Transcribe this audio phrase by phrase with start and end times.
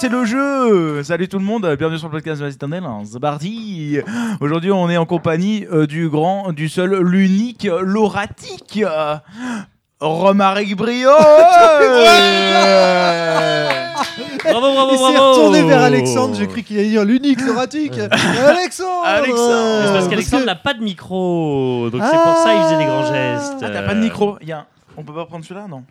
[0.00, 1.02] c'est le jeu.
[1.02, 2.84] Salut tout le monde, bienvenue sur le podcast de la Citadelle.
[3.04, 3.98] C'est parti.
[4.40, 8.80] Aujourd'hui, on est en compagnie euh, du grand, du seul, l'unique, l'oratique.
[8.84, 9.16] euh,
[10.00, 11.10] Romaric Brio
[14.42, 17.92] Bravo, bravo, Il s'est bravo retourné vers Alexandre, j'ai cru qu'il allait dire l'unique loratique.
[17.98, 19.82] Alexandre Alexandre.
[19.84, 22.84] C'est parce Euh, qu'Alexandre n'a pas de micro, donc c'est pour ça qu'il faisait des
[22.86, 23.56] grands gestes.
[23.62, 24.66] Ah, t'as pas de micro Il y a un-
[24.96, 25.84] On peut pas prendre celui-là, non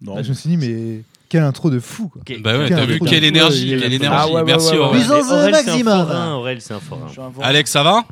[0.00, 0.14] Non?
[0.16, 2.22] Ah, Je me suis dit, mais quelle intro de fou quoi.
[2.40, 4.32] Bah ouais, t'as vu quelle énergie, quelle énergie.
[4.36, 4.84] Ah Merci ouais, ouais.
[4.84, 5.10] Aurel.
[5.10, 6.06] Aurel, c'est un maximum.
[6.80, 7.46] forain.
[7.46, 8.04] Alex, ça va?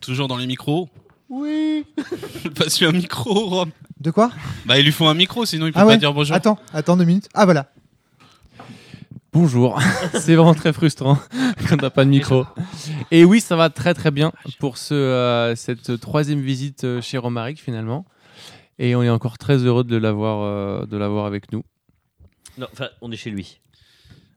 [0.00, 0.88] Toujours dans les micros?
[1.28, 1.84] Oui.
[2.56, 3.70] Passe-lui un micro, Rom.
[4.00, 4.30] De quoi?
[4.66, 6.34] Bah, ils lui font un micro, sinon il peut Ah pas dire bonjour.
[6.34, 7.28] Attends, attends deux minutes.
[7.34, 7.66] Ah voilà.
[9.32, 9.80] Bonjour,
[10.14, 11.16] c'est vraiment très frustrant
[11.68, 12.46] quand t'as pas de micro.
[13.12, 17.16] Et oui, ça va très très bien pour ce, euh, cette troisième visite euh, chez
[17.16, 18.06] Romaric finalement.
[18.80, 21.62] Et on est encore très heureux de l'avoir euh, de l'avoir avec nous.
[22.58, 23.58] Non, enfin, on est chez lui.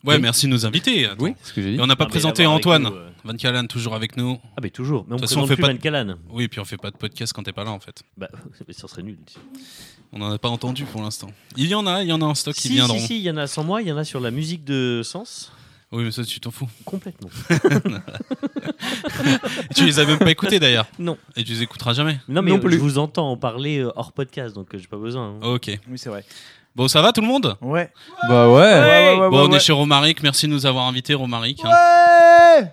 [0.03, 0.21] Ouais, Oui.
[0.21, 1.05] merci de nous inviter.
[1.05, 1.23] Attends.
[1.23, 1.77] Oui, c'est ce que j'ai dit.
[1.77, 2.83] Et on n'a pas Ah, mais présenté l'avoir avec Antoine.
[2.83, 3.09] nous, euh.
[3.23, 4.37] Van Callan, toujours avec nous.
[4.57, 5.05] Ah, mais toujours.
[5.07, 6.15] Mais on De toute façon, on présente fait plus pas Van de- Callan.
[6.29, 8.03] Oui, puis on fait pas de podcast quand t'es pas là, en fait.
[8.17, 8.27] Bah,
[8.67, 9.17] mais ça serait nul.
[10.11, 11.31] On en a pas entendu pour l'instant.
[11.55, 12.99] Il y en a, il y en a en stock qui Si, viendront.
[12.99, 14.63] si, si, il y en a sans moi, il y en a sur la musique
[14.65, 15.51] de Sens.
[15.93, 16.67] Oui, mais ça, tu t'en fous.
[16.85, 17.29] Complètement.
[19.69, 20.87] Et tu les as même pas écoutés d'ailleurs.
[20.99, 21.17] Non.
[21.35, 22.19] Et tu les écouteras jamais.
[22.27, 22.73] Non, mais Non euh, plus.
[22.73, 25.35] je vous entends en parler euh, hors podcast, donc euh, j'ai pas besoin.
[25.41, 25.45] hein.
[25.47, 25.67] Ok.
[25.89, 26.25] Oui, c'est vrai.
[26.75, 27.91] Bon, ça va tout le monde Ouais.
[28.27, 28.53] Bah ouais.
[28.55, 29.57] Ouais, ouais, ouais, Bon, ouais, on ouais.
[29.57, 30.23] est chez Romaric.
[30.23, 31.59] Merci de nous avoir invités, Romaric.
[31.63, 31.69] hein.
[31.69, 32.71] Ouais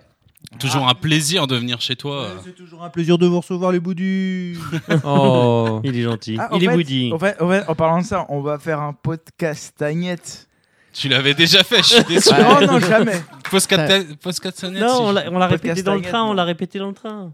[0.59, 2.23] Toujours un plaisir de venir chez toi.
[2.25, 2.35] euh.
[2.45, 4.59] C'est toujours un plaisir de vous recevoir les boudus.
[5.05, 5.81] Oh.
[5.85, 6.37] Il est gentil.
[6.41, 7.11] Ah, en il est fait- boudi.
[7.15, 10.49] En fait, en fait, en parlant de ça, on va faire un podcast Agnette.
[10.93, 12.31] Tu l'avais déjà fait, je suis déçu.
[12.35, 13.23] non, non, jamais.
[13.51, 16.33] Post-4 sonnettes, Non, si on l'a on l'a Podcast répété dans le train, on non.
[16.33, 17.31] l'a répété dans le train.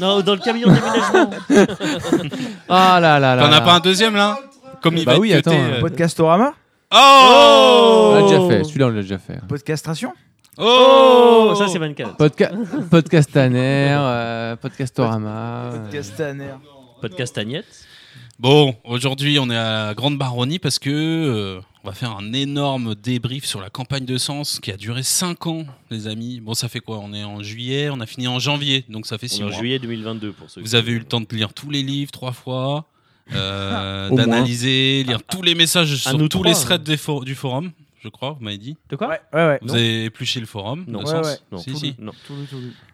[0.00, 1.30] Non, dans le camion de déménagement.
[2.68, 3.42] Ah là là là.
[3.42, 3.60] T'en as là.
[3.60, 4.38] pas un deuxième là?
[4.82, 5.80] Comme il Bah va oui, être cuté, attends, euh.
[5.80, 6.54] Podcastorama
[6.92, 8.64] Oh On l'a déjà fait.
[8.64, 9.40] Celui-là, on l'a déjà fait.
[9.48, 10.12] Podcastration
[10.58, 12.14] Oh Oh, ça c'est Van Callan.
[12.14, 12.50] Podca
[12.90, 15.28] Podcastaner, euh, Podcastorama.
[15.28, 16.54] euh, Podcastaner.
[17.00, 17.66] Podcast Agnette.
[18.38, 22.94] Bon, aujourd'hui on est à Grande Baronnie parce que euh, on va faire un énorme
[22.94, 26.40] débrief sur la campagne de Sens qui a duré 5 ans, les amis.
[26.40, 27.00] Bon, ça fait quoi?
[27.02, 29.44] On est en juillet, on a fini en janvier, donc ça fait On 6 est
[29.44, 29.56] en mois.
[29.58, 32.10] juillet 2022 pour ceux Vous qui- avez eu le temps de lire tous les livres
[32.12, 32.86] trois fois,
[33.32, 36.60] euh, d'analyser, lire tous les messages à sur nous tous trois, les hein.
[36.62, 37.72] threads des for- du forum,
[38.02, 38.76] je crois, vous m'avez dit.
[38.90, 39.58] De quoi Ouais, ouais, ouais.
[39.62, 39.74] Vous Non.
[39.74, 41.00] avez épluché le forum Non.
[41.00, 41.42] Ouais, Sens.
[41.50, 41.58] Non.
[41.58, 41.94] Si, Tout si.
[41.98, 42.12] Non.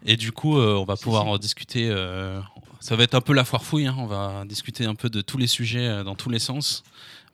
[0.05, 1.29] Et du coup, euh, on va Si, pouvoir si.
[1.29, 1.89] en discuter.
[1.89, 2.39] euh,
[2.79, 3.85] ça va être un peu la foire fouille.
[3.87, 6.83] hein, On va discuter un peu de tous les sujets euh, dans tous les sens.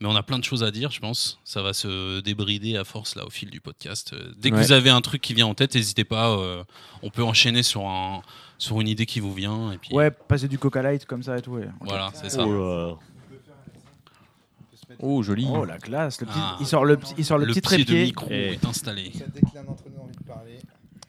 [0.02, 1.40] Mais on a plein de choses à dire, je pense.
[1.44, 4.16] Ça va se débrider à force là au fil du podcast.
[4.38, 6.30] Dès que vous avez un truc qui vient en tête, n'hésitez pas.
[6.38, 6.64] euh,
[7.04, 8.22] on peut enchaîner sur un
[8.60, 9.72] sur une idée qui vous vient.
[9.72, 11.52] Et puis Ouais, passer du Coca Light comme ça et tout.
[11.54, 11.68] ouais.
[11.82, 12.46] Voilà, c'est ça.
[12.46, 13.00] Oh.
[15.02, 15.48] Oh, joli.
[15.50, 16.58] Oh la classe, le petit, Ah.
[16.60, 18.54] il sort le, petit- il sort le, Le petit trépied micro Eh.
[18.54, 19.12] est installé.
[19.18, 20.60] Ça décline entre nous envie de parler.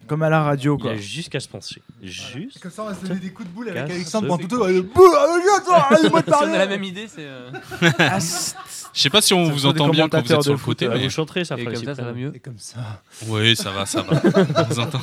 [0.07, 0.95] comme à la radio quoi.
[0.97, 1.83] jusqu'à se pencher.
[2.03, 2.61] Juste.
[2.61, 4.89] Comme ça, on va se donner des coups de boule avec Alexandre pendant tout le
[4.95, 5.89] ah,
[6.45, 7.25] on a la même idée, c'est.
[7.27, 7.51] euh,
[7.99, 8.55] Ah, c'est-
[8.93, 11.03] Je sais pas si on vous entend bien quand vous êtes sur le côté, mais
[11.05, 12.33] Vous chanterez, ça Et ferait comme ça, ça va mieux.
[12.35, 13.03] Et comme ça.
[13.27, 14.21] oui, ça va, ça va.
[14.57, 15.01] On vous entend.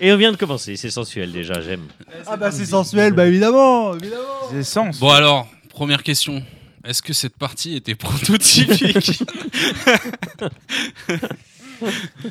[0.00, 1.86] Et on vient de commencer, c'est sensuel déjà, j'aime.
[2.26, 4.22] Ah bah c'est sensuel, bah évidemment, évidemment.
[4.50, 4.98] c'est sens.
[5.00, 6.42] Bon alors, première question.
[6.84, 9.22] Est-ce que cette partie était prototypique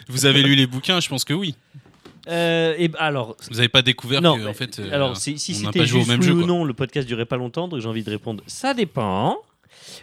[0.07, 1.55] Vous avez lu les bouquins, je pense que oui.
[2.27, 5.37] Euh, et bah, alors, Vous n'avez pas découvert non, que en fait, euh, alors si,
[5.37, 6.33] si c'était pas joué au juste même oui jeu.
[6.33, 8.43] ou non, le podcast durait pas longtemps, donc j'ai envie de répondre.
[8.47, 9.37] Ça dépend,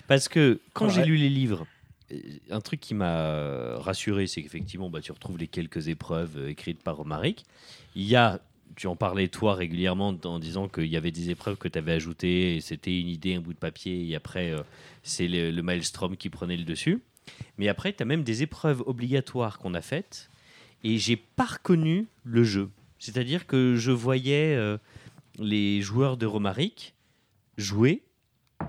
[0.07, 0.93] parce que quand Ouais.
[0.95, 1.67] j'ai lu les livres,
[2.51, 6.83] un truc qui m'a rassuré, c'est qu'effectivement, bah, tu retrouves les quelques épreuves euh, écrites
[6.83, 7.45] par Romaric.
[7.95, 8.41] Il y a,
[8.77, 11.93] tu en parlais toi régulièrement en disant qu'il y avait des épreuves que tu avais
[11.93, 14.63] ajoutées, et c'était une idée, un bout de papier, et après, euh,
[15.03, 17.03] c'est le, maelstrom qui prenait le dessus.
[17.59, 20.31] Mais après, tu as même des épreuves obligatoires qu'on a faites,
[20.85, 22.71] et j'ai pas reconnu le jeu.
[22.99, 24.79] C'est-à-dire que je voyais euh,
[25.39, 26.95] les joueurs de Romaric
[27.59, 28.03] jouer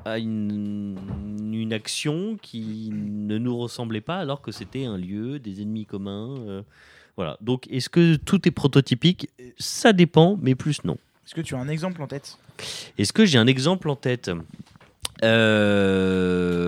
[0.06, 0.98] à une,
[1.54, 6.38] une action qui ne nous ressemblait pas alors que c'était un lieu, des ennemis communs.
[6.48, 6.62] euh,
[7.16, 7.38] voilà.
[7.42, 9.30] Donc, est-ce que tout est prototypique?
[9.57, 10.98] Ça dépend, mais plus non.
[11.25, 12.38] Est-ce que tu as un exemple en tête?
[12.98, 14.31] Est-ce que j'ai un exemple en tête?
[15.24, 16.63] Euh,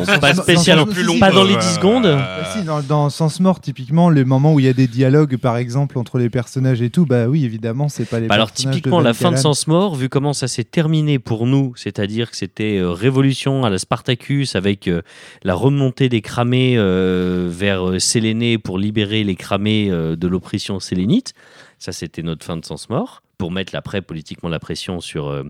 [0.00, 0.86] Non, Bah, pas dans- spécialement.
[0.86, 3.60] dans- si, si, Pas dans les Euh, 10 secondes Bah si, dans, dans Sens Mort,
[3.60, 6.90] typiquement, les moments où il y a des dialogues, par exemple, entre les personnages et
[6.90, 9.36] tout, bah oui, évidemment, c'est pas les Bah alors typiquement de la fin de.
[9.36, 13.70] Sens Mort, vu comment ça s'est terminé pour nous, c'est-à-dire que c'était euh, révolution à
[13.70, 15.02] la Spartacus avec euh,
[15.42, 20.80] la remontée des cramés euh, vers euh, Sélénée pour libérer les cramés euh, de l'oppression
[20.80, 21.34] sélénite.
[21.78, 25.44] Ça c'était notre fin de Sens Mort pour mettre après politiquement la pression sur euh,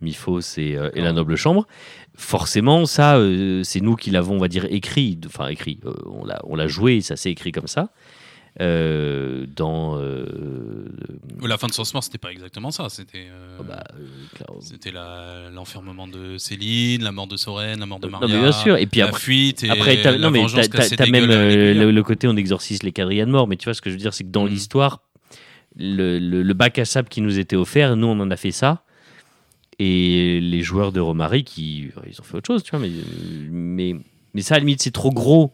[0.00, 1.66] Miphos et, euh, et la noble chambre.
[2.16, 6.24] Forcément, ça, euh, c'est nous qui l'avons, on va dire, écrit, enfin écrit, euh, on
[6.24, 7.90] l'a- on l'a joué, ça s'est écrit comme ça.
[8.60, 9.98] Euh, dans.
[9.98, 10.86] euh,
[11.42, 12.88] La fin de Source Mort, c'était pas exactement ça.
[12.88, 13.82] C'était euh, bah,
[14.60, 14.92] c'était
[15.52, 18.28] l'enfermement de Céline, la mort de Soren, la mort de Non, Maria.
[18.28, 18.76] mais bien sûr.
[18.76, 22.28] Et puis la après, fuite et Après, t'as, non, mais t'as, même le, le côté
[22.28, 24.22] on exorcise les quadrilles de mort, mais tu vois ce que je veux dire, c'est
[24.24, 24.50] que dans Mhm.
[24.50, 25.02] l'histoire,
[25.76, 28.52] le, le- le bac à sable qui nous était offert, nous on en a fait
[28.52, 28.84] ça,
[29.78, 32.90] et les joueurs de Romaric, ils, ils ont fait autre chose, tu vois, mais,
[33.50, 33.96] mais,
[34.34, 35.52] mais ça à la limite c'est trop gros.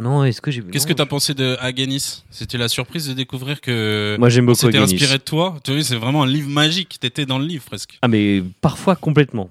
[0.00, 0.62] Non, est-ce que j'ai.
[0.62, 4.58] Qu'est-ce que t'as pensé de Agenis C'était la surprise de découvrir que Moi j'aime beaucoup
[4.58, 5.56] c'était inspiré de toi?
[5.62, 6.98] Tu vois, c'est vraiment un livre magique.
[7.00, 7.98] T'étais dans le livre presque.
[8.00, 9.50] Ah, mais parfois complètement.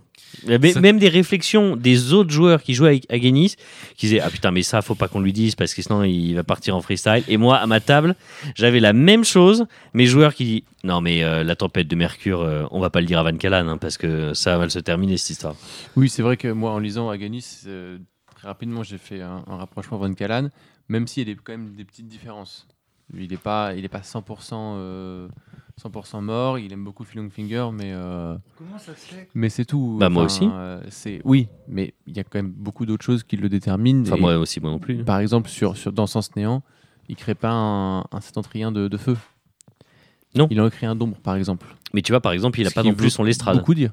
[0.82, 3.56] Même des réflexions des autres joueurs qui jouaient avec Agenis
[3.98, 6.34] qui disaient Ah putain, mais ça, faut pas qu'on lui dise parce que sinon il
[6.34, 7.24] va partir en freestyle.
[7.28, 8.16] Et moi, à ma table,
[8.56, 9.66] j'avais la même chose.
[9.94, 13.02] Mes joueurs qui disent Non, mais euh, la tempête de Mercure, euh, on va pas
[13.02, 15.56] le dire à Van Callan hein, parce que ça va mal se terminer cette histoire.
[15.96, 17.98] Oui, c'est vrai que moi, en lisant Aganis, euh,
[18.36, 20.50] très rapidement, j'ai fait un, un rapprochement Von Callan,
[20.88, 22.68] même s'il y a des- quand même des petites différences.
[23.18, 25.28] Il n'est pas, il est pas 100%, euh,
[25.80, 26.60] 100% mort.
[26.60, 29.98] Il aime beaucoup Finger, mais euh, Comment ça se fait mais c'est tout.
[30.00, 30.48] Bah, moi aussi.
[30.52, 34.02] euh, c'est oui, mais il y a quand même beaucoup d'autres choses qui le déterminent.
[34.04, 35.04] Enfin, Et moi aussi, moi non plus.
[35.04, 36.62] Par exemple, sur, sur dans Sens Néant,
[37.08, 39.18] il crée pas un, un septentrien de, de feu.
[40.36, 40.48] Non.
[40.52, 41.66] Il en crée un d'ombre, par exemple.
[41.94, 43.58] Mais tu vois, par exemple, il a Ce pas non plus son lestrade.
[43.58, 43.92] Beaucoup dire.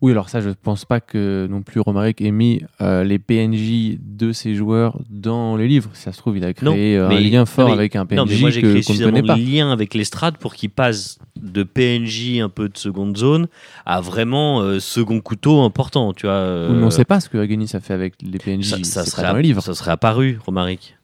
[0.00, 3.98] Oui, alors ça, je pense pas que non plus Romaric ait mis euh, les PNJ
[4.00, 5.90] de ses joueurs dans les livres.
[5.94, 7.96] Si ça se trouve, il a créé Non, euh, un lien fort non, mais- avec
[7.96, 10.54] un PNJ Non, mais moi j'ai créé qu'on ne suffisamment de liens avec l'estrade pour
[10.54, 13.48] qu'il passe de PNJ un peu de seconde zone
[13.86, 16.68] à vraiment euh, second couteau important, tu vois.
[16.70, 18.84] Oui, on euh, sait pas ce que Agonis a fait avec les PNJ.
[18.84, 19.62] ça, serait, dans les livres.
[19.62, 20.96] ça serait apparu, Romaric.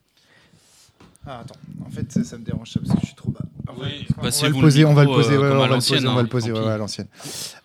[1.26, 1.55] Ah, attends,
[1.85, 3.41] en fait, ça, ça me dérange ça parce que je suis trop bas.
[3.81, 5.75] Oui, on, va le poser, on va le poser, ouais, comme on à va le
[5.75, 6.67] l'ancienne, poser, on va le poser, tant ouais, pis.
[6.67, 7.06] ouais, à l'ancienne.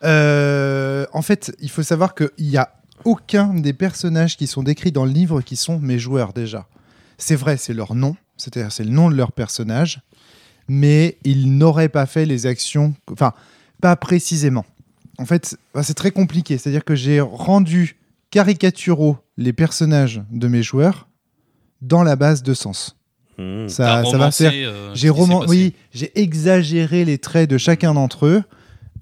[0.03, 2.73] Euh, en fait, il faut savoir qu'il n'y a
[3.06, 6.67] aucun des personnages qui sont décrits dans le livre qui sont mes joueurs déjà.
[7.17, 10.01] C'est vrai, c'est leur nom, c'est-à-dire c'est le nom de leur personnage,
[10.67, 13.33] mais ils n'auraient pas fait les actions, enfin,
[13.81, 14.65] pas précisément.
[15.17, 17.97] En fait, bah, c'est très compliqué, c'est-à-dire que j'ai rendu
[18.31, 21.07] caricaturaux les personnages de mes joueurs
[21.81, 22.99] dans la base de sens.
[23.39, 23.69] Mmh.
[23.69, 25.45] Ça, ça va faire euh, j'ai roman...
[25.47, 28.44] oui, j'ai exagéré les traits de chacun d'entre eux.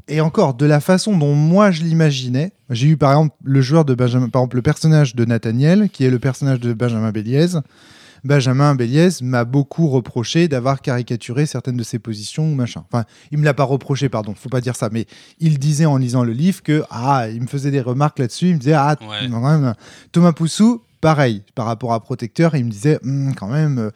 [0.08, 3.84] Et encore, de la façon dont moi je l'imaginais, j'ai eu par exemple le joueur
[3.84, 7.58] de Benjamin, par exemple le personnage de Nathaniel, qui est le personnage de Benjamin Béliez.
[8.24, 12.84] Benjamin Béliez m'a beaucoup reproché d'avoir caricaturé certaines de ses positions ou machin.
[12.92, 15.08] Enfin, il me l'a pas reproché, pardon, faut pas dire ça, mais
[15.40, 18.54] il disait en lisant le livre que ah, il me faisait des remarques là-dessus, il
[18.54, 19.74] me disait ah, Ouais.
[20.12, 23.90] Thomas Poussou, pareil, par rapport à Protecteur, il me disait Hum, quand même, euh,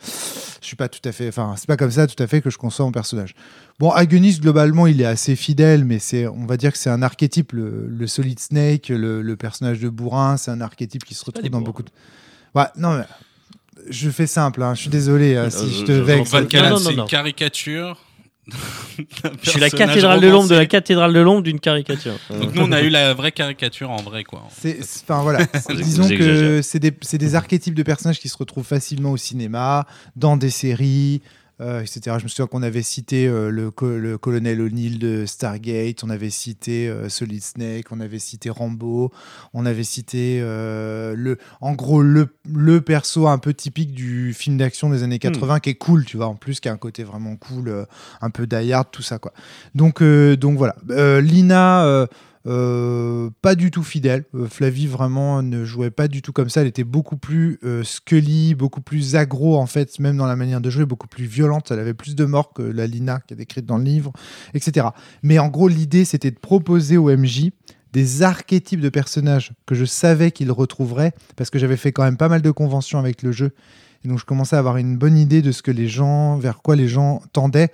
[0.62, 2.50] je suis pas tout à fait, enfin, c'est pas comme ça tout à fait que
[2.50, 3.36] je conçois mon personnage.
[3.80, 7.01] Bon, Agonis, globalement, il est assez fidèle, mais c'est, on va dire que c'est un
[7.01, 11.25] archétype, le, le Solid Snake, le, le personnage de Bourrin, c'est un archétype qui se
[11.25, 11.63] retrouve dans bourrins.
[11.65, 11.89] beaucoup de.
[12.56, 13.03] Ouais, non, mais
[13.89, 16.30] je fais simple, hein, je suis désolé hein, si Euh, je te je- je- vexe.
[16.30, 17.98] C'est une caricature.
[19.43, 22.13] Je suis la cathédrale de l'ombre de la cathédrale de l'ombre d'une caricature.
[22.29, 24.48] Donc nous, on a eu la vraie caricature en vrai, quoi.
[24.55, 25.39] C'est, c'est- enfin voilà,
[25.70, 29.86] disons que c'est des, c'est des archétypes de personnages qui se retrouvent facilement au cinéma,
[30.15, 31.22] dans des séries,
[31.62, 32.15] euh, etc.
[32.20, 36.10] Je me souviens qu'on avait cité euh, le, co- le colonel O'Neill de Stargate, on
[36.10, 39.12] avait cité euh, Solid Snake, on avait cité Rambo,
[39.53, 44.89] on avait cité le, en gros le, le perso un peu typique du film d'action
[44.89, 47.36] des années 80 qui est cool, tu vois, en plus qui a un côté vraiment
[47.36, 47.86] cool,
[48.22, 49.34] un peu die hard, tout ça quoi.
[49.75, 50.75] Donc, donc voilà.
[51.22, 52.08] Lina,
[52.48, 54.24] euh, pas du tout fidèle.
[54.33, 56.62] Euh, Flavie vraiment ne jouait pas du tout comme ça.
[56.62, 60.62] Elle était beaucoup plus euh, scully, beaucoup plus aggro en fait, même dans la manière
[60.62, 61.71] de jouer, beaucoup plus violente.
[61.71, 64.12] Elle avait plus de morts que la Lina qui est décrite dans le livre,
[64.53, 64.88] etc.
[65.24, 67.51] Mais en gros, l'idée c'était de proposer au MJ
[67.93, 72.17] des archétypes de personnages que je savais qu'il retrouverait parce que j'avais fait quand même
[72.17, 73.51] pas mal de conventions avec le jeu.
[74.03, 76.62] Et donc je commençais à avoir une bonne idée de ce que les gens, vers
[76.62, 77.69] quoi les gens tendaient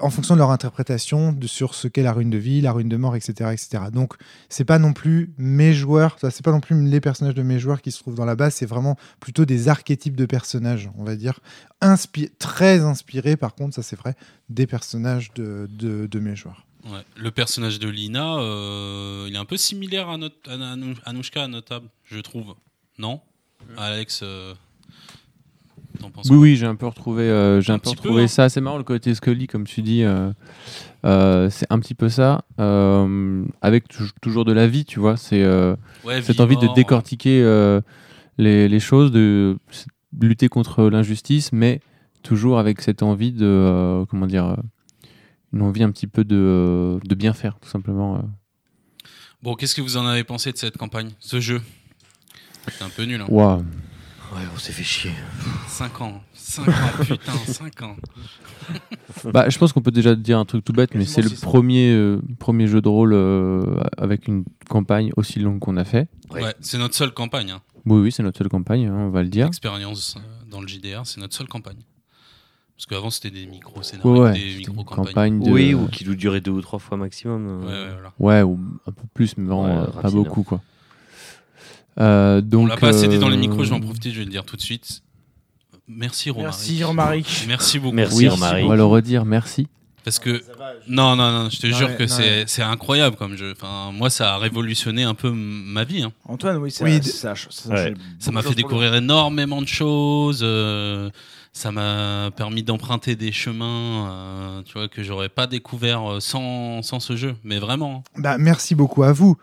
[0.00, 2.88] en fonction de leur interprétation de, sur ce qu'est la ruine de vie, la ruine
[2.88, 3.50] de mort, etc.
[3.52, 3.84] etc.
[3.92, 4.14] Donc,
[4.48, 7.80] c'est pas non plus mes joueurs, c'est pas non plus les personnages de mes joueurs
[7.82, 11.16] qui se trouvent dans la base, c'est vraiment plutôt des archétypes de personnages, on va
[11.16, 11.40] dire,
[11.82, 14.14] inspi- très inspirés, par contre, ça c'est vrai,
[14.48, 16.66] des personnages de, de, de mes joueurs.
[16.86, 17.04] Ouais.
[17.16, 21.44] Le personnage de Lina, euh, il est un peu similaire à, notre, à Anou- Anouchka,
[21.44, 22.54] à notable, je trouve.
[22.98, 23.20] Non?
[23.76, 24.54] Alex, euh,
[26.00, 28.02] t'en penses Oui, oui, j'ai un peu retrouvé, euh, j'ai Un un, peu petit peu,
[28.02, 28.28] retrouvé hein.
[28.28, 28.48] ça.
[28.48, 30.02] C'est marrant le côté Scully, comme tu dis.
[30.02, 30.32] euh,
[31.04, 32.42] euh, c'est un petit peu ça,
[33.62, 35.16] avec tou- toujours de la vie, tu vois.
[35.16, 35.44] C'est
[36.04, 37.42] Ouais, cette vie, envie de décortiquer
[38.38, 39.56] les, les choses, de
[40.20, 41.80] lutter contre l'injustice, mais
[42.22, 44.56] toujours avec cette envie de, comment dire,
[45.52, 48.22] une envie un petit peu de, de bien faire, tout simplement.
[49.42, 51.62] Bon, qu'est-ce que vous en avez pensé de cette campagne, ce jeu?
[52.68, 53.20] C'est un peu nul.
[53.22, 53.26] Hein.
[53.30, 53.62] Ouah.
[54.32, 55.12] Ouais, on s'est fait chier.
[55.66, 56.20] 5 ans.
[56.34, 56.72] 5 ans,
[57.04, 57.96] putain, 5 ans.
[59.32, 61.92] Bah, je pense qu'on peut déjà dire un truc tout bête, mais c'est le premier,
[61.92, 63.62] euh, premier jeu de rôle euh,
[63.98, 66.08] avec une campagne aussi longue qu'on a fait.
[66.30, 66.42] Ouais.
[66.42, 67.50] Ouais, c'est notre seule campagne.
[67.50, 67.60] Hein.
[67.86, 69.46] Oui, oui, c'est notre seule campagne, hein, on va le dire.
[69.48, 70.20] Expérience euh,
[70.50, 71.82] dans le JDR, c'est notre seule campagne.
[72.76, 75.04] Parce qu'avant, c'était des micro-scénarios, Ouais, des micro-campagnes.
[75.06, 75.50] campagne de...
[75.50, 77.64] Oui, ou qui doit durer deux ou trois fois maximum.
[77.64, 77.86] Ouais, euh.
[77.88, 78.12] ouais, voilà.
[78.18, 80.62] Ouais, ou un peu plus, mais vraiment Ouais, euh, pas beaucoup, quoi.
[81.98, 84.10] Euh, donc, On l'a pas assez dit dans les euh, micros, je vais en profiter,
[84.10, 85.02] je vais le dire tout de suite.
[85.88, 86.54] Merci Romaric.
[86.56, 87.44] Merci Romaric.
[87.48, 87.94] Merci beaucoup.
[87.96, 88.64] Merci, Oui, Romaric.
[88.64, 89.66] on va le redire, merci.
[90.04, 90.42] Parce que
[90.88, 92.62] non, non, non, je te Non, jure ouais, que c'est ouais.
[92.62, 93.52] incroyable comme jeu.
[93.54, 96.02] Enfin, moi, ça a révolutionné un peu ma vie.
[96.02, 96.12] hein.
[96.26, 97.94] Antoine, oui, ça, Oui, ça, ça, ça, Ouais.
[98.18, 100.40] Ça m'a fait découvrir énormément de choses.
[100.42, 101.10] euh,
[101.52, 106.80] ça m'a permis d'emprunter des chemins, euh, tu vois, que j'aurais pas découvert euh, sans,
[106.82, 107.34] sans ce jeu.
[107.44, 108.04] Mais vraiment.
[108.16, 108.20] hein.
[108.22, 109.36] Bah, merci beaucoup à vous.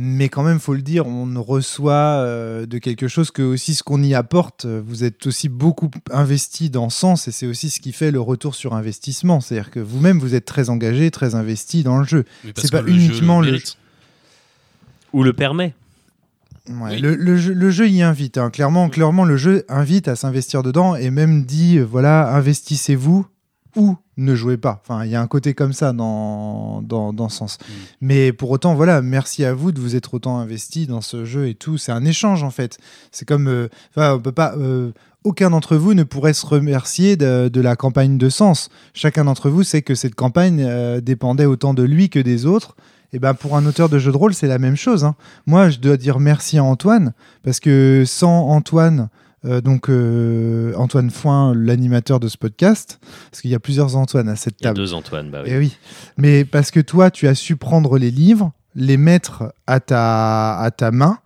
[0.00, 3.82] Mais quand même, faut le dire, on reçoit euh, de quelque chose que aussi ce
[3.82, 7.80] qu'on y apporte, euh, vous êtes aussi beaucoup investi dans Sens et c'est aussi ce
[7.80, 9.40] qui fait le retour sur investissement.
[9.40, 12.24] C'est-à-dire que vous-même, vous êtes très engagé, très investi dans le jeu.
[12.56, 13.76] C'est pas le jeu uniquement le- mérite.
[15.12, 15.74] Ou le permet.
[16.68, 17.00] Ouais, Oui.
[17.00, 18.38] le, le jeu, le jeu y invite.
[18.38, 18.50] hein.
[18.50, 23.26] Clairement, clairement, le jeu invite à s'investir dedans et même dit, voilà, investissez-vous
[23.78, 24.82] ou ne jouez pas.
[24.82, 27.58] Enfin, il y a un côté comme ça dans, dans, dans ce sens.
[27.58, 27.72] Mm.
[28.02, 31.48] Mais pour autant, voilà, merci à vous de vous être autant investi dans ce jeu
[31.48, 31.78] et tout.
[31.78, 32.78] C'est un échange en fait.
[33.12, 34.54] C'est comme, euh, on peut pas.
[34.58, 34.90] euh,
[35.24, 38.70] aucun d'entre vous ne pourrait se remercier de, de la campagne de Sens.
[38.94, 42.76] Chacun d'entre vous sait que cette campagne euh, dépendait autant de lui que des autres.
[43.12, 45.04] Et ben pour un auteur de jeu de rôle, c'est la même chose.
[45.04, 45.14] hein.
[45.46, 49.08] Moi, je dois dire merci à Antoine parce que sans Antoine,
[49.48, 53.00] euh, donc euh, Antoine Foin, l'animateur de ce podcast,
[53.30, 54.78] parce qu'il y a plusieurs Antoine à cette Il y a table.
[54.78, 55.50] deux Antoine, bah oui.
[55.52, 55.76] Eh oui.
[56.16, 60.70] Mais parce que toi, tu as su prendre les livres, les mettre à ta, à
[60.70, 61.18] ta main,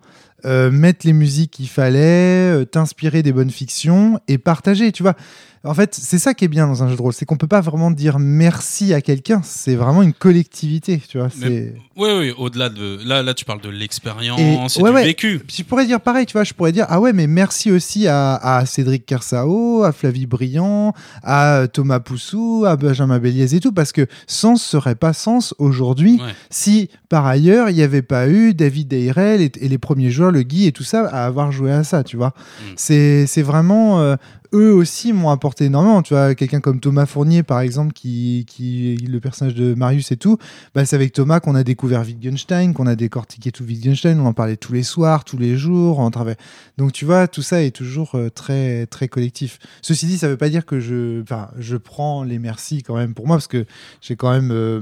[0.45, 5.17] euh, mettre les musiques qu'il fallait, t'inspirer des bonnes fictions et partager, tu vois.
[5.65, 7.47] En fait, c'est ça qui est bien dans un jeu de rôle, c'est qu'on peut
[7.47, 11.29] pas vraiment dire merci à quelqu'un, c'est vraiment une collectivité, tu vois.
[11.41, 11.71] Oui,
[12.19, 12.99] oui, au-delà de.
[13.07, 15.05] Là, là, tu parles de l'expérience Et- et, ouais, du ouais.
[15.05, 15.39] vécu.
[15.47, 18.09] Puis je pourrais dire pareil, tu vois, je pourrais dire ah ouais, mais merci aussi
[18.09, 23.73] à, à Cédric Kersao, à Flavie Briand, à Thomas Poussou, à Benjamin Béliez et tout,
[23.73, 26.35] parce que Sens serait pas Sens aujourd'hui Ouais.
[26.51, 30.31] si par ailleurs il n'y avait pas eu David Deirel et, et les premiers joueurs,
[30.33, 32.29] le Guy et tout ça, à avoir joué à ça, tu vois.
[32.63, 32.65] Mm.
[32.77, 34.01] C'est c'est vraiment.
[34.01, 34.17] euh,
[34.53, 36.03] eux aussi m'ont apporté énormément.
[36.03, 40.17] Tu vois, quelqu'un comme Thomas Fournier, par exemple, qui, qui le personnage de Marius et
[40.17, 40.39] tout,
[40.75, 44.21] bah, c'est avec Thomas qu'on a découvert Wittgenstein, qu'on a décortiqué tout Wittgenstein.
[44.21, 45.99] On en parlait tous les soirs, tous les jours.
[45.99, 46.37] On travaille.
[46.79, 49.59] Donc, tu vois, tout ça est toujours euh, très, très collectif.
[49.81, 51.23] Ceci dit, ça veut pas dire que je,
[51.59, 53.65] je prends les merci quand même pour moi, parce que
[54.01, 54.81] j'ai quand même euh,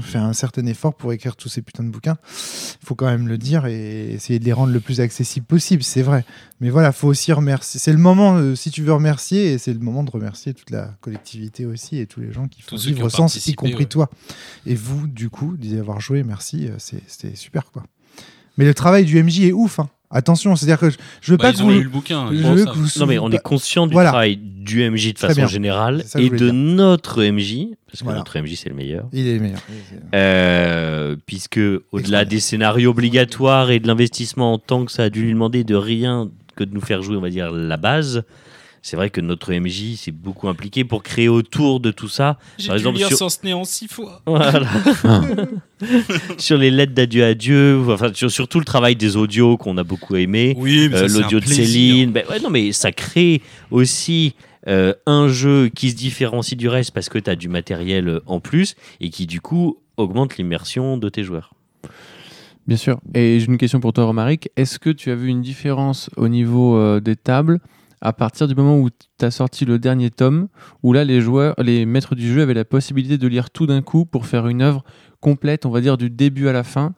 [0.00, 2.16] fait un certain effort pour écrire tous ces putains de bouquins.
[2.82, 5.82] Il faut quand même le dire et essayer de les rendre le plus accessible possible,
[5.82, 6.24] c'est vrai.
[6.60, 7.80] Mais voilà, faut aussi remercier.
[7.80, 10.70] C'est le moment, euh, si tu veux remercier, et c'est le moment de remercier toute
[10.70, 13.84] la collectivité aussi et tous les gens qui font Tous vivre Sens, y compris ouais.
[13.86, 14.08] toi.
[14.66, 17.84] Et vous, du coup, d'y avoir joué, merci, euh, c'est- c'était super quoi.
[18.58, 19.78] Mais le travail du MJ est ouf.
[19.78, 19.88] hein.
[20.14, 21.70] Attention, c'est-à-dire que je, je veux Bah, pas que vous.
[21.70, 22.28] le bouquin.
[22.30, 24.10] je veux que vous Non, mais on est conscient du Voilà.
[24.10, 26.52] travail du MJ de façon générale et de dire.
[26.52, 28.18] notre MJ, parce que Voilà.
[28.18, 29.08] notre MJ c'est le meilleur.
[29.14, 29.60] Il est le meilleur.
[30.14, 31.60] Euh, puisque
[31.92, 35.64] au-delà des scénarios obligatoires et de l'investissement en temps que ça a dû lui demander
[35.64, 38.24] de rien que de nous faire jouer, on va dire, la base,
[38.82, 42.38] c'est vrai que notre MJ s'est beaucoup impliqué pour créer autour de tout ça.
[42.58, 44.20] J'ai Par dû exemple, lire sur- Sens Néant six fois.
[44.26, 44.68] Voilà.
[46.38, 49.76] sur les lettres d'adieu à Dieu, enfin sur, sur tout le travail des audios qu'on
[49.78, 50.54] a beaucoup aimé.
[50.58, 51.64] Oui, mais Euh, ça, c'est l'audio un de plaisir.
[51.66, 52.10] Céline.
[52.12, 54.34] Ben ouais, non, mais ça crée aussi
[54.68, 58.20] euh, un jeu qui se différencie du reste parce que tu as du matériel euh,
[58.26, 61.54] en plus et qui, du coup, augmente l'immersion de tes joueurs.
[62.68, 63.00] Bien sûr.
[63.14, 64.48] Et j'ai une question pour toi, Romaric.
[64.56, 67.58] Est-ce que tu as vu une différence au niveau euh, des tables
[68.02, 70.48] à partir du moment où tu as sorti le dernier tome,
[70.82, 73.80] où là, les joueurs, les maîtres du jeu avaient la possibilité de lire tout d'un
[73.80, 74.84] coup pour faire une œuvre
[75.20, 76.94] complète, on va dire, du début à la fin,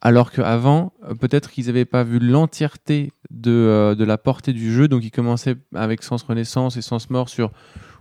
[0.00, 4.88] alors qu'avant, peut-être qu'ils n'avaient pas vu l'entièreté de, euh, de la portée du jeu,
[4.88, 7.52] donc ils commençaient avec Sens Renaissance et Sens Mort sur,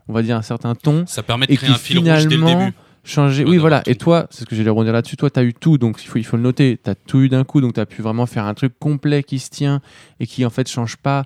[0.08, 2.24] on va dire, un certain ton, Ça permet de et créer un fil rouge dès
[2.24, 2.74] le finalement début.
[3.04, 3.44] changer.
[3.44, 3.84] Oui, voilà.
[3.86, 5.18] Et toi, c'est ce que j'allais rebondir là-dessus.
[5.18, 6.80] Toi, tu as eu tout, donc il faut, il faut le noter.
[6.82, 9.24] Tu as tout eu d'un coup, donc tu as pu vraiment faire un truc complet
[9.24, 9.82] qui se tient
[10.22, 11.26] et qui en fait change pas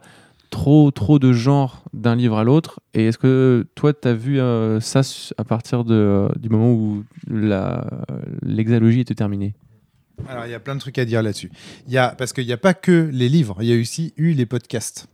[0.53, 2.79] trop, trop de genre d'un livre à l'autre.
[2.93, 5.01] Et est-ce que toi, tu as vu euh, ça
[5.37, 7.03] à partir de, euh, du moment où
[8.43, 9.55] l'exalogie était terminée?
[10.29, 11.51] Alors, il y a plein de trucs à dire là-dessus.
[12.17, 15.07] Parce qu'il n'y a pas que les livres, il y a aussi eu les podcasts.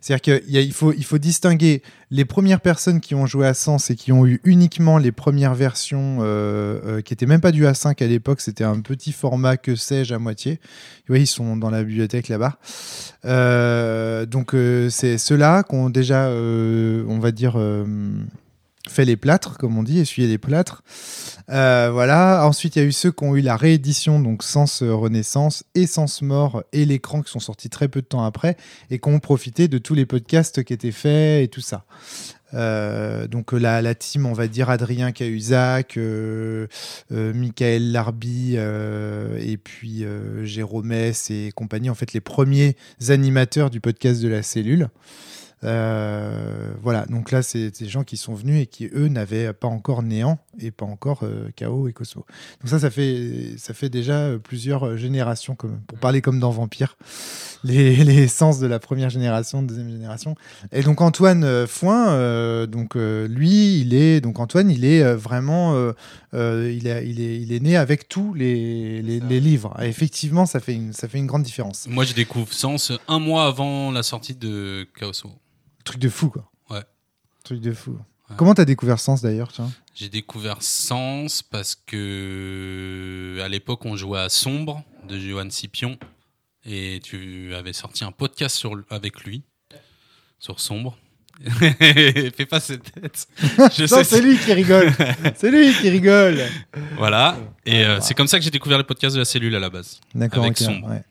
[0.00, 3.96] C'est-à-dire qu'il faut, il faut distinguer les premières personnes qui ont joué à Sens et
[3.96, 8.02] qui ont eu uniquement les premières versions euh, euh, qui n'étaient même pas du A5
[8.02, 10.60] à l'époque, c'était un petit format que sais-je à moitié.
[11.08, 12.58] Voyez, ils sont dans la bibliothèque là-bas.
[13.24, 14.54] Euh, donc
[14.90, 17.56] c'est ceux-là qui ont déjà, on va dire,
[18.88, 20.82] fait les plâtres, comme on dit, essuyé les plâtres.
[21.50, 22.46] Euh, voilà.
[22.46, 25.86] Ensuite, il y a eu ceux qui ont eu la réédition, donc Sens Renaissance et
[25.86, 28.56] Sens Mort et l'écran qui sont sortis très peu de temps après
[28.90, 31.84] et qui ont profité de tous les podcasts qui étaient faits et tout ça.
[32.54, 36.66] Euh, donc euh, la, team, on va dire Adrien Cahuzac, euh,
[37.10, 40.04] Michael Larby euh, et puis
[40.42, 42.76] Jérôme S et compagnie, en fait les premiers
[43.08, 44.88] animateurs du podcast de la cellule.
[45.64, 49.68] Euh, voilà, donc là, c'est des gens qui sont venus et qui, eux, n'avaient pas
[49.68, 52.24] encore Néant et pas encore euh, Chaos et Cosmo.
[52.60, 56.40] Donc ça, ça fait, ça fait déjà euh, plusieurs euh, générations, comme, pour parler comme
[56.40, 56.96] dans Vampire,
[57.64, 60.34] les, les sens de la première génération, de deuxième génération.
[60.72, 65.02] Et donc Antoine euh, Foin, euh, donc euh, lui, il est, donc Antoine, il est
[65.02, 65.92] euh, vraiment, euh,
[66.34, 69.74] euh, il, il, est, il est né avec tous les, les, livres.
[69.82, 71.86] Effectivement, ça fait une, ça fait une grande différence.
[71.88, 75.12] Moi, je découvre Sens un mois avant la sortie de Chaos.
[75.86, 76.50] Truc de fou, quoi.
[76.68, 76.82] Ouais.
[77.44, 77.92] Truc de fou.
[77.92, 78.34] Ouais.
[78.36, 79.50] Comment t'as découvert Sens d'ailleurs,
[79.94, 85.96] J'ai découvert Sens parce que à l'époque on jouait à Sombre de Johan Scipion
[86.64, 89.44] et tu avais sorti un podcast sur, avec lui
[90.40, 90.98] sur Sombre.
[91.48, 93.28] Fais pas cette tête.
[93.38, 94.92] Je Non, c'est lui qui rigole.
[95.36, 96.40] c'est lui qui rigole.
[96.96, 97.36] Voilà.
[97.64, 99.70] Et euh, c'est comme ça que j'ai découvert le podcast de la cellule à la
[99.70, 100.00] base.
[100.14, 100.88] D'accord, Avec ok, Sombre.
[100.88, 101.04] ouais.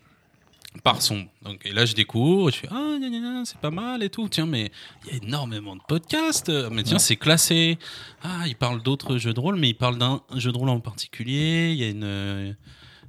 [0.84, 1.30] Par Sombre.
[1.42, 2.98] Donc, et là, je découvre, je fais Ah,
[3.46, 4.28] c'est pas mal et tout.
[4.30, 4.72] Tiens, mais
[5.06, 6.50] il y a énormément de podcasts.
[6.72, 7.78] Mais tiens, c'est classé.
[8.24, 10.80] Ah, il parle d'autres jeux de rôle, mais il parle d'un jeu de rôle en
[10.80, 11.72] particulier.
[11.72, 12.56] Il y a une.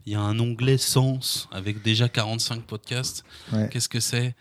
[0.07, 3.25] Il y a un onglet Sens avec déjà 45 podcasts.
[3.53, 3.69] Ouais.
[3.73, 4.37] Qu'est-ce que c'est?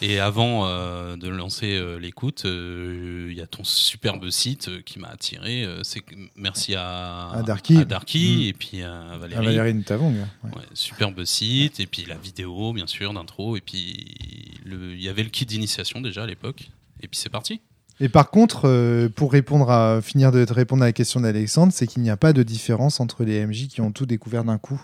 [0.00, 5.00] Et avant euh, de lancer euh, l'écoute, euh, il y a ton superbe site qui
[5.00, 5.66] m'a attiré.
[5.82, 6.02] C'est
[6.36, 7.78] merci à, À Darky.
[7.78, 8.48] à Darky Mm.
[8.48, 9.44] et puis à Valérie.
[9.46, 10.14] Valérie Nutavong.
[10.14, 10.50] ouais.
[10.56, 14.14] Ouais, superbe site, et puis la vidéo, bien sûr, d'intro, et puis
[14.66, 17.60] il y avait le kit d'initiation déjà à l'époque, et puis c'est parti.
[18.00, 21.88] Et par contre, pour répondre à, finir de te répondre à la question d'Alexandre, c'est
[21.88, 24.80] qu'il n'y a pas de différence entre les MJ qui ont tout découvert d'un coup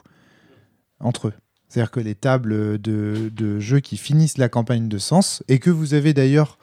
[0.99, 1.35] entre eux.
[1.75, 5.71] C'est-à-dire que les tables de, de jeux qui finissent la campagne de sens, et que
[5.71, 6.57] vous avez d'ailleurs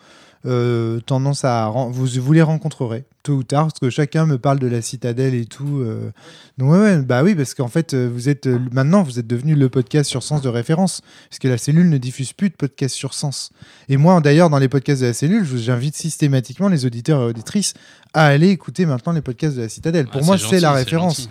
[0.46, 1.70] euh, tendance à...
[1.92, 5.34] Vous, vous les rencontrerez tôt ou tard, parce que chacun me parle de la citadelle
[5.36, 5.80] et tout.
[5.82, 6.12] euh.
[6.58, 9.28] Donc ouais, ouais, bah oui, parce qu'en fait, euh, vous êtes euh, maintenant, vous êtes
[9.28, 12.56] devenu le podcast sur sens de référence, parce que la cellule ne diffuse plus de
[12.56, 13.52] podcast sur sens.
[13.90, 17.74] Et moi, d'ailleurs, dans les podcasts de la cellule, j'invite systématiquement les auditeurs et auditrices
[18.14, 20.08] à aller écouter maintenant les podcasts de la citadelle.
[20.08, 21.18] Pour Ouais, moi, c'est la référence.
[21.24, 21.30] gentil.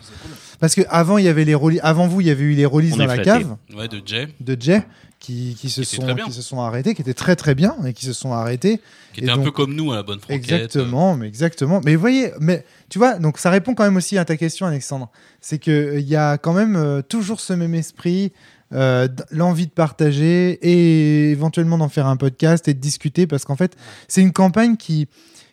[0.60, 2.66] Parce que avant, il y avait les rôlis- avant vous, il y avait eu les
[2.66, 4.82] On dans la cave Ouais, de Jay, de Jay
[5.18, 7.92] qui, qui se Qui sont qui se sont arrêtés, qui étaient très très bien et
[7.92, 8.80] qui se sont arrêtés.
[9.12, 10.50] qui Et était un peu comme nous à la bonne franquette.
[10.50, 11.80] Exactement, mais exactement.
[11.84, 14.66] Mais vous voyez, mais tu vois, donc ça répond quand même aussi à ta question,
[14.66, 15.10] Alexandre.
[15.40, 18.32] C'est que euh, il y a quand même euh, toujours ce même esprit,
[18.72, 23.56] euh, l'envie de partager et éventuellement d'en faire un podcast et de discuter, parce qu'en
[23.56, 23.76] fait,
[24.08, 25.08] c'est une campagne qui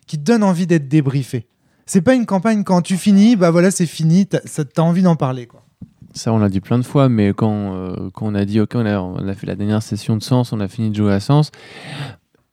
[0.06, 1.46] qui donne envie d'être débriefé.
[1.88, 5.16] C'est pas une campagne quand tu finis, bah voilà, c'est fini, t'as t'as envie d'en
[5.16, 5.62] parler, quoi.
[6.12, 8.72] Ça, on l'a dit plein de fois, mais quand, euh, quand on a dit, OK,
[8.74, 11.50] on a, fait la dernière session de Sens, on a fini de jouer à Sens,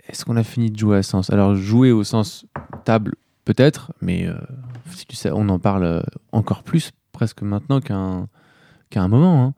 [0.08, 1.30] est-ce qu'on a fini de jouer à Sens?
[1.32, 2.46] Alors, jouer au sens
[2.86, 4.36] table, peut-être, mais euh,
[4.94, 8.30] si tu sais, on en parle euh, encore plus presque maintenant qu'à un,
[8.96, 9.44] un moment.
[9.44, 9.54] hein.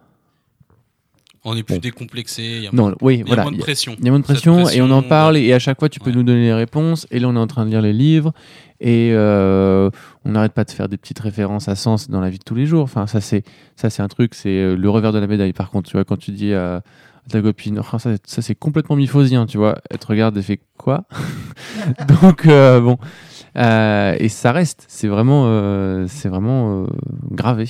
[1.49, 1.79] On est plus Bon.
[1.81, 3.43] décomplexé, il y a, Non, moins, oui, il y a voilà.
[3.43, 3.95] moins de pression.
[3.99, 5.43] Il y a moins de pression, et on en parle ouais.
[5.43, 6.15] et à chaque fois tu peux Ouais.
[6.17, 8.33] nous donner les réponses et là on est en train de lire les livres
[8.81, 9.89] et euh,
[10.25, 12.55] on n'arrête pas de faire des petites références à sens dans la vie de tous
[12.55, 12.83] les jours.
[12.83, 13.43] Enfin ça c'est
[13.77, 15.53] ça c'est un truc, c'est euh, le revers de la médaille.
[15.53, 16.81] Par contre tu vois quand tu dis à, à
[17.29, 20.59] ta copine, Oh, ça, ça, c'est complètement miphosien, tu vois, elle te regarde et fait
[20.77, 21.05] quoi?
[22.21, 22.97] Donc euh, bon
[23.55, 26.87] Euh, et ça reste, c'est vraiment euh, c'est vraiment euh,
[27.31, 27.67] gravé.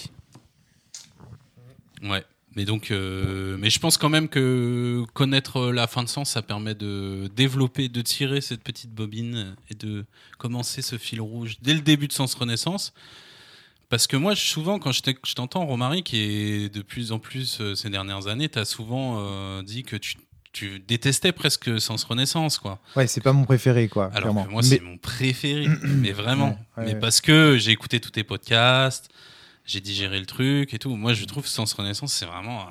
[2.03, 2.23] Ouais.
[2.57, 6.41] Mais donc, euh, mais je pense quand même que connaître la fin de sens, ça
[6.41, 10.05] permet de développer, de tirer cette petite bobine et de
[10.39, 12.95] commencer ce fil rouge dès le début de Sens Renaissance.
[13.89, 17.91] Parce que moi, souvent, quand je t'entends, Romaric, et de plus en plus euh, ces
[17.91, 20.15] dernières années, tu as souvent euh, dit que tu,
[20.51, 22.79] tu détestais presque Sens Renaissance, quoi.
[22.95, 24.05] Ouais, c'est pas mon préféré, quoi.
[24.05, 24.45] Alors clairement.
[24.45, 26.47] que moi, Mais- c'est mon préféré, mais vraiment.
[26.47, 26.99] Ouais, ouais, mais ouais.
[26.99, 29.09] parce que j'ai écouté tous tes podcasts,
[29.67, 30.95] j'ai digéré le truc et tout.
[30.95, 32.67] Moi, je trouve Sens Renaissance, c'est vraiment.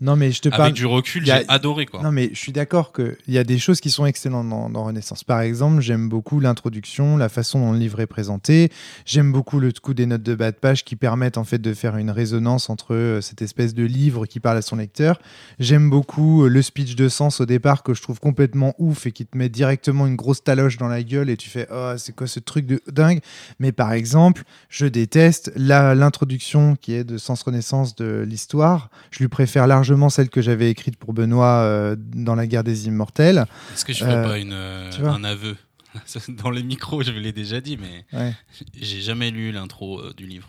[0.00, 0.72] Non, mais je te avec parle.
[0.72, 2.02] du recul, il y a- j'ai adoré quoi.
[2.02, 4.84] Non, mais je suis d'accord qu'il y a des choses qui sont excellentes dans, dans
[4.84, 5.24] Renaissance.
[5.24, 8.70] Par exemple, j'aime beaucoup l'introduction, la façon dont le livre est présenté.
[9.06, 11.74] J'aime beaucoup le coup des notes de bas de page qui permettent en fait de
[11.74, 15.20] faire une résonance entre euh, cette espèce de livre qui parle à son lecteur.
[15.58, 19.12] J'aime beaucoup euh, le speech de sens au départ que je trouve complètement ouf et
[19.12, 22.14] qui te met directement une grosse taloche dans la gueule et tu fais oh c'est
[22.14, 23.20] quoi ce truc de dingue?
[23.58, 28.90] Mais par exemple, je déteste l'introduction qui est de Sens Renaissance de l'histoire.
[29.10, 32.86] Je lui préfère largement celle que j'avais écrite pour Benoît euh, dans la guerre des
[32.86, 33.44] immortels.
[33.74, 35.56] Est-ce que je ferais Euh, pas une, euh, un aveu
[36.28, 38.32] Dans les micros, je l'ai déjà dit, mais Ouais.
[38.80, 40.48] j'ai jamais lu l'intro euh, du livre.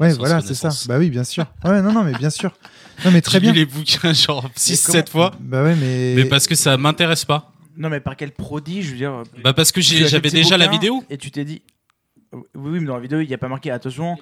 [0.00, 0.70] Ouais, voilà, c'est ça.
[0.88, 1.46] Bah oui, bien sûr.
[1.64, 2.52] Ouais, non, non, mais bien sûr.
[3.04, 3.62] Non, mais très J'ai lu bien.
[3.62, 6.14] les bouquins genre 6-7 comment- fois, Bah ouais, mais.
[6.16, 7.52] mais parce que ça m'intéresse pas.
[7.76, 9.22] Non, mais par quel prodige, je veux dire.
[9.42, 11.02] Bah parce que j'avais déjà la vidéo.
[11.10, 11.62] Et tu t'es dit.
[12.32, 14.16] Oui, oui, mais dans la vidéo, il n'y a pas marqué attention,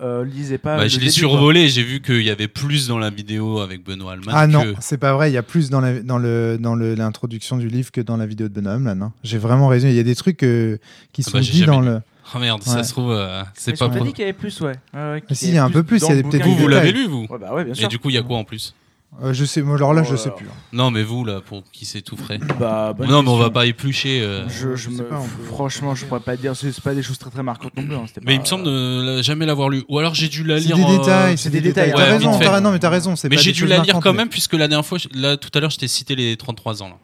[0.00, 0.76] euh, lisez pas.
[0.76, 4.12] Bah, je l'ai survolé, j'ai vu qu'il y avait plus dans la vidéo avec Benoît
[4.12, 5.30] Alman Ah non, c'est pas vrai.
[5.30, 8.16] Il y a plus dans la- dans le dans le- l'introduction du livre que dans
[8.16, 9.12] la vidéo de Benoît Hamlan, hein.
[9.24, 9.88] J'ai vraiment raison.
[9.88, 10.78] Il y a des trucs euh,
[11.12, 11.86] qui Ah sont bah, j'ai dit jamais dans lu.
[11.88, 12.00] le.
[12.34, 14.06] Oh merde, ça se trouve, euh, c'est pas on t'a pour...
[14.06, 14.66] dit qu'il y avait plus, ouais.
[14.66, 16.22] ouais, ouais, Ah, qu'il si, y il y a un peu plus, il y a
[16.22, 16.38] des-.
[16.40, 17.86] Vous, vous l'avez lu, vous Ouais, bah ouais, bien sûr.
[17.86, 18.74] Et du coup, il y a quoi en plus?
[19.22, 20.46] Euh, je sais, moi, alors là, Oh je là sais plus.
[20.46, 20.52] hein.
[20.72, 23.50] Non, mais vous, là, pour qui c'est tout frais Bah, bonne Non, mais on va
[23.50, 24.20] pas éplucher...
[24.22, 24.46] euh.
[24.48, 25.08] Je, je Je sais me...
[25.08, 26.54] pas, on peut- Franchement, je pourrais pas dire.
[26.54, 27.94] C'est c'est pas des choses très très marquantes non plus.
[27.96, 29.82] hein, c'était Mais il me semble ne jamais l'avoir lu.
[29.88, 30.76] Ou alors j'ai dû la C'est lire...
[30.76, 31.90] des euh, détails, c'est des détails.
[31.92, 32.44] T'as Ouais, raison, vite fait.
[32.44, 33.16] t'as raison, mais t'as raison.
[33.16, 34.68] c'est Mais pas j'ai des dû choses la lire marquantes, quand mais- même, puisque la
[34.68, 36.88] dernière fois, je- là, tout à l'heure, je t'ai cité les 33 ans.
[36.88, 36.96] Là.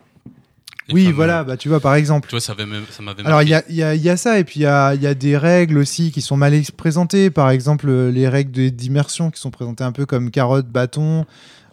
[0.88, 2.28] Les Oui, fameux- voilà, bah tu vois, par exemple.
[2.28, 4.02] Tu vois, ça avait même- ça m'avait Alors, il y a, il y a- il
[4.02, 6.20] y a ça, et puis il y a, il y a des règles aussi qui
[6.20, 7.30] sont mal présentées.
[7.30, 11.24] Par exemple, euh, les règles de- d'immersion qui sont présentées un peu comme carotte, bâton.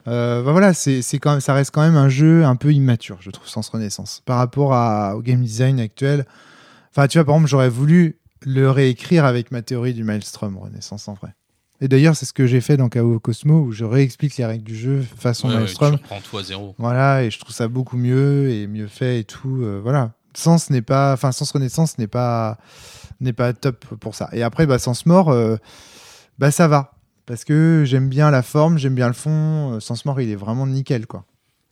[0.07, 3.17] Euh, bah voilà, c'est quand même, ça reste quand même un jeu un peu immature,
[3.21, 4.21] je trouve, Sens Renaissance.
[4.25, 6.25] Par rapport à- au game design actuel.
[6.91, 11.07] Enfin, tu vois, par exemple, j'aurais voulu le réécrire avec ma théorie du Maelstrom Renaissance
[11.07, 11.29] en vrai.
[11.79, 14.63] Et d'ailleurs, c'est ce que j'ai fait dans Chaos Cosmo, où je réexplique les règles
[14.63, 15.95] du jeu façon Ouais, ouais, Maelstrom.
[15.95, 16.75] tu reprends tout à zéro.
[16.77, 19.61] Voilà, et je trouve ça beaucoup mieux et mieux fait et tout.
[19.63, 20.11] euh, voilà.
[20.33, 22.57] Sens n'est pas, enfin, Sens Renaissance n'est pas,
[23.19, 24.29] n'est pas top pour ça.
[24.31, 25.57] Et après, bah, Sens Mort, euh,
[26.39, 26.93] bah, ça va.
[27.25, 29.73] Parce que j'aime bien la forme, j'aime bien le fond.
[29.73, 31.25] Euh, Sens Mort, il est vraiment nickel, quoi.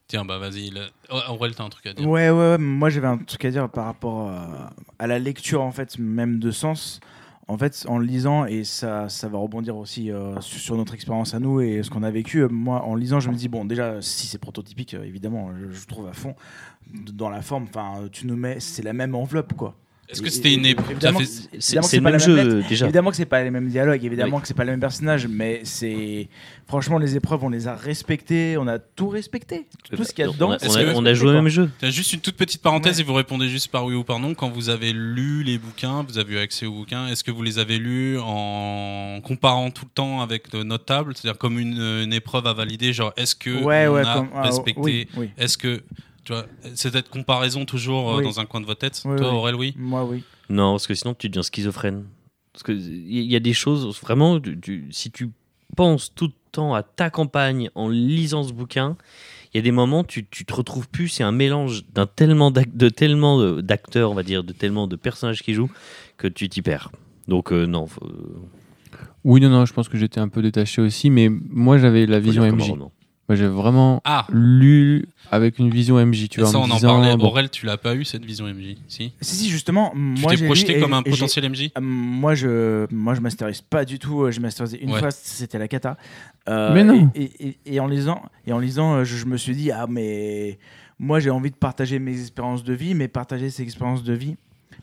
[0.07, 0.69] Tiens, bah vas-y.
[0.71, 2.57] là- Oh, Aurel, t'as un truc à dire Ouais, ouais, ouais.
[2.57, 6.39] Moi, j'avais un truc à dire par rapport à, à la lecture, en fait, même
[6.39, 6.99] de sens.
[7.47, 11.33] En fait, en le lisant, et ça, ça va rebondir aussi euh, sur, notre expérience
[11.33, 13.65] à nous et ce qu'on a vécu, euh, moi, en lisant, je me dis, bon,
[13.65, 16.35] déjà, si c'est prototypique, euh, évidemment, je, je trouve à fond.
[16.93, 19.75] Dans la forme, enfin, tu nous mets, c'est la même enveloppe, quoi.
[20.11, 22.85] Est-ce que c'était une évidemment, fait- C'est le même jeu déjà.
[22.85, 25.61] Évidemment que c'est pas les mêmes dialogues, évidemment que c'est pas les mêmes personnages, mais
[25.65, 26.27] c'est
[26.67, 30.27] franchement les épreuves, on les a respectées, on a tout respecté, tout ce qu'il y
[30.27, 30.51] a On dedans.
[30.51, 31.69] a- on a- on a joué au même jeu.
[31.77, 33.01] Tiens, juste une toute petite parenthèse Ouais.
[33.01, 34.33] et vous répondez juste par oui ou par non.
[34.33, 37.43] Quand vous avez lu les bouquins, vous avez eu accès aux bouquins, est-ce que vous
[37.43, 41.13] les avez lus en comparant tout le temps avec notre table?
[41.15, 44.29] C'est-à-dire comme une, une épreuve à valider, genre est-ce que Ouais, on ouais, a comme-
[44.33, 44.81] ah, respecté?
[44.81, 45.29] oui, oui.
[45.37, 45.81] Est-ce que
[46.29, 48.23] tu vois, c'est cette comparaison toujours euh, Oui.
[48.23, 49.35] dans un coin de votre tête Oui, Toi, oui.
[49.35, 49.73] Aurel, oui?
[49.77, 50.23] Moi, oui.
[50.49, 52.05] Non, parce que sinon tu deviens schizophrène.
[52.53, 54.39] Parce que il y a des choses vraiment.
[54.39, 55.31] tu- tu- si tu
[55.75, 58.95] penses tout le temps à ta campagne en lisant ce bouquin,
[59.53, 61.07] il y a des moments tu tu te retrouves plus.
[61.07, 65.41] C'est un mélange d'un tellement de tellement d'acteurs, on va dire, de tellement de personnages
[65.41, 65.71] qui jouent
[66.17, 66.91] que tu t'y perds.
[67.27, 67.87] Donc euh, non.
[67.87, 68.05] Faut,
[69.23, 72.19] Oui, non, non, je pense que j'étais un peu détaché aussi, mais moi j'avais la
[72.19, 72.73] vision MJ.
[73.29, 76.49] Moi j'ai vraiment Ah, lu avec une vision MJ, tu vois.
[76.49, 77.15] ça, on en disant, parlait.
[77.15, 79.13] bon, Aurel, tu l'as pas eu cette vision MJ Si?
[79.21, 81.81] Si, si, justement, Tu moi t'es projeté lu et- comme un et potentiel MJ Euh,
[81.81, 84.23] moi, je, moi, je masterise pas du tout.
[84.23, 84.99] euh, masterisé une Ouais.
[84.99, 85.95] fois, c'était la cata.
[86.47, 87.11] Euh, Mais non.
[87.13, 89.85] Et, et- et- et en lisant, et en lisant, je, je me suis dit ah
[89.87, 90.57] mais
[90.97, 94.35] moi j'ai envie de partager mes expériences de vie, mais partager ces expériences de vie,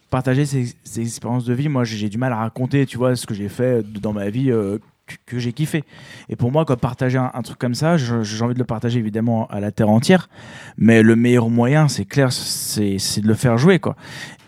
[0.09, 3.17] partager ces, ces expériences de vie, moi j'ai j'ai du mal à raconter, tu vois,
[3.17, 4.53] ce que j'ai fait dans ma vie.
[4.53, 4.79] euh,
[5.27, 5.85] que, j'ai kiffé.
[6.29, 8.99] Et pour moi, quand partager un, un truc comme ça, j'ai envie de le partager
[8.99, 10.29] évidemment à la terre entière.
[10.77, 13.97] Mais le meilleur moyen, c'est clair, c'est de le faire jouer, quoi.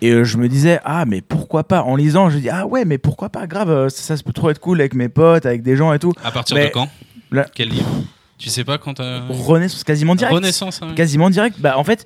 [0.01, 1.83] Et euh, je me disais, ah, mais pourquoi pas?
[1.83, 3.47] En lisant, je dis, ah ouais, mais pourquoi pas?
[3.47, 5.99] Grave, euh, ça, ça peut trop être cool avec mes potes, avec des gens et
[5.99, 6.13] tout.
[6.23, 6.89] À partir Mais de quand
[7.55, 7.89] Quel livre?
[8.39, 9.27] Tu sais pas quand t'as.
[9.29, 10.33] Renaissance, quasiment direct.
[10.33, 10.95] Renaissance, hein.
[10.95, 11.61] Quasiment direct.
[11.61, 12.05] Bah, en fait,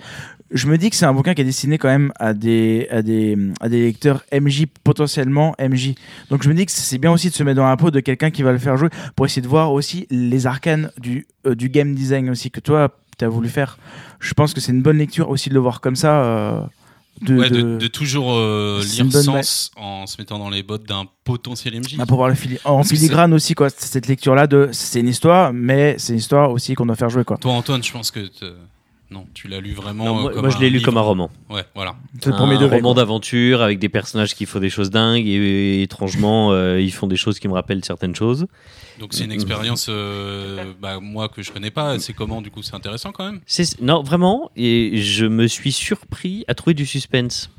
[0.52, 3.02] je me dis que c'est un bouquin qui est destiné quand même à des, à
[3.02, 5.94] des, à des lecteurs MJ, potentiellement MJ.
[6.30, 8.00] Donc je me dis que c'est bien aussi de se mettre dans la peau de
[8.00, 11.54] quelqu'un qui va le faire jouer pour essayer de voir aussi les arcanes du, euh,
[11.54, 13.78] du game design aussi que toi, tu as voulu faire.
[14.20, 16.22] Je pense que c'est une bonne lecture aussi de le voir comme ça.
[16.24, 16.60] euh,
[17.20, 20.88] de, Ouais, de, de- de toujours euh, lire sens en se mettant dans les bottes
[20.88, 21.96] d'un potentiel MJ.
[21.98, 25.08] Ah, pour voir le fili- en filigrane aussi quoi cette lecture là de c'est une
[25.08, 28.10] histoire mais c'est une histoire aussi qu'on doit faire jouer quoi Toi, Antoine, je pense
[28.10, 28.20] que
[29.12, 30.04] Non, tu l'as lu vraiment.
[30.04, 30.86] Non, euh, moi, comme moi, je l'ai lu livre.
[30.86, 31.30] comme un roman.
[31.50, 31.96] Ouais, voilà.
[32.20, 32.76] C'est le un premier degré.
[32.76, 36.92] roman d'aventure avec des personnages qui font des choses dingues et, et étrangement euh, ils
[36.92, 38.46] font des choses qui me rappellent certaines choses.
[38.98, 41.98] Donc c'est une expérience, euh, bah, moi que je connais pas.
[41.98, 43.40] C'est comment du coup C'est intéressant quand même.
[43.46, 47.50] C'est non vraiment et je me suis surpris à trouver du suspense.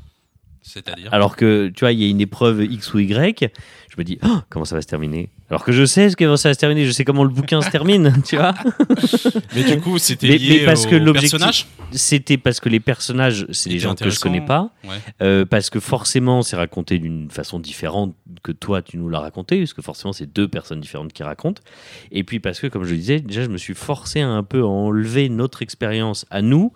[0.62, 1.12] C'est-à-dire?
[1.12, 3.52] Alors que tu vois il y a une épreuve X ou Y,
[3.90, 5.28] je me dis Oh, comment ça va se terminer?
[5.50, 7.60] Alors que je sais ce comment ça va se terminer, je sais comment le bouquin
[7.60, 8.54] se termine, tu vois.
[9.54, 11.66] Mais du coup, c'était Mais- lié mais parce que l'objectif-.
[11.92, 14.70] C'était parce que les personnages c'est des gens que je connais pas.
[14.84, 14.96] Ouais.
[15.22, 19.58] Euh, parce que forcément, c'est raconté d'une façon différente que toi, tu nous l'as raconté,
[19.58, 21.62] parce que forcément, c'est deux personnes différentes qui racontent.
[22.10, 24.62] Et puis parce que, comme je le disais, déjà, je me suis forcé un peu
[24.62, 26.72] à enlever notre expérience à nous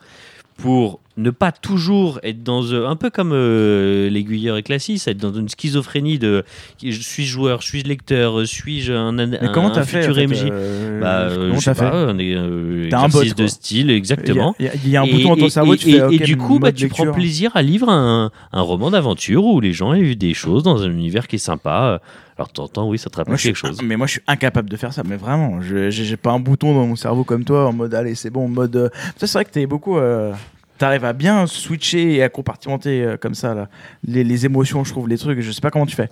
[0.58, 5.16] pour ne pas toujours être dans euh, un peu comme euh, l'aiguilleur et Classis, être
[5.18, 6.44] dans une schizophrénie de
[6.82, 10.14] je suis joueur, je suis lecteur, suis-je un, un, Mais comment un fait futur en
[10.14, 13.48] fait, MJ euh, bah, euh, Comment t'as fait un, euh, un bot, de quoi.
[13.48, 14.54] style, exactement.
[14.58, 16.14] Il y a- il y, a un Et- bouton dans ton cerveau, et, tu fais
[16.14, 19.90] et- du coup, bah, tu prends plaisir à lire un, roman d'aventure où les gens
[19.90, 22.00] ont eu des choses dans un univers qui est sympa.
[22.38, 23.81] Alors, de temps en temps, oui, ça te rappelle Moi, je suis- quelque chose.
[23.83, 25.03] Mais moi, je suis incapable de faire ça.
[25.05, 28.14] Mais vraiment, je- j'ai pas un bouton dans mon cerveau comme toi en mode allez,
[28.14, 28.77] c'est bon, en mode.
[28.77, 29.98] euh, Ça, c'est vrai que t'es beaucoup.
[29.98, 30.33] euh,
[30.79, 33.68] T'arrives à bien switcher et à compartimenter euh, comme ça là.
[34.07, 35.40] Les, les émotions, je trouve, les trucs.
[35.40, 36.09] Je sais pas comment tu fais.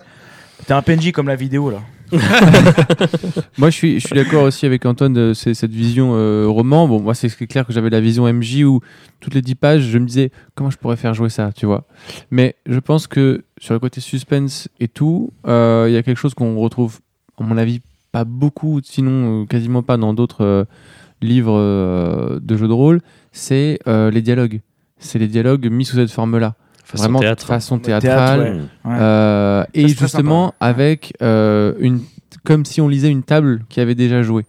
[0.65, 1.79] T'es un PNJ comme la vidéo là.
[3.57, 6.87] Moi, je suis, je suis d'accord aussi avec Antoine de c'est- cette vision euh, roman.
[6.87, 8.81] Bon, moi, c'est c'est clair que j'avais la vision MJ où
[9.19, 11.85] toutes les 10 pages, je me disais comment je pourrais faire jouer ça, tu vois.
[12.31, 16.17] Mais je pense que sur le côté suspense et tout, euh, il y a quelque
[16.17, 16.99] chose qu'on retrouve,
[17.39, 20.65] à mon avis, pas beaucoup, sinon euh, quasiment pas dans d'autres euh,
[21.21, 24.61] livres euh, de jeux de rôle, c'est euh, les dialogues.
[24.99, 26.55] C'est les dialogues mis sous cette forme-là.
[26.83, 27.45] Façon Vraiment théâtre.
[27.45, 28.61] façon théâtre, théâtrale.
[28.85, 28.91] ouais.
[28.91, 29.65] Ouais.
[29.73, 31.99] Et justement avec euh, une
[32.45, 34.45] comme si on lisait une table qui avait déjà joué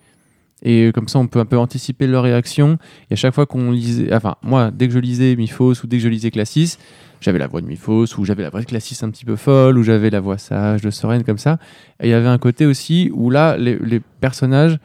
[0.63, 2.79] et comme ça on peut un peu anticiper leur réaction
[3.11, 5.97] et à chaque fois qu'on lisait enfin moi dès que je lisais Miphos ou dès
[5.97, 6.79] que je lisais Classis
[7.21, 9.79] j'avais la voix de Miphos ou j'avais la voix de Classis un petit peu folle
[9.79, 11.59] ou j'avais la voix sage de Soren comme ça
[12.01, 14.79] et il y avait un côté aussi où là les, personnages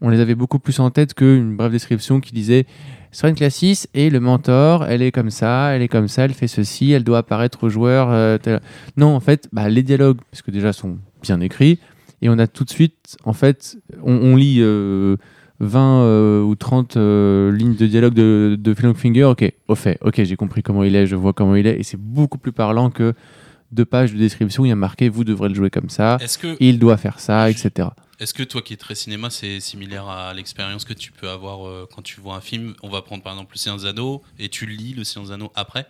[0.00, 2.66] on les avait beaucoup plus en tête qu'une brève description qui disait
[3.10, 6.46] Soren Classis et le mentor, elle est comme ça, elle est comme ça, elle fait
[6.46, 8.08] ceci, elle doit apparaître aux joueurs.
[8.10, 8.38] euh,
[8.98, 11.80] Non, en fait, bah, les dialogues, parce que déjà sont bien écrits,
[12.20, 15.16] et on a tout de suite, en fait, on, on lit euh,
[15.60, 20.22] 20 euh, ou 30 euh, lignes de dialogue de, de Finger, ok, au fait, ok,
[20.22, 22.90] j'ai compris comment il est, je vois comment il est, et c'est beaucoup plus parlant
[22.90, 23.14] que
[23.72, 26.18] deux pages de description où il y a marqué vous devrez le jouer comme ça,
[26.40, 27.88] que, il doit faire ça, etc.
[28.20, 31.66] est-ce que toi qui es très cinéma, c'est similaire à l'expérience que tu peux avoir
[31.66, 32.74] euh, quand tu vois un film?
[32.82, 35.86] On va prendre par exemple le Seigneur Anneaux et tu lis le Seigneur Anneaux après?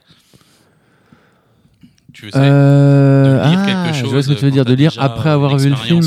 [2.15, 4.65] Tu veux Euh, de lire ah, quelque je chose vois ce que tu veux dire,
[4.65, 6.01] de lire après avoir vu le film.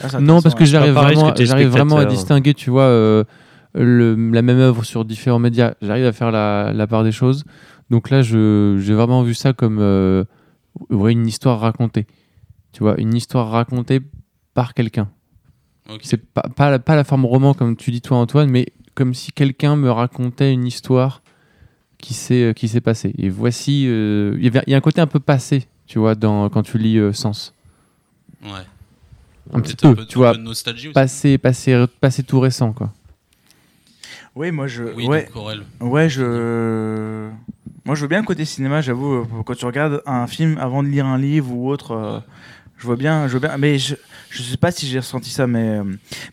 [0.00, 3.24] Ah, Non, parce que j'arrive vraiment, j'arrive à distinguer, tu vois, euh,
[3.74, 5.74] le- la même œuvre sur différents médias.
[5.82, 7.44] J'arrive à faire la, la part des choses.
[7.90, 10.24] Donc là, je- j'ai vraiment vu ça comme euh,
[10.90, 12.06] ouais, une histoire racontée.
[12.72, 14.00] Tu vois, une histoire racontée
[14.54, 15.08] par quelqu'un.
[15.90, 16.00] Ok.
[16.04, 19.12] C'est pas, pas, la, pas la forme roman comme tu dis toi, Antoine, mais comme
[19.14, 21.22] si quelqu'un me racontait une histoire
[21.98, 23.14] qui s'est qui s'est passée.
[23.18, 26.62] Et voici, euh, il y a un côté un peu passé, tu vois, dans, quand
[26.62, 27.52] tu lis euh, Sens.
[28.42, 28.50] Ouais.
[29.52, 30.94] Un petit un peu, peu, tu vois, peu de nostalgie aussi.
[30.94, 32.92] passé, passé, passé tout récent, quoi.
[34.34, 34.84] Oui, moi je.
[34.84, 35.28] Oui, ouais.
[35.80, 37.28] Ouais, je.
[37.84, 39.14] Moi, je veux bien le côté cinéma, j'avoue.
[39.14, 42.20] euh, Quand tu regardes un film avant de lire un livre ou autre, euh,
[42.78, 43.58] je vois bien, je vois bien.
[43.58, 43.96] Mais je,
[44.30, 45.84] je sais pas si j'ai ressenti ça, mais, euh,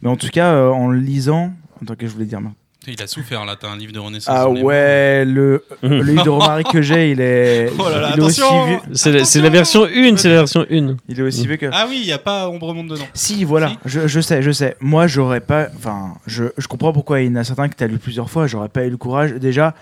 [0.01, 1.51] mais en tout cas, euh, en le lisant.
[1.81, 2.39] Attends, que je voulais dire.
[2.87, 4.33] Il a souffert là, t'as un livre de Renaissance.
[4.35, 7.69] Ah ouais, le, le livre de Romaric que j'ai, il est.
[7.77, 10.29] Oh là là, il est aussi attention vieux, C'est la, c'est la version 1, c'est
[10.29, 10.95] la version 1.
[11.09, 11.65] il est aussi vieux que.
[11.73, 13.03] Ah oui, il n'y a pas Ombre Monde dedans.
[13.13, 13.75] Si, voilà, Si.
[13.85, 14.77] Je, je sais, je sais.
[14.79, 15.67] Moi, j'aurais pas.
[15.75, 18.29] Enfin, je, je comprends pourquoi il y en a certains que tu as lu plusieurs
[18.29, 18.47] fois.
[18.47, 19.33] J'aurais pas eu le courage.
[19.33, 19.75] Déjà,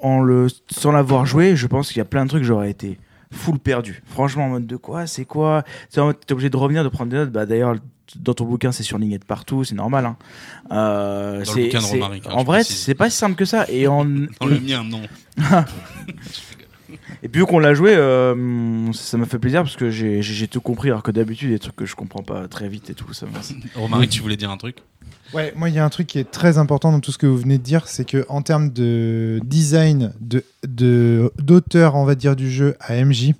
[0.00, 2.96] en le, sans l'avoir joué, je pense qu'il y a plein de trucs, j'aurais été
[3.32, 4.02] full perdu.
[4.06, 5.64] Franchement, en mode de quoi C'est quoi?
[5.92, 7.30] Tu es obligé de revenir, de prendre des notes.
[7.32, 7.74] Bah, D'ailleurs,
[8.20, 10.06] dans ton bouquin, c'est surligné de partout, c'est normal.
[10.06, 10.16] hein.
[10.70, 13.44] Euh, Dans le c'est- bouquin de Romaric, hein, en vrai, c'est pas si simple que
[13.44, 13.66] ça.
[13.68, 14.04] Et, en,
[14.40, 15.02] Dans le mien, non.
[17.26, 20.34] et puis, vu qu'on l'a joué, euh, ça m'a fait plaisir parce que j'ai j'ai-
[20.34, 20.88] j'ai tout compris.
[20.88, 22.94] Alors que d'habitude, il y a des trucs que je comprends pas très vite et
[22.94, 23.12] tout.
[23.12, 23.40] Ça m'a-
[23.80, 24.76] Romaric, tu voulais dire un truc?
[25.34, 27.26] Ouais, moi, il y a un truc qui est très important dans tout ce que
[27.26, 32.14] vous venez de dire, c'est que en termes de design de de- d'auteur, on va
[32.14, 33.34] dire, du jeu à MJ,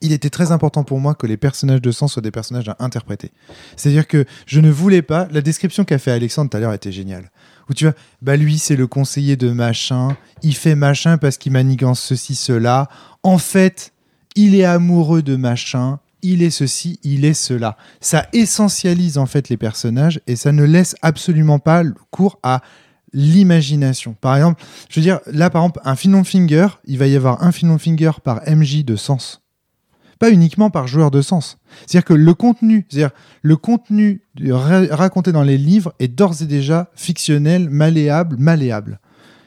[0.00, 2.76] il était très important pour moi que les personnages de sang soient des personnages à
[2.80, 3.30] interpréter.
[3.76, 5.28] C'est-à-dire que je ne voulais pas.
[5.30, 7.30] La description qu'a fait Alexandre tout à l'heure était géniale.
[7.68, 10.16] Où tu vois, bah lui, c'est le conseiller de machin.
[10.42, 12.88] Il fait machin parce qu'il manigance ceci, cela.
[13.22, 13.92] En fait,
[14.34, 16.00] il est amoureux de machin.
[16.22, 17.76] Il est ceci, il est cela.
[18.00, 22.62] Ça essentialise en fait les personnages et ça ne laisse absolument pas le cours à
[23.12, 24.16] l'imagination.
[24.20, 27.42] Par exemple, je veux dire, là, par exemple, un Finon Finger, il va y avoir
[27.42, 29.41] un Finon Finger par MJ de sens.
[30.22, 31.58] Pas uniquement par joueur de sens.
[31.80, 33.10] C'est-à-dire que le contenu, c'est-à-dire
[33.42, 39.00] le contenu raconté dans les livres est d'ores et déjà fictionnel, malléable, malléable.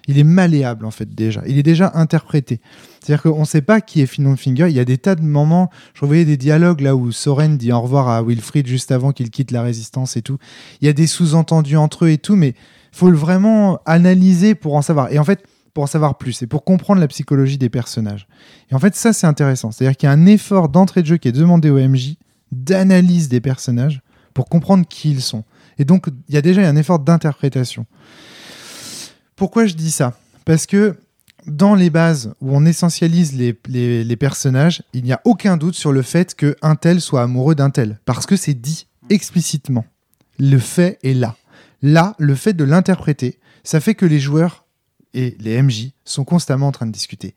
[0.10, 1.42] Il est malléable en fait déjà.
[1.48, 2.60] Il est déjà interprété.
[3.00, 4.68] C'est-à-dire qu'on ne sait pas qui est Finon Finger.
[4.68, 5.70] Il y a des tas de moments.
[5.94, 9.30] Je revoyais des dialogues là où Soren dit au revoir à Wilfried juste avant qu'il
[9.30, 10.40] quitte la résistance et tout.
[10.82, 12.54] Il y a des sous-entendus entre eux et tout, mais
[12.92, 15.10] faut le vraiment analyser pour en savoir.
[15.14, 15.42] Et en fait,
[15.76, 18.28] pour en savoir plus et pour comprendre la psychologie des personnages.
[18.72, 19.72] Et en fait, ça, c'est intéressant.
[19.72, 22.16] C'est-à-dire qu'il y a un effort d'entrée de jeu qui est demandé au MJ
[22.52, 24.02] d'analyse des personnages
[24.34, 25.44] pour comprendre qui ils sont.
[25.78, 27.86] Et donc, il y a déjà un effort d'interprétation.
[29.36, 30.18] Pourquoi je dis ça?
[30.46, 30.96] Parce que
[31.46, 35.92] dans les bases où on essentialise les, les- personnages, il n'y a aucun doute sur
[35.92, 38.00] le fait qu'un tel soit amoureux d'un tel.
[38.06, 39.86] Parce que c'est dit explicitement.
[40.40, 41.36] Le fait est là.
[41.82, 44.65] Là, le fait de l'interpréter, ça fait que les joueurs
[45.16, 47.34] et les MJ sont constamment en train de discuter.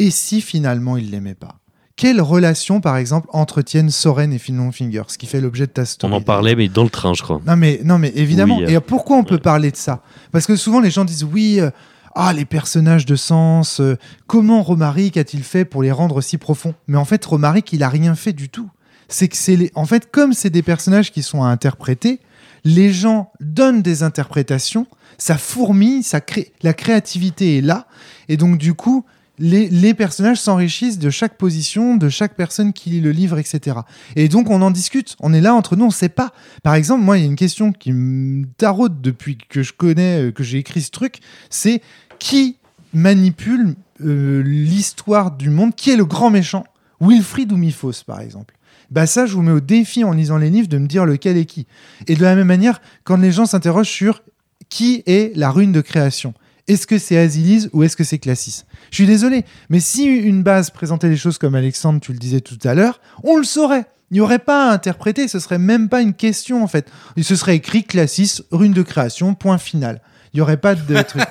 [0.00, 1.60] Et si finalement ils l'aimaient pas?
[1.94, 5.82] Quelle relation, par exemple, entretiennent Soren et Finon Finger Ce qui fait l'objet de ta
[5.82, 6.14] On story.
[6.14, 7.40] en parlait, mais dans le train, je crois.
[7.44, 8.58] Non mais, non mais évidemment.
[8.58, 10.02] Oui, euh, Et pourquoi on peut parler de ça?
[10.30, 11.70] Parce que souvent les gens disent oui, euh,
[12.14, 13.96] ah les personnages de sens, euh,
[14.28, 16.74] comment Romaric a-t-il fait pour les rendre si profonds?
[16.86, 18.70] Mais en fait Romaric il a rien fait du tout.
[19.08, 19.72] C'est que c'est les...
[19.74, 22.20] en fait comme c'est des personnages qui sont à interpréter,
[22.64, 24.86] les gens donnent des interprétations,
[25.18, 26.52] ça fourmille, ça crée...
[26.62, 27.86] la créativité est là,
[28.28, 29.04] et donc du coup
[29.38, 33.78] les, personnages s'enrichissent de chaque position, de chaque personne qui lit le livre, etc.
[34.16, 36.32] Et donc on en discute, on est là entre nous, on sait pas.
[36.62, 40.22] Par exemple, moi, il y a une question qui me taraude depuis que je connais,
[40.22, 41.18] euh, que j'ai écrit ce truc,
[41.50, 41.82] c'est
[42.18, 42.56] qui
[42.92, 45.74] manipule euh, l'histoire du monde?
[45.74, 46.64] Qui est le grand méchant?
[47.00, 48.54] Wilfried ou Miphos, par exemple
[48.90, 51.36] bah ça, je vous mets au défi en lisant les livres de me dire lequel
[51.36, 51.66] est qui.
[52.06, 54.22] Et de la même manière, quand les gens s'interrogent sur
[54.68, 56.34] qui est la rune de création,
[56.66, 58.64] est-ce que c'est Asilis ou est-ce que c'est Classis?
[58.90, 62.40] Je suis désolé, mais si une base présentait les choses comme Alexandre, tu le disais
[62.40, 63.86] tout à l'heure, on le saurait.
[64.10, 66.90] Il n'y aurait pas à interpréter, ce serait même pas une question en fait.
[67.16, 70.00] Il se serait écrit Classis, rune de création, point final.
[70.32, 71.22] Il n'y aurait pas de truc.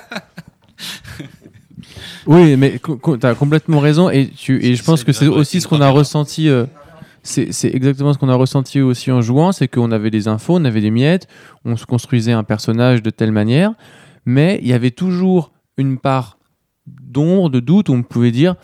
[2.26, 5.68] Oui, mais tu as complètement raison et, tu, et je pense que c'est aussi ce
[5.68, 6.48] qu'on a ressenti.
[6.48, 6.66] euh,
[7.22, 10.64] c'est exactement ce qu'on a ressenti aussi en jouant, c'est qu'on avait des infos, on
[10.64, 11.26] avait des miettes,
[11.64, 13.72] on se construisait un personnage de telle manière,
[14.24, 16.38] mais il y avait toujours une part
[16.86, 18.56] d'ombre, de doute, où on pouvait dire,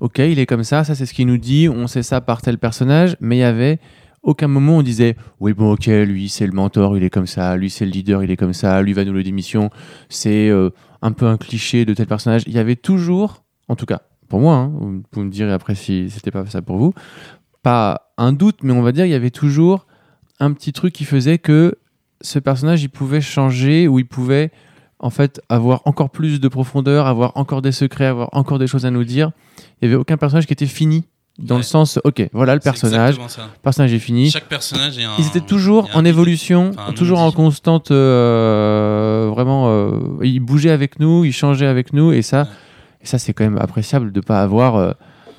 [0.00, 2.42] ok, il est comme ça, ça c'est ce qu'il nous dit, on sait ça par
[2.42, 3.78] tel personnage, mais il y avait
[4.22, 7.56] aucun moment on disait, oui bon ok, lui c'est le mentor, il est comme ça,
[7.56, 9.70] lui c'est le leader, il est comme ça, lui va nous le démission,
[10.08, 10.70] c'est euh,
[11.02, 12.42] un peu un cliché de tel personnage.
[12.46, 14.72] Il y avait toujours, en tout cas pour moi, hein,
[15.12, 16.94] vous me dire après si c'était pas ça pour vous,
[17.62, 19.86] pas un doute, mais on va dire il y avait toujours
[20.38, 21.76] un petit truc qui faisait que
[22.22, 24.50] ce personnage il pouvait changer ou il pouvait
[24.98, 28.84] en fait avoir encore plus de profondeur, avoir encore des secrets, avoir encore des choses
[28.84, 29.30] à nous dire.
[29.80, 31.04] Il y avait aucun personnage qui était fini
[31.38, 33.22] dans le sens ok voilà le personnage, le
[33.62, 34.30] personnage est fini.
[34.30, 35.12] Chaque personnage est un.
[35.18, 37.90] Ils étaient toujours en évolution, Enfin, toujours en constante.
[37.90, 42.48] euh, vraiment, euh, ils bougeaient avec nous, ils changeaient avec nous, et ça, Ouais.
[43.02, 44.92] et ça c'est quand même appréciable de pas avoir euh,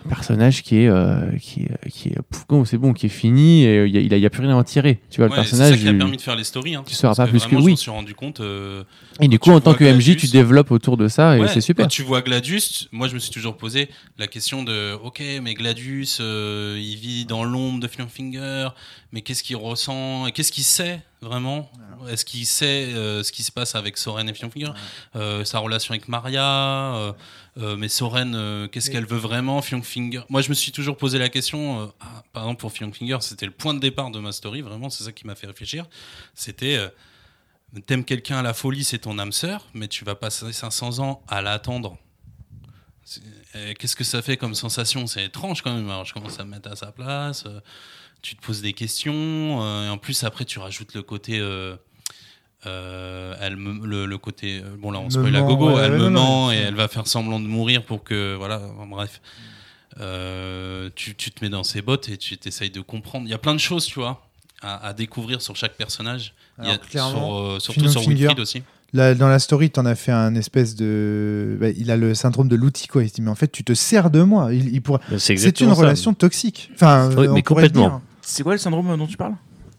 [0.10, 2.18] personnage qui est, euh, qui, est- qui est,
[2.50, 4.52] bon, c'est bon, qui est fini, et il n'y a, il y a plus rien
[4.52, 5.00] à en tirer.
[5.10, 5.82] Tu vois, Ouais, le c'est ça personnage.
[5.82, 6.76] qui a permis de faire les stories.
[6.76, 7.64] Hein, tu Parce pas plus que oui.
[7.66, 8.40] Je me suis rendu compte.
[8.40, 8.84] euh,
[9.20, 11.86] Et du coup, en tant que MJ, tu développes autour de ça, et c'est super.
[11.86, 15.54] Quand tu vois Gladius, moi je me suis toujours posé la question de ok, mais
[15.54, 18.70] Gladius, euh, il vit dans l'ombre de Finger,
[19.12, 21.70] mais qu'est-ce qu'il ressent et qu'est-ce qu'il sait vraiment?
[22.10, 24.72] Est-ce qu'il sait euh, ce qui se passe avec Soren et Finger
[25.44, 27.12] Sa relation avec Maria euh,
[27.58, 31.20] euh, mais Soren, euh, qu'est-ce qu'elle veut vraiment Finger Moi, je me suis toujours posé
[31.20, 31.82] la question.
[31.82, 34.62] euh, ah, par exemple, pour Finger, c'était le point de départ de ma story.
[34.62, 35.86] Vraiment, c'est ça qui m'a fait réfléchir.
[36.34, 36.88] C'était euh,
[37.86, 41.24] T'aimes quelqu'un à la folie, c'est ton âme sœur, mais tu vas passer 500 ans
[41.28, 41.98] à l'attendre.
[43.56, 45.08] Euh, Qu'est-ce que ça fait comme sensation?
[45.08, 45.90] C'est étrange quand même.
[45.90, 47.46] Alors, je commence à me mettre à sa place.
[48.22, 49.62] tu te poses des questions.
[49.86, 51.40] et en plus, après, tu rajoutes le côté.
[52.66, 54.62] Euh, elle me- le, le côté.
[54.80, 55.72] Bon, là, on spoil la gogo.
[55.76, 58.36] ouais, elle ouais, me non, ment et elle va faire semblant de mourir pour que.
[58.36, 59.22] Voilà, bref.
[60.00, 63.26] Euh, tu, tu te mets dans ses bottes et tu t'essayes de comprendre.
[63.28, 64.26] Il y a plein de choses, tu vois,
[64.62, 66.34] à, à découvrir sur chaque personnage.
[66.62, 68.64] Il y a sur, euh, surtout sur Finger, Wilfried aussi.
[68.94, 71.58] Là, dans la story, tu en as fait un espèce de.
[71.60, 73.04] bah, il a le syndrome de l'outil, quoi.
[73.04, 74.54] Il se dit, mais en fait, tu te sers de moi.
[74.54, 75.00] Il, il pourrait...
[75.18, 75.74] C'est une ça.
[75.74, 76.70] relation toxique.
[76.76, 78.02] Enfin, Oui, mais complètement.
[78.22, 79.34] C'est quoi le syndrome dont tu parles?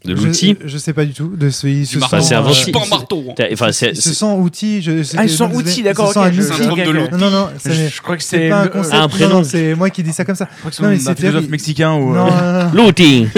[0.05, 1.29] De Je- l'outil je, sais pas du tout.
[1.37, 2.17] De ce, il se marteau.
[2.17, 2.73] sent, Enfin, c'est un euh.
[2.73, 3.25] Pas un marteau.
[3.39, 3.45] hein.
[3.53, 4.83] Enfin, c'est- il se c'est- sent outil.
[4.83, 7.15] Je, Ah, ils sont outils, il d'accord, se sent ok, un je- l'outil.
[7.19, 9.09] Non, non, Je, je crois que c'est c'est pas un concept.
[9.11, 9.29] prénom.
[9.31, 10.49] non, c'est moi qui dis ça comme ça.
[10.55, 12.15] Je crois que c'est un c'est philosophe mexicain ou.
[12.15, 12.69] Non, euh.
[12.75, 13.29] L'outil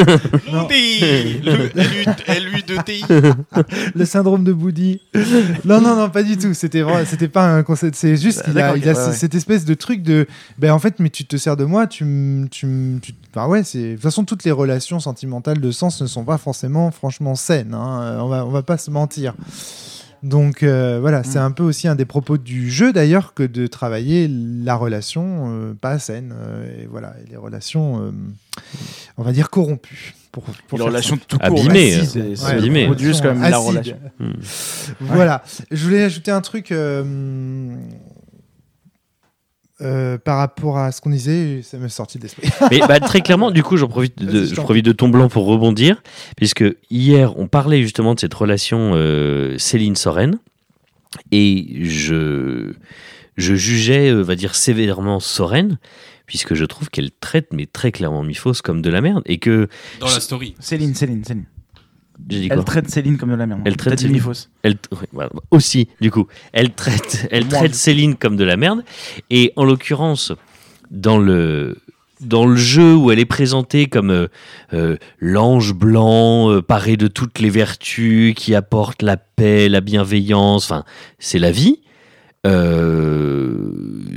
[0.52, 0.66] Non.
[2.28, 3.04] LU2TI.
[3.94, 5.00] le syndrome de Boody.
[5.64, 6.54] non, non, non, pas du tout.
[6.54, 7.94] C'était vrai, c'était pas un concept.
[7.96, 10.26] C'est juste qu'il a, ce- cette espèce de truc de.
[10.58, 12.46] Ben en fait, mais tu te sers de moi, tu me.
[12.48, 13.82] Tu, me- tu- enfin, ouais, c'est.
[13.82, 16.53] De toute façon, toutes les relations sentimentales de sens ne sont pas forcément,
[16.90, 17.74] franchement, saines.
[17.74, 18.00] hein.
[18.02, 19.34] Euh, On, va, on va pas se mentir.
[20.22, 23.66] Donc euh, voilà, c'est un peu aussi un des propos du jeu d'ailleurs que de
[23.66, 26.34] travailler la relation euh, pas saine.
[26.34, 28.10] euh, et voilà, et les relations, euh,
[29.18, 30.14] on va dire corrompues.
[30.32, 31.60] Pour, pour Les relations tout court.
[31.60, 32.34] Abîmées, c'est-
[33.22, 33.96] quand même la relation.
[34.18, 34.32] Hmm.
[35.00, 35.44] Voilà.
[35.70, 36.72] Je voulais ajouter un truc
[39.80, 42.48] euh, par rapport à ce qu'on disait, ça m'est sorti de l'esprit.
[42.70, 45.28] Mais bah, très clairement, du coup, j'en profite de, Vas-y, je profite de ton blanc
[45.28, 46.02] pour rebondir,
[46.36, 50.38] puisque hier, on parlait justement de cette relation euh, Céline-Soren,
[51.32, 52.72] et je,
[53.36, 55.78] je jugeais, euh, va dire, sévèrement Soren,
[56.26, 59.68] puisque je trouve qu'elle traite, mais très clairement Mifos, comme de la merde, et que...
[59.98, 60.54] Dans la story.
[60.60, 61.46] Céline, Céline, Céline.
[62.30, 63.62] Elle traite Céline comme de la merde.
[63.64, 64.22] Elle traite Céline.
[64.62, 64.76] Elle
[65.12, 68.84] voilà, aussi du coup elle traite elle traite Céline comme de la merde
[69.30, 70.32] et en l'occurrence
[70.90, 71.78] dans le
[72.20, 74.28] dans le jeu où elle est présentée comme euh,
[74.72, 80.64] euh, l'ange blanc euh, paré de toutes les vertus qui apporte la paix la bienveillance
[80.64, 80.84] enfin
[81.18, 81.80] c'est la vie
[82.46, 83.54] euh,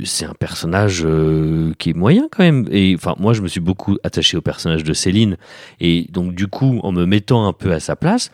[0.04, 3.60] c'est un personnage euh, qui est moyen quand même et enfin moi je me suis
[3.60, 5.36] beaucoup attaché au personnage de Céline
[5.80, 8.30] et donc du coup en me mettant un peu à sa place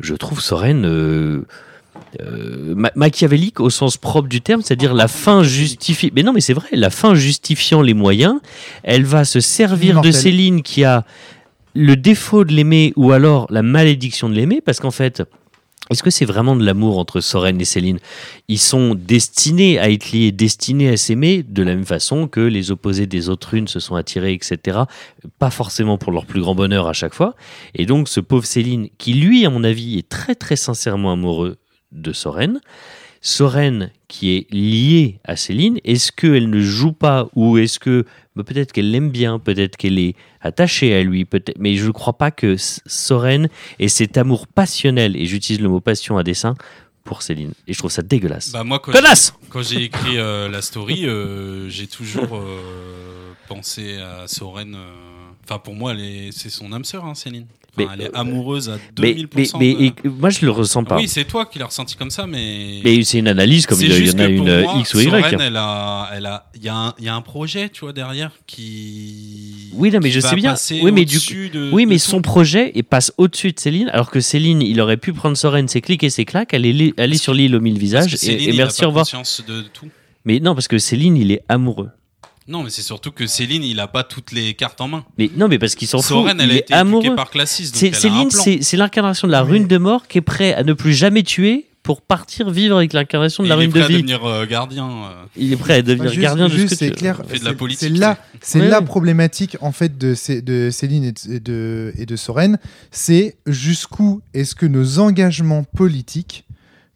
[0.00, 1.44] je trouve Soren euh,
[2.74, 6.12] ma- machiavélique au sens propre du terme, c'est-à-dire la fin justifie.
[6.14, 8.38] Mais non, mais c'est vrai, la fin justifiant les moyens,
[8.82, 11.04] elle va se servir de Céline qui a
[11.74, 15.22] le défaut de l'aimer ou alors la malédiction de l'aimer, parce qu'en fait.
[15.90, 17.98] Est-ce que c'est vraiment de l'amour entre Soren et Céline?
[18.48, 22.70] Ils sont destinés à être liés, destinés à s'aimer de la même façon que les
[22.70, 24.80] opposés des autres unes se sont attirés, etc.
[25.38, 27.36] Pas forcément pour leur plus grand bonheur à chaque fois.
[27.74, 31.56] Et donc ce pauvre Céline, qui lui, à mon avis, est très très sincèrement amoureux
[31.92, 32.60] de Soren,
[33.20, 38.04] Soren qui est liée à Céline, est-ce qu'elle ne joue pas ou est-ce que
[38.36, 41.92] bah, peut-être qu'elle l'aime bien, peut-être qu'elle est attachée à lui, peut-être, mais je ne
[41.92, 46.54] crois pas que Soren ait cet amour passionnel, et j'utilise le mot passion à dessein,
[47.06, 47.52] pour Céline.
[47.66, 48.52] Et je trouve ça dégueulasse.
[48.52, 53.96] Bah, moi, quand Connasse Quand j'ai écrit euh, la story, euh, j'ai toujours euh, pensé
[53.96, 54.76] à Soren.
[55.44, 55.94] Enfin, pour moi,
[56.32, 57.46] c'est son âme sœur, hein, Céline.
[57.76, 59.58] Mais- elle est amoureuse à Mais, 2000%.
[59.58, 60.96] mais, mais- de- et- moi, je le ressens pas.
[60.96, 62.80] Oui, c'est toi qui l'as ressenti comme ça, mais.
[62.84, 65.04] mais c'est une analyse comme il y en a une euh, moi, X ou Y.
[65.10, 67.80] Soren, elle a, elle a, il y, a un- il y a un projet, tu
[67.80, 69.70] vois, derrière qui.
[69.74, 70.54] Oui, non, mais je sais bien.
[70.82, 71.18] Oui, mais du
[71.50, 72.02] de- Oui, mais tout.
[72.02, 75.68] son projet il passe au-dessus de Céline, alors que Céline, il aurait pu prendre Soren,
[75.68, 78.48] ses clics et ses claques, aller, aller sur l'île aux mille visages Céline, et, et
[78.50, 79.04] il a merci, au revoir.
[79.04, 79.88] conscience de tout.
[80.24, 81.90] Mais non, parce que Céline, il est amoureux.
[82.48, 85.04] Non, mais c'est surtout que Céline, il a pas toutes les cartes en main.
[85.18, 86.06] Mais non, mais parce qu'il s'en fout.
[86.08, 87.16] Soren, elle il a est été amoureux.
[87.16, 90.54] par Classis, donc elle Céline, c'est l'incarnation de la rune de mort qui est prêt
[90.54, 93.70] à ne plus jamais tuer pour partir vivre avec l'incarnation de la il est rune
[93.72, 93.94] de prêt à vie.
[93.94, 94.88] devenir euh, gardien.
[94.88, 95.24] euh.
[95.36, 97.20] Il est prêt à devenir Enfin, juste- gardien de juste, ce que c'est tu clair.
[97.24, 100.14] Il fait de la c'est- politique, C'est là, c'est Ouais, la problématique en fait de,
[100.14, 102.58] Cé- de Céline et de, et de, et de Soren,
[102.90, 106.44] c'est jusqu'où est-ce que nos engagements politiques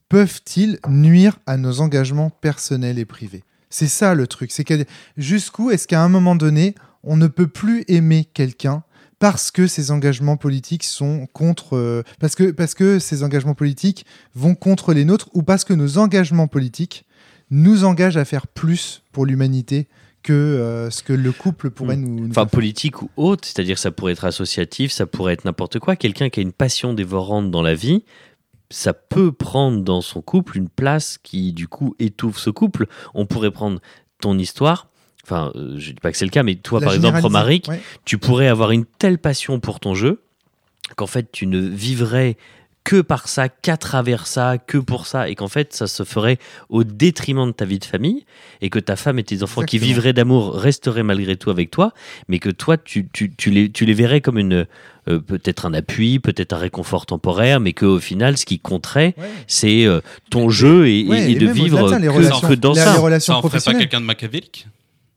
[0.09, 3.43] peuvent-ils nuire à nos engagements personnels et privés?
[3.71, 4.51] C'est ça le truc.
[4.53, 4.85] C'est que
[5.17, 8.83] jusqu'où est-ce qu'à un moment donné, on ne peut plus aimer quelqu'un
[9.19, 14.07] parce que ses engagements politiques sont contre euh, parce que parce que ces engagements politiques
[14.35, 17.05] vont contre les nôtres ou parce que nos engagements politiques
[17.51, 19.89] nous engagent à faire plus pour l'humanité
[20.23, 22.51] que euh, ce que le couple pourrait nous, nous Enfin, faire.
[22.51, 25.97] politique ou autre, c'est-à-dire ça pourrait être associatif, ça pourrait être n'importe quoi.
[25.97, 28.05] Quelqu'un qui a une passion dévorante dans la vie,
[28.71, 32.87] ça peut prendre dans son couple une place qui, du coup, étouffe ce couple.
[33.15, 33.81] On pourrait prendre
[34.21, 34.89] ton histoire.
[35.25, 37.21] Enfin, euh, je dis pas que c'est le cas, mais toi, La par exemple.
[37.21, 37.81] Romaric, Ouais.
[38.05, 40.23] tu pourrais avoir une telle passion pour ton jeu
[40.97, 42.37] qu'en fait tu ne vivrais
[42.83, 46.39] que par ça, qu'à travers ça, que pour ça, et qu'en fait ça se ferait
[46.71, 48.25] au détriment de ta vie de famille,
[48.63, 51.93] et que ta femme et tes enfants qui vivraient d'amour resteraient malgré tout avec toi,
[52.29, 54.67] mais que toi tu, tu, tu les, tu les verrais comme une
[55.09, 59.29] euh, peut-être un appui, peut-être un réconfort temporaire, mais qu'au final ce qui compterait Ouais.
[59.47, 60.01] c'est euh,
[60.31, 62.73] ton jeu et, et- Ouais, et et de vivre ça, les que, relations- que dans
[62.73, 62.93] les- ça.
[62.95, 64.67] les relations Ça en ferait pas quelqu'un de machiavélique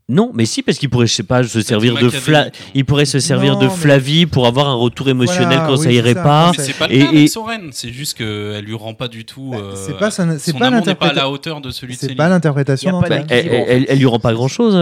[0.10, 2.39] Non, mais si, parce qu'il pourrait, je sais pas, se servir de Fla...
[2.39, 2.72] machiavélique.
[2.76, 5.72] Il pourrait se servir Non, de mais- Flavie pour avoir un retour émotionnel Voilà, quand
[5.72, 6.24] oui, ça c'est irait ça.
[6.24, 6.51] pas.
[6.58, 9.51] Mais c'est pas le Et- avec Soren, c'est juste qu'elle lui rend pas du tout.
[9.51, 11.93] Bah, euh, c'est pas son- c'est son pas amour pas à la hauteur de celui
[11.93, 12.18] de C'est Céline.
[12.18, 13.28] pas l'interprétation a pas d'Antoine.
[13.28, 13.56] d'équilibre.
[13.70, 14.74] Elle, elle- elle lui rend pas grand chose,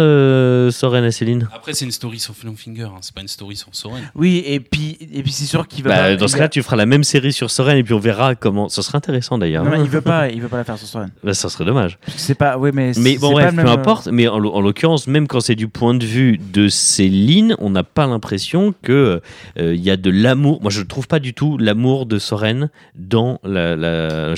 [0.73, 1.47] Soren à Céline.
[1.53, 4.01] Après, c'est une story sur Finger, hein, c'est pas une story sur Soren.
[4.15, 5.89] Oui, et puis, et puis c'est sûr qu'il va.
[5.91, 7.99] Bah, pas- dans ce cas, tu feras la même série sur Soren et puis on
[7.99, 8.69] verra comment.
[8.69, 9.63] Ça serait intéressant d'ailleurs.
[9.65, 11.11] Non, mais il veut pas, il veut pas la faire sur Soren.
[11.23, 11.99] Bah, ça serait dommage.
[12.15, 12.93] C'est pas, oui, mais.
[12.97, 14.07] Mais c'est bon, bref, peu euh, importe.
[14.11, 18.07] Mais en l'occurrence, même quand c'est du point de vue de Céline, on n'a pas
[18.07, 19.21] l'impression que
[19.59, 20.59] euh, il y a de l'amour.
[20.61, 23.75] Moi, je ne trouve pas du tout l'amour de Soren dans la.
[23.75, 24.33] la-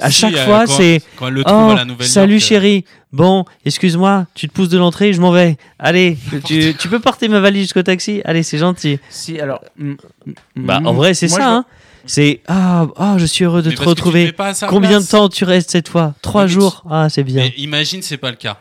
[0.00, 1.00] À Si, chaque euh, fois, quand- c'est.
[1.16, 2.84] Quand elle le trouve Oh, à la nouvelle salut chérie.
[3.12, 5.56] Bon, excuse-moi, tu te pousses de l'entrée, je m'en vais.
[5.78, 8.98] Allez, tu, tu peux porter ma valise jusqu'au taxi Allez, c'est gentil.
[9.08, 9.62] Si, alors.
[9.78, 9.92] mm,
[10.26, 11.50] mm, Bah, mm, en vrai, c'est moi, ça.
[11.54, 11.64] hein.
[12.04, 14.32] C'est ah, ah, je suis heureux de Mais te retrouver.
[14.68, 15.06] Combien place.
[15.06, 16.14] de temps tu restes cette fois?
[16.22, 16.84] Trois Mais tu- jours?
[16.88, 17.42] Ah, c'est bien.
[17.44, 18.58] Mais imagine, c'est pas le cas.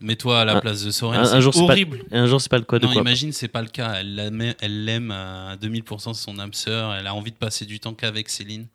[0.00, 2.04] Mets-toi à la Un- place de Soren, c'est jour, c'est pas- horrible.
[2.12, 3.00] Un jour, c'est pas le quoi de Non, quoi.
[3.02, 3.94] imagine, c'est pas le cas.
[3.98, 6.94] Elle l'aime, elle l'aime à 2000%, c'est son âme sœur.
[6.94, 8.66] Elle a envie de passer du temps qu'avec Céline.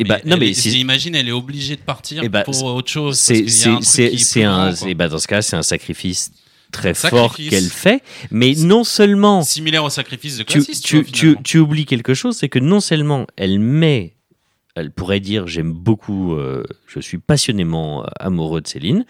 [0.00, 2.90] Eh bah, non, mais si- imagine, elle est obligée de partir Eh bah, pour autre
[2.90, 3.16] chose.
[3.18, 3.80] C'est un un.
[4.72, 6.32] c'est- bah, dans ce cas, c'est un sacrifice
[6.72, 7.08] très Sacrifice.
[7.10, 8.02] fort qu'elle fait.
[8.32, 11.42] Mais non seulement Similaire au sacrifice de Classis, tu, tu, vois, tu, finalement.
[11.42, 14.14] tu oublies quelque chose, c'est que non seulement elle met,
[14.74, 19.04] elle pourrait dire j'aime beaucoup, euh, je suis passionnément euh, amoureux de Céline,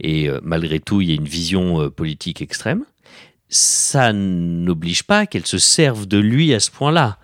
[0.00, 2.84] et euh, malgré tout il y a une vision euh, politique extrême,
[3.48, 7.18] ça n'oblige pas qu'elle se serve de lui à ce point-là.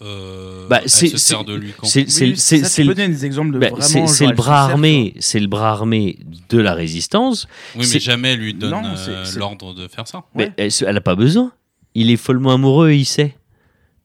[0.00, 2.30] Euh, Bah, elle c'est- se sert de lui quand C'est c'est- Oui,
[2.78, 6.18] le peux donner des exemples de bah, le bras armé, c'est le bras armé
[6.48, 7.46] de la résistance.
[7.76, 10.24] Oui, c'est- mais jamais elle lui donne Non, euh, l'ordre de faire ça.
[10.34, 10.52] Mais Ouais.
[10.56, 11.52] elle, se- elle a pas besoin.
[11.94, 13.36] Il est follement amoureux et il sait.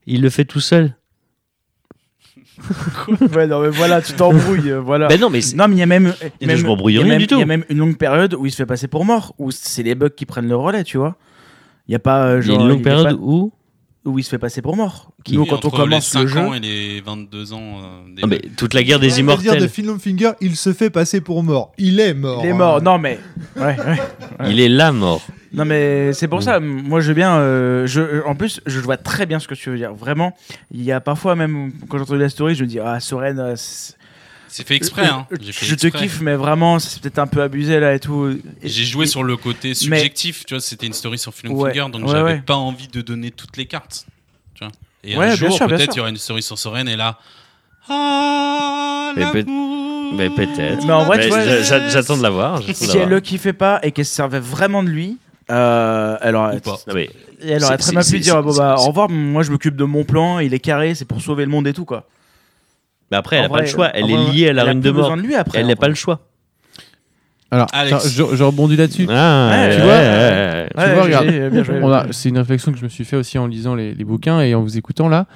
[0.05, 0.95] Il le fait tout seul.
[3.35, 5.07] Ouais, non, mais voilà, tu t'embrouilles, euh, voilà.
[5.07, 6.13] Ben non, mais c'est- Non, mais il y a même.
[6.41, 7.35] Je m'embrouille il y a rien même- du tout.
[7.35, 9.51] Il y a même une longue période où il se fait passer pour mort, où
[9.51, 11.15] c'est les bugs qui prennent le relais, tu vois.
[11.87, 12.25] Il y a pas.
[12.27, 13.51] euh, il y a genre, une longue il y a période pas- où.
[14.07, 15.11] Où il se fait passer pour mort.
[15.23, 16.39] Qui- Nous, Oui, quand on entre les commence le 5 jeu.
[16.39, 17.59] ans et les 22 ans.
[17.61, 19.69] euh, des Ah, mais toute la guerre des Ouais, je veux dire de immortels.
[19.69, 21.73] Phil Finger, il se fait passer pour mort.
[21.77, 22.41] Il est mort.
[22.43, 22.55] Il est hein.
[22.55, 22.81] mort.
[22.81, 23.19] Non, mais.
[23.55, 23.97] Ouais, ouais.
[24.49, 25.21] Il est là mort.
[25.53, 28.97] Non mais c'est pour ça, moi je veux bien, euh, je, en plus je vois
[28.97, 30.35] très bien ce que tu veux dire, vraiment,
[30.71, 33.55] il y a parfois même, quand j'entends la story, je me dis, ah Soren, euh,
[34.47, 35.05] c'est- fait exprès.
[35.07, 35.27] Hein.
[35.31, 37.99] Euh, J'ai fait je te kiffe mais vraiment c'est peut-être un peu abusé là et
[37.99, 38.37] tout.
[38.63, 41.73] J'ai joué et- sur le côté subjectif, tu vois, c'était une story sur Film Ouais,
[41.73, 42.41] Finger, donc ouais, j'avais ouais.
[42.45, 44.05] pas envie de donner toutes les cartes.
[44.55, 44.73] Tu vois.
[45.03, 47.17] Et Ouais, un jour, peut-être, il y aura une story sur Soren et là.
[47.89, 50.85] Ah, Mais peut- l'amour mais peut-être.
[50.85, 51.29] Mais en vrai,
[51.63, 52.61] J'attends de la voir.
[52.73, 55.17] Si elle le kiffait pas et qu'elle se servait vraiment de lui,
[55.51, 56.77] euh, elle aurait, Ou pas.
[56.87, 57.09] Non, mais
[57.41, 59.75] et elle aurait C'est- très bien pu dire, bon bah au revoir, moi je m'occupe
[59.75, 62.05] de mon plan, il est carré, c'est pour sauver le monde et tout quoi.
[63.11, 63.87] Mais après, elle n'a pas le choix.
[63.93, 65.11] Elle est vrai, liée à la plus de mort.
[65.53, 66.19] Elle n'a pas le choix.
[67.49, 67.67] Alors,
[68.05, 69.07] je, je rebondis là-dessus.
[69.09, 70.67] Ah, Ouais, tu ouais, vois, ouais, ouais.
[70.69, 73.93] Tu vois, regarde, C'est une réflexion que je me suis fait aussi en lisant les,
[73.93, 75.27] les bouquins et en vous écoutant là.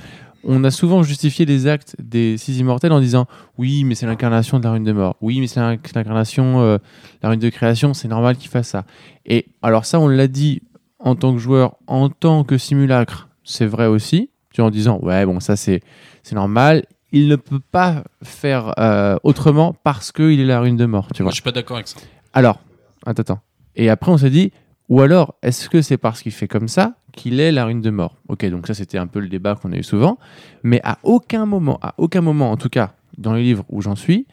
[0.44, 3.28] On a souvent justifié les actes des six immortels en disant
[3.60, 5.16] oui, mais c'est l'incarnation de la rune de mort.
[5.22, 6.82] Oui, mais c'est l'inc- l'incarnation euh, de
[7.22, 7.94] la rune de création.
[7.94, 8.84] C'est normal qu'il fasse ça.
[9.28, 10.64] Et alors ça, on l'a dit
[11.00, 14.32] en tant que joueur, en tant que simulacre, c'est vrai aussi.
[14.52, 15.82] Tu vois, en disant ouais, bon, ça c'est
[16.24, 16.86] c'est normal.
[17.12, 21.08] Il ne peut pas faire euh, autrement parce qu'il est la rune de mort.
[21.14, 21.32] Tu Moi, vois.
[21.32, 21.98] je suis pas d'accord avec ça.
[22.34, 22.60] Alors,
[23.06, 23.40] attends, attends.
[23.76, 24.52] Et après, on s'est dit,
[24.90, 27.90] ou alors, est-ce que c'est parce qu'il fait comme ça qu'il est la rune de
[27.90, 28.16] mort?
[28.30, 30.18] Ok, donc ça, c'était un peu le débat qu'on a eu souvent.
[30.64, 33.96] Mais à aucun moment, à aucun moment, en tout cas, dans les livres où j'en
[33.96, 34.26] suis,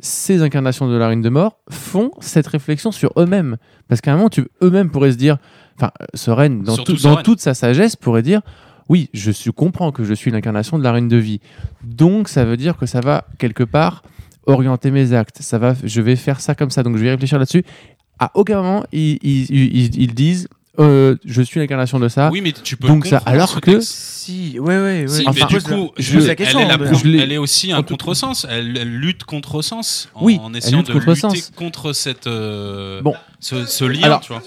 [0.00, 3.56] ces incarnations de la rune de mort font cette réflexion sur eux-mêmes.
[3.88, 5.38] Parce qu'à un moment, tu, eux-mêmes pourraient se dire,
[5.76, 8.42] enfin, euh, Soren, dans, tout- dans toute sa sagesse, pourrait dire,
[8.88, 11.40] oui, je suis, comprends que je suis l'incarnation de la rune de vie.
[11.82, 14.02] Donc, ça veut dire que ça va, quelque part,
[14.46, 15.38] orienter mes actes.
[15.40, 16.82] Ça va, je vais faire ça comme ça.
[16.82, 17.64] Donc, je vais réfléchir là-dessus.
[18.18, 20.48] À aucun moment, ils disent,
[20.78, 22.30] euh, je suis l'incarnation de ça.
[22.32, 22.88] Oui, mais tu peux.
[22.88, 23.80] donc ça- alors que-.
[23.80, 25.04] Si, ouais, ouais, ouais.
[25.08, 26.58] Si, Enfin, mais du coup, je pose la question.
[26.58, 28.44] elle, est la Je elle est aussi un contresens.
[28.50, 31.52] Elle, elle lutte contre sens en, Oui, en elle essayant lutte de contre lutter sens.
[31.54, 33.14] contre cette, euh, Bon.
[33.38, 34.02] ce, ce lien.
[34.02, 34.42] Alors, tu vois.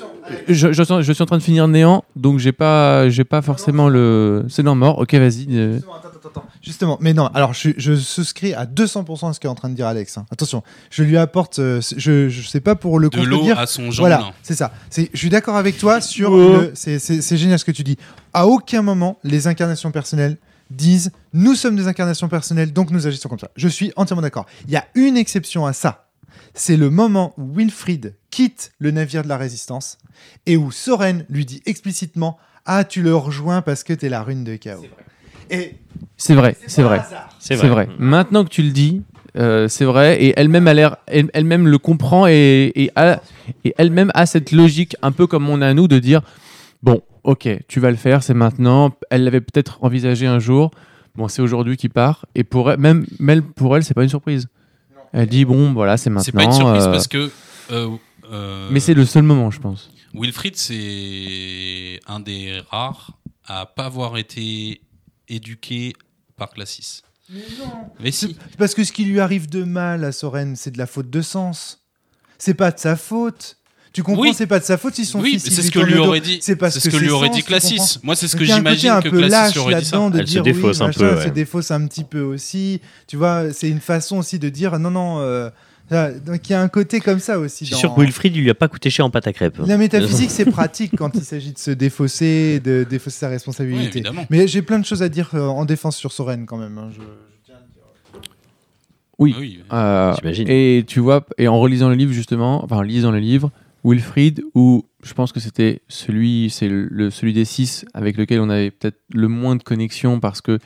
[0.49, 3.41] Je, je suis, je suis en train de finir néant, donc j'ai pas, j'ai pas
[3.41, 4.45] forcément le.
[4.49, 4.99] C'est dans mort.
[4.99, 5.47] Ok, vas-y.
[5.51, 5.73] euh.
[5.75, 6.45] Justement, attends, attends, attends.
[6.61, 9.75] Justement, mais non, alors je, je souscris à 200% à ce qu'est en train de
[9.75, 10.17] dire Alex.
[10.17, 10.25] hein.
[10.30, 10.61] Attention,
[10.91, 13.57] je lui apporte, euh, je, je sais pas pour le De l'eau contredire.
[13.59, 14.32] à son Voilà, jambon.
[14.43, 14.71] c'est ça.
[14.95, 16.53] Je suis d'accord avec toi sur Oh.
[16.61, 16.72] le.
[16.76, 17.97] C'est c'est- c'est génial ce que tu dis.
[18.34, 20.38] À aucun moment, les incarnations personnelles
[20.72, 23.49] disent nous sommes des incarnations personnelles, donc nous agissons comme ça.
[23.55, 24.45] Je suis entièrement d'accord.
[24.67, 26.05] Il y a une exception à ça.
[26.53, 29.97] C'est le moment où Wilfried quitte le navire de la résistance
[30.45, 34.43] et où Soren lui dit explicitement Ah, tu le rejoins parce que t'es la rune
[34.43, 34.86] de chaos.
[35.49, 35.76] Et
[36.17, 37.01] C'est vrai, c'est vrai.
[37.39, 37.86] C'est C'est vrai.
[37.86, 37.95] vrai.
[37.97, 39.01] Maintenant que tu le dis,
[39.39, 40.21] euh, c'est vrai.
[40.23, 43.21] Et elle-même a l'air, elle- elle-même le comprend et, et, a-
[43.63, 46.21] et elle-même a cette logique, un peu comme on a nous, de dire
[46.83, 48.91] bon, ok, tu vas le faire, c'est maintenant.
[49.09, 50.71] Elle l'avait peut-être envisagé un jour.
[51.15, 52.25] Bon, c'est aujourd'hui qu'il part.
[52.35, 54.47] Et pour elle, même, même pour elle, c'est pas une surprise.
[55.11, 56.23] Elle dit bon, voilà, c'est maintenant.
[56.23, 57.31] C'est pas une surprise euh, parce que.
[57.71, 57.89] euh,
[58.31, 59.89] euh, Mais c'est le seul moment, je pense.
[60.13, 63.11] Wilfried, c'est un des rares
[63.45, 64.81] à pas avoir été
[65.27, 65.93] éduqué
[66.37, 67.01] par Classis.
[67.99, 68.36] Mais si.
[68.49, 71.09] C'est Parce que ce qui lui arrive de mal à Soren, c'est de la faute
[71.09, 71.82] de sens.
[72.38, 73.57] C'est pas de sa faute.
[73.91, 74.34] Tu comprends, Oui.
[74.36, 75.45] c'est pas de sa faute si son oui, fils.
[75.47, 76.38] il c'est ce que lui aurait dit.
[76.41, 77.97] C'est parce que que lui aurait dit Classis.
[78.03, 79.95] Moi, c'est ce que j'imagine un que peu Classis lâche aurait dit ça.
[79.97, 81.23] là-dedans de Elle se dire défausse oui, un machin, peu, elle ouais.
[81.23, 82.82] se défausse un petit peu aussi.
[83.07, 85.19] Tu vois, c'est une façon aussi de dire non, non.
[85.21, 85.49] euh,
[85.89, 87.65] donc il y a un côté comme ça aussi.
[87.65, 89.57] C'est dans- sûr que Wilfried, il lui a pas coûté cher en pâte à crêpes.
[89.65, 94.03] La métaphysique, c'est pratique quand il s'agit de se défausser, de défausser sa Oui, responsabilité.
[94.29, 96.77] Mais j'ai plein de choses à dire euh, en défense sur Soren quand même.
[96.77, 97.59] hein, je- je le
[98.21, 98.21] dire.
[99.17, 99.35] Oui.
[99.39, 99.59] Oui.
[99.73, 100.47] Euh, J'imagine.
[100.49, 103.51] Et tu vois, et en relisant le livre justement, enfin en lisant le livre,
[103.83, 108.49] Wilfried, où je pense que c'était celui, c'est le celui des six avec lequel on
[108.49, 110.59] avait peut-être le moins de connexion parce que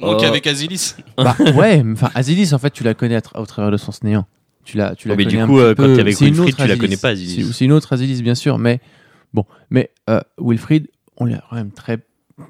[0.00, 0.20] Moi Oh.
[0.20, 0.94] qu'avec Azilis.
[1.16, 4.26] bah ouais, enfin Azilis en fait tu la connais tra- au travers de son néant.
[4.64, 6.18] Tu la, tu la Oh, mais connais du un coup, petit euh, quand t'es avec
[6.20, 7.44] Wilfried, tu la connais pas, Azilis.
[7.46, 8.80] C'est c'est une autre Azilis bien sûr, mais
[9.32, 11.98] bon, mais euh, Wilfried, on lui a quand même très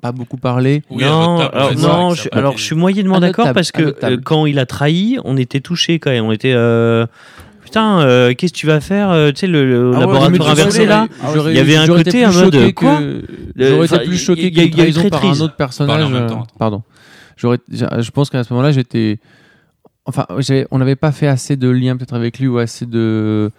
[0.02, 0.82] pas beaucoup parlé.
[0.90, 4.16] Oui, non, table, alors, non, je, alors je suis moyennement d'accord table, parce que euh,
[4.24, 6.24] quand il a trahi, on était touchés quand même.
[6.24, 6.54] On était.
[6.54, 7.06] euh,
[7.62, 10.54] Putain, euh, qu'est-ce que tu vas faire euh, Tu sais, le, le Ah ouais, laboratoire
[10.54, 11.08] tu inversé là?
[11.22, 12.54] Ah il y avait un côté plus mode,
[13.56, 15.24] J'aurais été plus il y- choqué il y a- qu'une il y a eu par
[15.24, 15.88] un autre personnage.
[15.90, 16.46] Parlez en même euh, temps.
[16.58, 16.82] Pardon.
[17.36, 19.18] Je pense qu'à ce moment-là, j'étais.
[20.08, 20.24] Enfin,
[20.70, 23.50] on n'avait pas fait assez de liens peut-être avec lui ou assez de.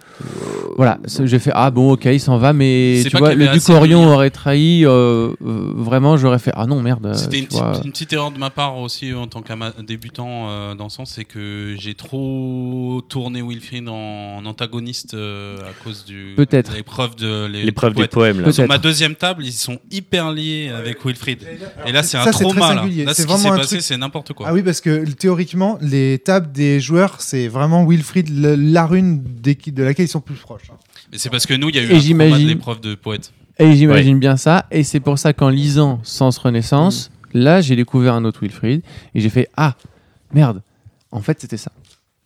[0.76, 3.52] Voilà, c'est- j'ai fait ah bon ok il s'en va mais tu vois le avait
[3.54, 4.12] duc assez de Orion liens.
[4.14, 7.72] aurait trahi euh, euh, vraiment j'aurais fait ah non merde C'était une, petite- vois.
[7.84, 11.10] une petite erreur de ma part aussi en tant que débutant euh, dans ce sens,
[11.16, 16.70] c'est que j'ai trop tourné Wilfried en, en antagoniste euh, à cause du Peut-être.
[16.70, 18.10] de l'épreuve de L'épreuve du du poète.
[18.12, 18.42] poème là.
[18.44, 18.54] Peut-être.
[18.54, 21.40] Sur ma deuxième table, ils sont hyper liés avec Wilfried.
[21.86, 22.74] Et là, c'est un Ça, trauma.
[22.74, 22.84] Là.
[23.04, 24.46] Là, ce qui s'est passé, truc- c'est n'importe quoi.
[24.48, 29.22] Ah oui, parce que théoriquement, les tables des joueurs, c'est vraiment Wilfried, le- la rune
[29.24, 30.70] des- de laquelle ils sont plus proches.
[30.72, 30.76] hein.
[31.12, 33.32] Mais c'est parce que nous, il y a eu Et un l'épreuve de poète.
[33.58, 38.14] Et j'imagine bien ça et c'est pour ça qu'en lisant Sens Renaissance là j'ai découvert
[38.14, 38.82] un autre Wilfried
[39.14, 39.74] et j'ai fait ah
[40.32, 40.62] merde
[41.10, 41.72] en fait c'était ça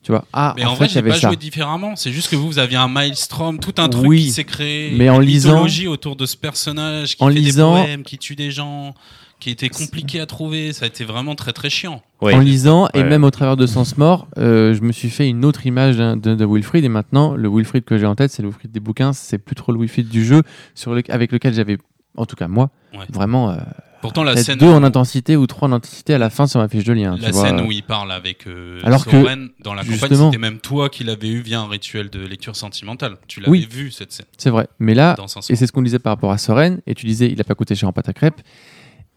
[0.03, 1.95] tu vois ah Mais en, en, fait vrai, avait pas ça joué différemment.
[1.97, 4.25] C'est juste que vous, vous aviez un Maelstrom, tout un truc Oui.
[4.25, 4.93] qui s'est créé.
[4.97, 8.03] Mais en une lisant- mythologie autour de ce personnage qui En fait lisant- des poèmes,
[8.03, 8.95] qui tue des gens,
[9.43, 10.73] qui était compliqué à trouver.
[10.73, 12.01] Ça a été vraiment très très chiant.
[12.21, 12.35] Ouais.
[12.35, 13.05] en lisant et Ouais.
[13.09, 16.15] même au travers de Sens Mort, euh, je me suis fait une autre image de,
[16.15, 19.13] de Wilfried et maintenant le Wilfried que j'ai en tête, c'est le Wilfried des bouquins,
[19.13, 20.43] c'est plus trop le Wilfried du jeu
[20.77, 21.79] sur le- avec lequel j'avais,
[22.17, 23.01] en tout cas moi, Ouais.
[23.11, 23.57] vraiment euh,
[24.03, 26.69] Pourtant, la scène, deux en intensité ou trois en intensité à la fin sur ma
[26.69, 27.17] fiche de lien.
[27.21, 27.49] la tu vois.
[27.49, 30.59] scène où il parle avec euh, Alors que, Soren dans la campagne, justement- c'était même
[30.61, 33.17] toi qui l'avais eu via un rituel de lecture sentimentale.
[33.27, 33.67] Tu l'avais Oui.
[33.69, 35.17] vu cette scène C'est vrai, mais là,
[35.51, 37.55] et c'est ce qu'on disait par rapport à Soren, et tu disais il a pas
[37.57, 38.41] coûté cher en pâte à crêpes,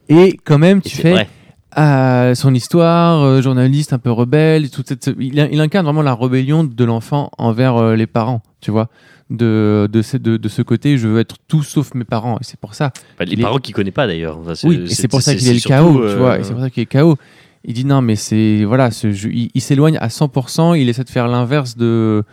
[0.09, 1.29] et quand même tu fais vrai.
[1.71, 6.15] à son histoire, euh, journaliste un peu rebelle, toute cette, il, il incarne vraiment la
[6.15, 8.89] rébellion de l'enfant envers euh, les parents, tu vois.
[9.31, 12.43] De, de, ce, de, de ce côté, je veux être tout sauf mes parents, et
[12.43, 12.91] c'est pour ça.
[13.17, 14.37] Bah, les il est- parents qu'il connaît pas d'ailleurs.
[14.39, 16.51] Enfin, Oui, et c'est pour ça qu'il est le chaos, euh, tu vois, et c'est
[16.53, 17.15] pour ça qu'il est chaos.
[17.63, 21.03] Il dit non, mais c'est voilà, ce jeu- il, il s'éloigne à 100%, il essaie
[21.03, 22.23] de faire l'inverse de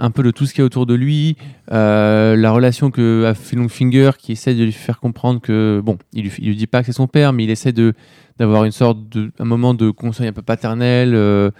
[0.00, 1.36] un peu de tout ce qu'il y a autour de lui,
[1.70, 5.98] euh, la relation que a fait Longfinger qui essaie de lui faire comprendre que bon,
[6.12, 7.92] il lui, il lui dit pas que c'est son père, mais il essaie de
[8.38, 11.50] d'avoir une sorte de un moment de conseil un peu paternel euh,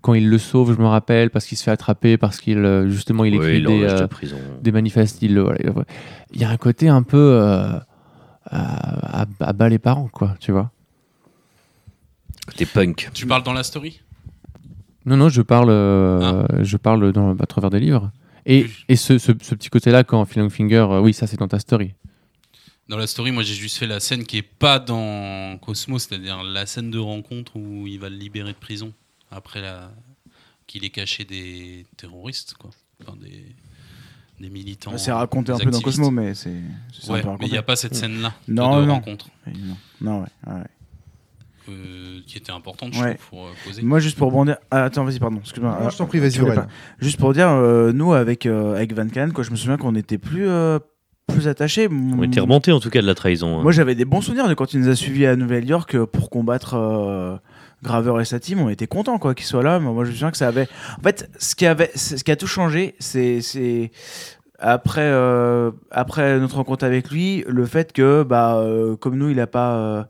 [0.00, 2.88] quand il le sauve, je me rappelle, parce qu'il se fait attraper, parce qu'il euh,
[2.88, 4.38] justement il ouais, écrit il des, euh, prison.
[4.62, 5.20] des manifestes.
[5.20, 5.58] Il, le- voilà,
[6.32, 7.78] il- y a un côté un peu euh,
[8.46, 10.70] à, à, à bas les parents, quoi, tu vois.
[12.46, 13.10] Côté punk.
[13.12, 14.00] Tu parles dans la story?
[15.06, 18.10] Non, non, je parle, euh, je parle dans, à travers des livres.
[18.46, 21.48] Et, et ce, ce, ce petit côté-là, quand Phil Finger, euh, oui, ça c'est dans
[21.48, 21.94] ta story.
[22.88, 26.42] Dans la story, moi j'ai juste fait la scène qui est pas dans Cosmos, c'est-à-dire
[26.42, 28.92] la scène de rencontre où il va le libérer de prison
[29.30, 29.92] après la...
[30.66, 32.70] qu'il ait caché des terroristes, quoi.
[33.00, 33.44] Enfin, des...
[34.40, 34.98] des militants.
[34.98, 35.80] C'est raconté un peu dans.
[35.80, 36.50] Cosmo, mais c'est.
[37.08, 38.94] Ouais, mais il n'y a pas cette scène-là Non, de non.
[38.94, 40.64] rencontre Non, non, ouais, ouais.
[41.70, 43.14] Euh, qui était importante, je Ouais.
[43.14, 43.82] trouve, pour euh, poser.
[43.82, 44.56] Moi, juste pour rebondir.
[44.70, 45.38] Ah, attends, vas-y, pardon.
[45.40, 45.88] Excuse-moi.
[45.90, 46.62] Je t'en prie, vas-y, Aurélien.
[46.62, 46.68] pas.
[47.00, 49.94] Juste pour dire, euh, nous, avec, euh, avec Van Can, quoi, je me souviens qu'on
[49.94, 50.78] était plus, euh,
[51.28, 51.88] plus attachés.
[51.90, 53.58] On était remonté en tout cas de la trahison.
[53.60, 53.62] hein.
[53.62, 56.28] Moi, j'avais des bons souvenirs de quand il nous a suivis à Nouvelle-York euh, pour
[56.28, 57.36] combattre euh,
[57.82, 58.60] Graveur et sa team.
[58.60, 59.78] On était contents quoi qu'il soit là.
[59.78, 60.66] Mais moi, je me souviens que ça avait.
[60.98, 63.90] En fait, ce qui avait, ce qui a tout changé, c'est, c'est
[64.58, 69.40] après, euh, après notre rencontre avec lui, le fait que, bah, euh, comme nous, il
[69.40, 69.76] a pas.
[69.76, 70.02] euh,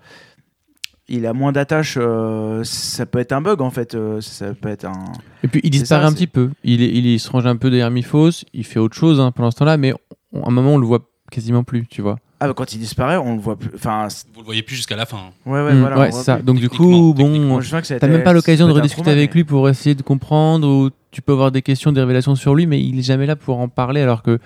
[1.11, 3.94] il a moins d'attache, euh, ça peut être un bug en fait.
[3.94, 5.12] euh, ça peut être un.
[5.42, 6.50] Et puis il disparaît ça, un petit peu.
[6.64, 9.32] Il, est- il, il se range un peu derrière Miphos, il fait autre chose hein,
[9.32, 9.92] pendant ce temps-là, mais
[10.32, 11.00] on- à un moment on le voit
[11.30, 12.16] quasiment plus, tu vois.
[12.42, 13.70] Ah, bah, quand il disparaît, on le voit plus.
[13.74, 15.18] Enfin, Vous le voyez plus jusqu'à la fin.
[15.44, 15.98] ouais, ouais, Mm, voilà.
[15.98, 16.36] ouais, ça.
[16.36, 16.44] plus.
[16.44, 19.94] Donc du coup, bon, t'as même pas l'occasion de rediscuter avec mais- lui pour essayer
[19.94, 23.02] de comprendre ou tu peux avoir des questions, des révélations sur lui, mais il est
[23.02, 24.38] jamais là pour en parler alors que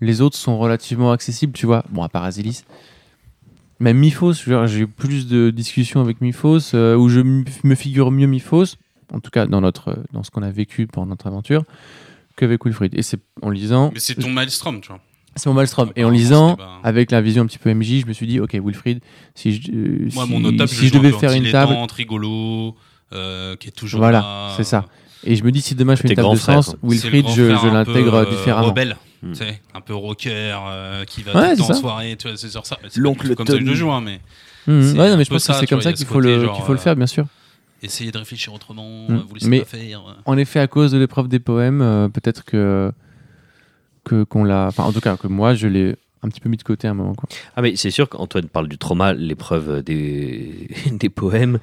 [0.00, 1.84] les autres sont relativement accessibles, tu vois.
[1.90, 2.64] Bon, à part Azilis.
[3.80, 8.10] Même Miphos, genre, j'ai eu plus de discussions avec Miphos euh, où je me figure
[8.10, 8.76] mieux Miphos,
[9.12, 11.64] en tout cas dans, notre, dans ce qu'on a vécu pendant notre aventure,
[12.36, 12.94] qu'avec Wilfried.
[12.94, 13.90] Et c'est en lisant.
[13.92, 15.00] Mais c'est ton maelstrom, tu vois.
[15.36, 15.90] C'est mon Maelstrom.
[15.96, 18.54] Et en lisant, avec la vision un petit peu MJ, je me suis dit, ok,
[18.54, 19.00] Wilfried,
[19.34, 21.74] si je, euh, Moi, si, mon notable, si je joue un devais faire une table,
[21.92, 22.76] rigolo,
[23.12, 24.54] euh, qui est toujours Voilà, là.
[24.56, 24.86] c'est ça.
[25.24, 27.56] et je me dis, si demain je fais une table de frère, sens, Wilfried, je,
[27.56, 28.68] je l'intègre euh, différemment.
[28.68, 28.96] Rebelle,
[29.32, 31.80] Tu sais, un peu rocker, euh, qui va Ouais, tout le temps c'est en ça.
[31.80, 32.78] soirée, tu vois, c'est sur ça.
[32.96, 34.20] L'oncle comme ça que je joue, hein, mais
[34.66, 34.82] Mhm.
[34.82, 36.56] C'est Ouais, non, mais je pense ça, que c'est comme ça qu'il faut, le, genre,
[36.56, 37.26] qu'il faut le euh, faire, bien sûr.
[37.82, 40.02] essayez de réfléchir autrement, euh, vous laissez Mais- pas faire.
[40.24, 42.90] En effet, à cause de l'épreuve des poèmes, euh, peut-être que,
[44.04, 44.66] que qu'on l'a.
[44.68, 46.92] Enfin, en tout cas, que moi, je l'ai un petit peu mis de côté à
[46.92, 47.14] un moment.
[47.14, 47.28] Quoi.
[47.56, 51.58] Ah mais c'est sûr qu'Antoine parle du trauma, l'épreuve des, des poèmes.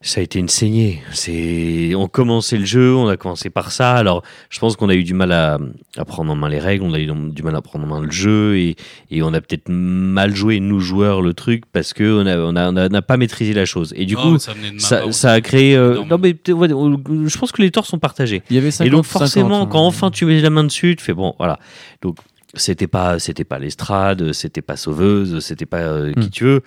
[0.00, 1.02] Ça a été une saignée.
[1.12, 3.94] C'est, on commençait le jeu, on a commencé par ça.
[3.96, 5.58] Alors, je pense qu'on a eu du mal à,
[5.96, 8.00] à prendre en main les règles, on a eu du mal à prendre en main
[8.00, 8.76] le jeu et,
[9.10, 12.54] et on a peut-être mal joué nous joueurs le truc parce que on a, on
[12.54, 13.92] a, on a- on n'a pas maîtrisé la chose.
[13.96, 15.74] Et du Non, coup, ça, a créé.
[15.74, 18.42] euh, non mais ouais, je pense que les torts sont partagés.
[18.50, 19.86] Il y avait 50, Et donc forcément, 50, quand hein.
[19.88, 21.58] enfin tu mets la main dessus, tu fais bon, voilà.
[22.02, 22.18] Donc
[22.54, 26.30] c'était pas, c'était pas l'estrade, c'était pas sauveuse, c'était pas euh, qui Hmm.
[26.30, 26.60] tu veux.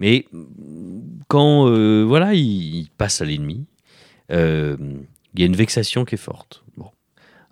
[0.00, 0.26] Mais
[1.28, 2.40] quand euh, voilà, il,
[2.76, 3.64] il passe à l'ennemi,
[4.32, 4.76] euh,
[5.34, 6.62] il y a une vexation qui est forte.
[6.76, 6.86] Bon.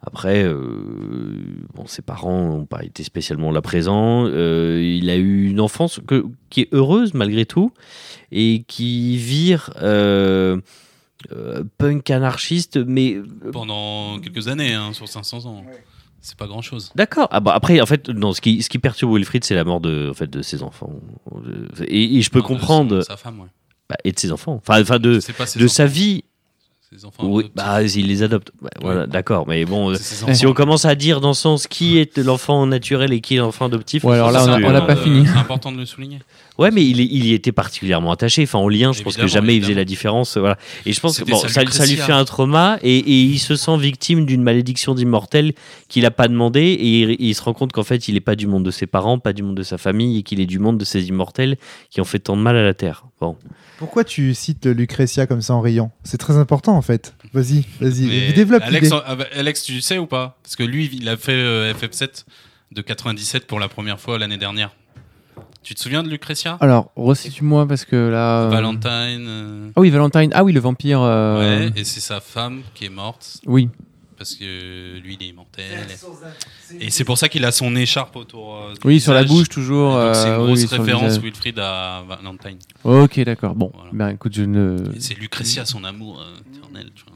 [0.03, 4.25] Après, euh, bon, ses parents n'ont pas été spécialement là présents.
[4.27, 7.73] Euh, il a eu une enfance que- qui est heureuse malgré tout
[8.31, 10.61] et qui vire euh,
[11.33, 13.17] euh, punk anarchiste, mais
[13.53, 15.65] Pendant quelques années, hein, sur 500 ans.
[16.21, 16.93] C'est pas grand chose.
[16.97, 17.29] D'accord.
[17.31, 19.81] Ah bah après, en fait, non, ce qui, ce qui perturbe Wilfried, c'est la mort
[19.81, 20.93] de, en fait, de ses enfants.
[21.87, 23.03] Et, et je peux comprendre.
[23.03, 23.47] Sa femme, ouais.
[23.89, 24.61] Bah, et de ses enfants.
[24.67, 26.25] Enfin, enfin de, C'est pas ses de enfants, sa vie.
[26.93, 27.55] ses enfants Oui, adoptifs.
[27.55, 28.51] bah, il les adopte.
[28.63, 29.47] Ouais, voilà, d'accord.
[29.49, 29.97] Mais bon, euh,
[30.33, 33.39] si on commence à dire dans ce sens qui est l'enfant naturel et qui est
[33.39, 34.05] l'enfant adoptif.
[34.05, 35.27] Ouais, alors là, on a- c'est- on l'a pas Euh, fini.
[35.27, 36.19] C'est important de le souligner.
[36.59, 38.45] Ouais, mais il, est- il y était particulièrement attaché.
[38.45, 40.37] Enfin, en lien, je pense que Évidemment, jamais il faisait la différence.
[40.37, 40.57] euh, Voilà.
[40.87, 43.57] Et je pense que bon, ça, ça lui fait un trauma et, et il se
[43.57, 45.53] sent victime d'une malédiction d'immortel
[45.89, 46.61] qu'il n'a pas demandé.
[46.63, 48.87] Et il, il se rend compte qu'en fait, il n'est pas du monde de ses
[48.87, 51.57] parents, pas du monde de sa famille et qu'il est du monde de ces immortels
[51.91, 53.05] qui ont fait tant de mal à la Terre.
[53.21, 53.37] Bon.
[53.79, 57.15] Pourquoi tu cites Lucretia comme ça en riant C'est très important en fait.
[57.35, 60.89] Vas-y, vas-y, Mais développe Alex, ah bah, Alex, tu sais ou pas Parce que lui,
[60.93, 62.25] il a fait euh, FF7
[62.73, 64.75] de 97 pour la première fois l'année dernière.
[65.63, 68.43] Tu te souviens de Lucretia Alors, resitue-moi parce que là.
[68.45, 69.27] euh, Valentine.
[69.29, 70.31] euh, Ah oui, Valentine.
[70.33, 71.01] Ah oui, le vampire.
[71.03, 73.69] euh, Ouais, et c'est sa femme qui est morte Oui.
[74.17, 75.65] Parce que lui, il est immortel.
[76.81, 78.57] Et c'est pour ça qu'il a son écharpe autour.
[78.57, 79.93] euh, Oui, sur la bouche, toujours.
[79.93, 81.19] C'est euh, une oui, grosse oui, référence.
[81.19, 82.59] Wilfried à Valentine.
[82.85, 83.55] Ok, d'accord.
[83.55, 83.91] Bon, Voilà.
[83.93, 84.77] ben écoute, je ne.
[84.99, 86.91] C'est Lucretia, son amour euh, éternel.
[86.95, 87.13] tu vois.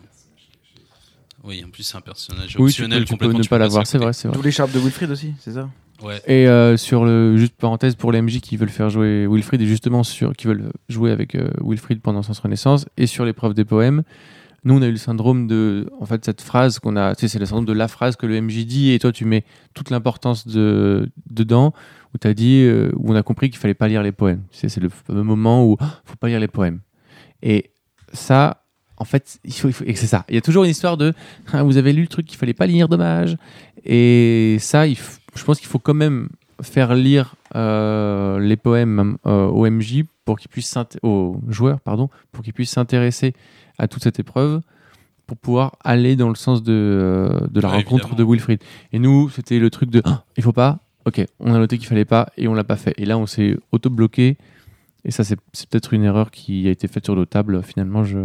[1.42, 3.38] Oui, en plus, c'est un personnage Oui, tu optionnel peux, tu peux complètement.
[3.38, 4.36] ne tu pas peux l'avoir, c'est vrai, c'est vrai.
[4.36, 5.70] D'où l'écharpe de Wilfried aussi, c'est ça?
[6.02, 6.20] Ouais.
[6.26, 9.66] Et euh, sur le juste parenthèse pour les MJ qui veulent faire jouer Wilfried et
[9.66, 13.64] justement sur qui veulent jouer avec euh, Wilfried pendant Sens Renaissance et sur l'épreuve des
[13.66, 14.02] poèmes,
[14.64, 17.46] nous on a eu le syndrome de en fait cette phrase qu'on a, c'est le
[17.46, 19.44] syndrome de la phrase que le MJ dit et toi tu mets
[19.74, 21.72] toute l'importance de dedans
[22.14, 24.42] où tu dit euh, où on a compris qu'il fallait pas lire les poèmes.
[24.50, 26.80] C'est le moment où ah, faut pas lire les poèmes.
[27.42, 27.70] Et
[28.12, 28.64] ça
[29.00, 30.26] en fait, il faut, et c'est ça.
[30.28, 31.14] Il y a toujours une histoire de
[31.52, 33.38] Ah, vous avez lu le truc qu'il fallait pas lire, dommage.
[33.82, 36.28] Et ça, je pense qu'il faut quand même
[36.60, 41.40] faire lire euh, les poèmes euh, au MJ pour qu'ils puissent aux
[41.82, 43.32] pardon pour qu'ils puissent s'intéresser
[43.80, 44.60] à toute cette épreuve
[45.26, 48.18] pour pouvoir aller dans le sens de, euh, de la Ouais, rencontre évidemment.
[48.30, 48.62] de Wilfried.
[48.92, 50.80] Et nous, c'était le truc de Ah, il faut pas.
[51.06, 52.94] Ok, on a noté qu'il fallait pas et on l'a pas fait.
[52.98, 54.36] Et là, on s'est auto bloqué.
[55.04, 55.36] Et ça, c'est
[55.70, 57.62] peut-être une erreur qui a été faite sur nos tables.
[57.62, 58.18] Finalement, je.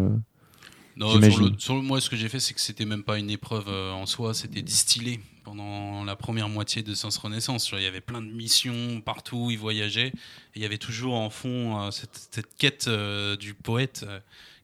[0.98, 3.18] Non, sur le, sur le- moi, ce que j'ai fait, c'est que c'était même pas
[3.20, 7.70] une épreuve euh, en soi, c'était distillé pendant la première moitié de Sens Renaissance.
[7.74, 10.14] Il y avait plein de missions partout, ils voyageaient, et
[10.56, 14.06] il y avait toujours en fond euh, cette, cette quête euh, du poète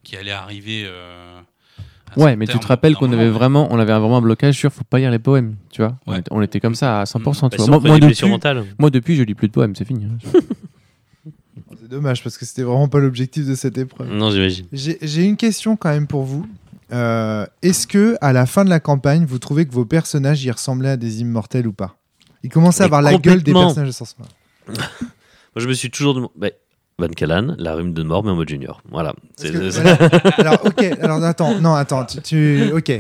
[0.04, 0.84] qui allait arriver.
[0.86, 1.40] euh,
[2.18, 4.84] Ouais, mais tu te rappelles qu'on avait vraiment, on avait vraiment un blocage sur faut
[4.84, 5.96] pas lire les poèmes, tu vois.
[6.06, 7.50] On, était, on était comme ça à 100%.
[7.52, 7.66] tu Bah, vois.
[7.66, 8.66] si on Moi, depuis, mentales.
[8.78, 10.06] moi, depuis, je lis plus de poèmes, c'est fini.
[10.06, 10.40] hein.
[11.80, 14.10] C'est dommage parce que c'était vraiment pas l'objectif de cette épreuve.
[14.14, 14.66] Non, j'imagine.
[14.72, 16.46] J'ai une question quand même pour vous.
[16.92, 20.52] Euh, Est-ce que à la fin de la campagne, vous trouvez que vos personnages y
[20.52, 21.98] ressemblaient à des immortels ou pas?
[22.44, 24.16] Ils commençaient à avoir la gueule des personnages de Sens
[24.68, 24.78] Moi,
[25.58, 26.34] je me suis toujours demandé.
[26.38, 26.50] bah,
[27.02, 28.82] Van Callan, la rune de mort, mais en mode junior.
[28.92, 29.14] Voilà.
[29.42, 29.48] Que.
[30.42, 32.92] Alors, ok, alors attends, non, attends, tu, tu- ok,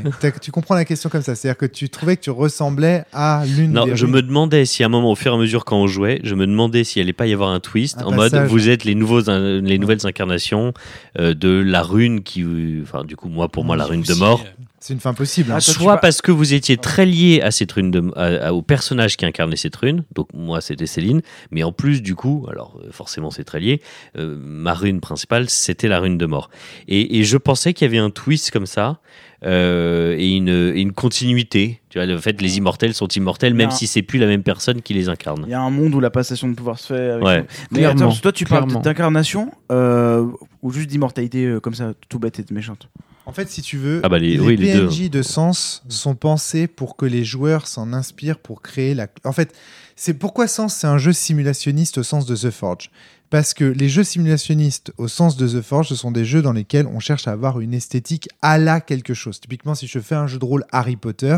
[0.41, 3.71] tu comprends la question comme ça, c'est-à-dire que tu trouvais que tu ressemblais à l'une
[3.73, 5.77] Non, des je me demandais si à un moment, au fur et à mesure quand
[5.77, 8.31] on jouait, je me demandais s'il allait pas y avoir un twist Un en mode
[8.31, 8.49] passage.
[8.49, 10.73] vous êtes les nouveaux, les nouvelles incarnations
[11.19, 12.45] euh, de la rune qui,
[12.81, 14.43] enfin du coup moi pour moi la rune de mort.
[14.83, 15.51] C'est une fin possible.
[15.51, 15.57] hein.
[15.59, 18.47] Ah, toi, Soit vas- parce que vous étiez très lié à cette rune de, à-
[18.47, 21.21] à- au personnage qui incarnait cette rune, donc moi c'était Céline,
[21.51, 23.79] mais en plus du coup, alors euh, forcément c'est très lié,
[24.17, 26.49] euh, ma rune principale c'était la rune de mort.
[26.87, 28.99] Et, et je pensais qu'il y avait un twist comme ça
[29.45, 31.79] euh, et, une, et une continuité.
[31.89, 34.81] Tu vois, le fait les immortels sont immortels même si c'est plus la même personne
[34.81, 35.43] qui les incarne.
[35.45, 37.09] Il y a un monde où la passation de pouvoir se fait.
[37.11, 37.45] Avec Ouais.
[37.71, 40.25] Mais Clairement, attends, toi, tu parles d'incarnation euh,
[40.63, 42.89] ou juste d'immortalité euh, comme ça, tout bête et méchante.
[43.25, 44.73] En fait, si tu veux, Ah bah les- oui, les.
[44.73, 49.07] PNJ de Sens sont pensés pour que les joueurs s'en inspirent pour créer la.
[49.25, 49.53] En fait,
[49.95, 52.89] c'est pourquoi Sens c'est un jeu simulationniste au sens de The Forge?
[53.29, 56.51] Parce que les jeux simulationnistes au sens de The Forge, ce sont des jeux dans
[56.51, 59.39] lesquels on cherche à avoir une esthétique à la quelque chose.
[59.39, 61.37] Typiquement, si je fais un jeu de rôle Harry Potter,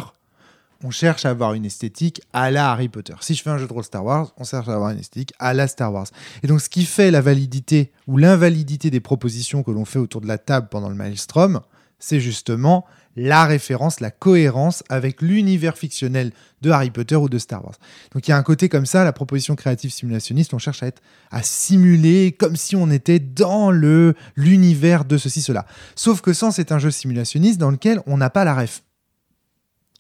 [0.84, 3.14] on cherche à avoir une esthétique à la Harry Potter.
[3.22, 5.34] Si je fais un jeu de rôle Star Wars, on cherche à avoir une esthétique
[5.38, 6.08] à la Star Wars.
[6.42, 10.22] Et donc, ce qui fait la validité ou l'invalidité des propositions que l'on fait autour
[10.22, 11.62] de la table pendant le Maelstrom,
[12.04, 12.86] c'est justement
[13.16, 17.78] la référence, la cohérence avec l'univers fictionnel de Harry Potter ou de Star Wars.
[18.12, 20.88] Donc il y a un côté comme ça, la proposition créative simulationniste, on cherche à
[20.88, 21.02] être
[21.32, 25.66] à simuler comme si on était dans le l'univers de ceci cela.
[25.96, 28.84] Sauf que Sens est un jeu simulationniste dans lequel on n'a pas la ref.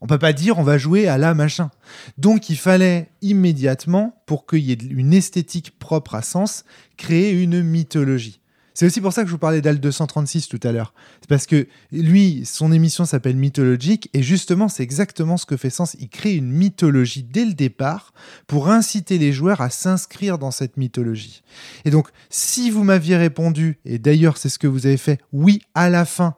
[0.01, 1.71] On peut pas dire on va jouer à la machin.
[2.17, 6.65] Donc il fallait immédiatement, pour qu'il y ait une esthétique propre à Sens,
[6.97, 8.41] créer une mythologie.
[8.73, 10.93] C'est aussi pour ça que je vous parlais d'Al 236 tout à l'heure.
[11.21, 15.69] C'est parce que lui, son émission s'appelle Mythologique et justement, c'est exactement ce que fait
[15.69, 15.95] Sens.
[15.99, 18.13] Il crée une mythologie dès le départ
[18.47, 21.43] pour inciter les joueurs à s'inscrire dans cette mythologie.
[21.85, 25.61] Et donc, si vous m'aviez répondu, et d'ailleurs c'est ce que vous avez fait, oui,
[25.75, 26.35] à la fin,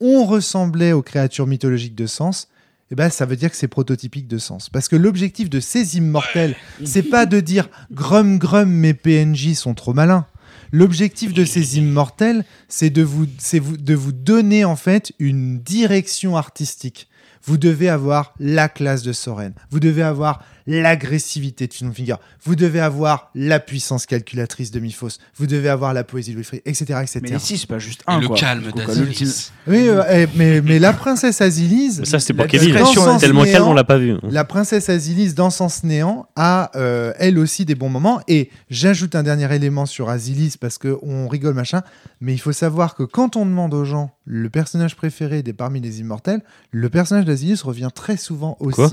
[0.00, 2.48] on ressemblait aux créatures mythologiques de Sens,
[2.90, 4.68] eh ben, ça veut dire que c'est prototypique de Sens.
[4.68, 9.74] Parce que l'objectif de ces immortels, c'est pas de dire Grum Grum, mes PNJ sont
[9.74, 10.26] trop malins.
[10.72, 13.26] L'objectif de ces immortels, c'est de vous,
[13.60, 17.08] vous, de vous donner en fait une direction artistique.
[17.42, 19.54] Vous devez avoir la classe de Soren.
[19.70, 22.18] Vous devez avoir l'agressivité de Finfigure.
[22.42, 25.18] Vous devez avoir la puissance calculatrice de Miphos.
[25.36, 26.84] Vous devez avoir la poésie de Wilfrid, etc.
[27.02, 27.20] etc.
[27.22, 28.20] Mais ici, c'est pas juste Et un.
[28.20, 28.36] le quoi.
[28.36, 29.52] calme d'Azilis.
[29.66, 32.04] Oui, euh, eh, mais, mais la princesse Azilise.
[32.04, 32.74] Ça c'était la pour Kevin.
[33.18, 34.16] Tellement néant, calme on l'a pas vu.
[34.24, 38.20] La princesse Azilis dans Sens Néant a euh, elle aussi des bons moments.
[38.28, 41.82] Et j'ajoute un dernier élément sur Azilis parce qu'on rigole machin.
[42.20, 45.80] Mais il faut savoir que quand on demande aux gens le personnage préféré des parmi
[45.80, 46.42] les immortels,
[46.72, 48.76] le personnage d'Azilis revient très souvent aussi.
[48.76, 48.90] Quoi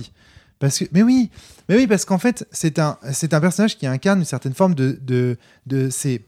[0.64, 1.30] parce que, mais oui,
[1.68, 4.76] mais oui, parce qu'en fait, c'est un, c'est un personnage qui incarne une certaine forme
[4.76, 5.36] de, de,
[5.68, 6.22] de ces.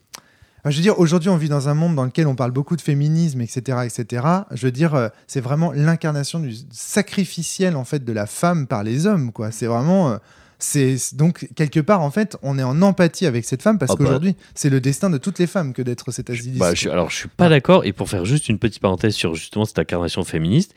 [0.59, 2.75] Enfin, je veux dire, aujourd'hui, on vit dans un monde dans lequel on parle beaucoup
[2.75, 4.25] de féminisme, etc., etc.
[4.51, 8.83] Je veux dire, euh, c'est vraiment l'incarnation du sacrificiel en fait de la femme par
[8.83, 9.51] les hommes, quoi.
[9.51, 10.11] C'est vraiment.
[10.11, 10.17] euh,
[10.57, 13.95] c'est donc quelque part en fait, on est en empathie avec cette femme parce Ah
[13.95, 14.03] bah.
[14.05, 16.59] qu'aujourd'hui, c'est le destin de toutes les femmes que d'être cette Azilis.
[16.59, 17.85] Bah, je alors, je suis pas d'accord.
[17.85, 20.73] Et pour faire juste une petite parenthèse sur justement cette incarnation féministe,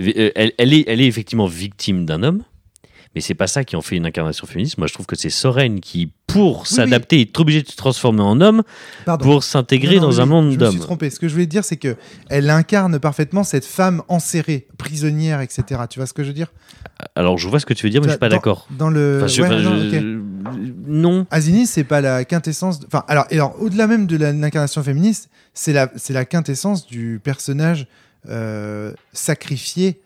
[0.00, 2.42] euh, elle, elle est, elle est effectivement victime d'un homme.
[3.14, 4.78] Mais c'est pas ça qui en fait une incarnation féministe.
[4.78, 8.40] Moi, je trouve que c'est Soren qui, pour s'adapter, est obligé de se transformer en
[8.40, 8.62] homme
[9.04, 9.24] Pardon.
[9.24, 10.78] pour s'intégrer dans un oui, monde Je me suis d'hommes.
[10.78, 11.10] trompé.
[11.10, 11.96] Ce que je voulais dire, c'est que
[12.30, 15.82] elle incarne parfaitement cette femme enserrée, prisonnière, etc.
[15.90, 16.52] Tu vois ce que je veux dire?
[17.14, 18.66] Alors, je vois ce que tu veux dire, mais je suis pas d'accord.
[18.70, 19.18] Dans le.
[19.18, 20.72] Enfin, je- ouais, enfin, non, je- ok.
[20.86, 21.26] Non.
[21.66, 22.80] C'est pas la quintessence.
[22.80, 27.20] de- Enfin, alors, alors au-delà même de l'incarnation féministe, c'est la, c'est la quintessence du
[27.22, 27.86] personnage
[28.28, 30.00] euh, sacrifié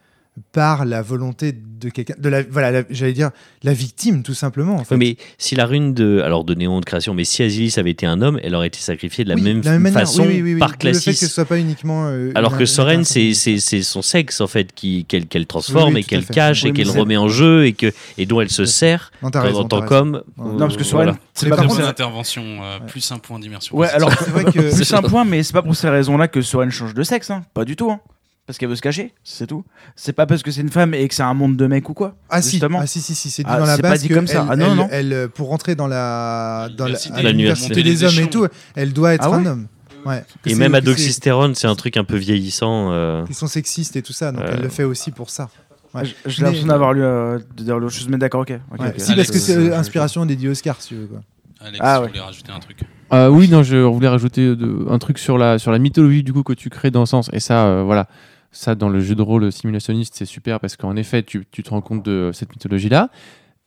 [0.53, 2.15] par la volonté de quelqu'un.
[2.19, 3.31] De la, voilà, la- j'allais dire
[3.63, 4.77] la victime, tout simplement.
[4.77, 4.95] En fait.
[4.95, 7.91] Ouais, mais si la rune de, alors de Néon de création, mais si Azilis avait
[7.91, 10.01] été un homme, elle aurait été sacrifiée de la Oui, même, de la même manière.
[10.01, 10.59] façon Oui, oui, oui, oui.
[10.59, 12.07] par D'où Le fait que ce soit pas uniquement.
[12.09, 15.47] euh, Alors une- que Soren, c'est c'est- c'est son sexe en fait qui qu'elle qu'elle
[15.47, 17.93] transforme Oui, oui, et qu'elle cache Oui, et qu'elle c'est- remet en jeu et que
[18.19, 20.23] et dont elle se sert Non, en tant qu'homme.
[20.39, 21.19] Non, parce que Soren, Voilà.
[21.35, 21.89] c'est Mais pas pour contre, ça.
[21.89, 23.77] intervention, euh, plus un point d'immersion.
[23.77, 24.75] Ouais, alors C'est vrai que.
[24.75, 27.43] plus un point, mais c'est pas pour ces raisons-là que Soren change de sexe, hein.
[27.55, 28.01] Pas du tout, hein.
[28.47, 29.65] Parce qu'elle veut se cacher, c'est tout.
[29.97, 31.95] C'est pas parce que c'est une femme et que c'est un monde de mecs ou
[31.95, 32.15] quoi.
[32.31, 32.79] Ah si, justement.
[32.81, 34.29] ah si, si, si, c'est dit Ah, dans la c'est pas base dit que comme
[34.29, 34.43] ça.
[34.45, 34.89] Elle, Ah non, elle- non.
[34.93, 36.93] elle, euh, pour rentrer dans la dans la,
[37.23, 37.83] La l'université université.
[37.83, 39.67] des hommes et tout, elle doit être Ah ouais un homme.
[40.05, 40.25] Ouais.
[40.45, 42.93] Et même Adoxystérone, c'est un truc un peu vieillissant.
[42.93, 43.25] euh.
[43.29, 45.49] Ils sont sexistes et tout ça, donc elle le fait aussi pour ça.
[45.95, 46.03] Ouais.
[46.27, 48.53] J'ai l'impression d'avoir lu euh, de dire l'autre chose, mais d'accord, ok.
[48.73, 48.89] ok, Ouais.
[48.91, 48.95] ok.
[49.01, 51.07] Si, parce que c'est euh, inspiration dédiée Oscar, si tu veux.
[51.07, 51.21] Quoi.
[51.61, 52.79] Alex, Ah tu voulais rajouter un truc.
[53.13, 56.33] Euh, oui, non, je voulais rajouter de- un truc sur la, sur la mythologie du
[56.33, 57.31] coup que tu crées dans le sens.
[57.33, 58.09] Et ça, euh, voilà,
[58.53, 61.71] ça dans le jeu de rôle simulationniste, c'est super parce qu'en effet, tu, tu te
[61.71, 63.11] rends compte de cette mythologie-là.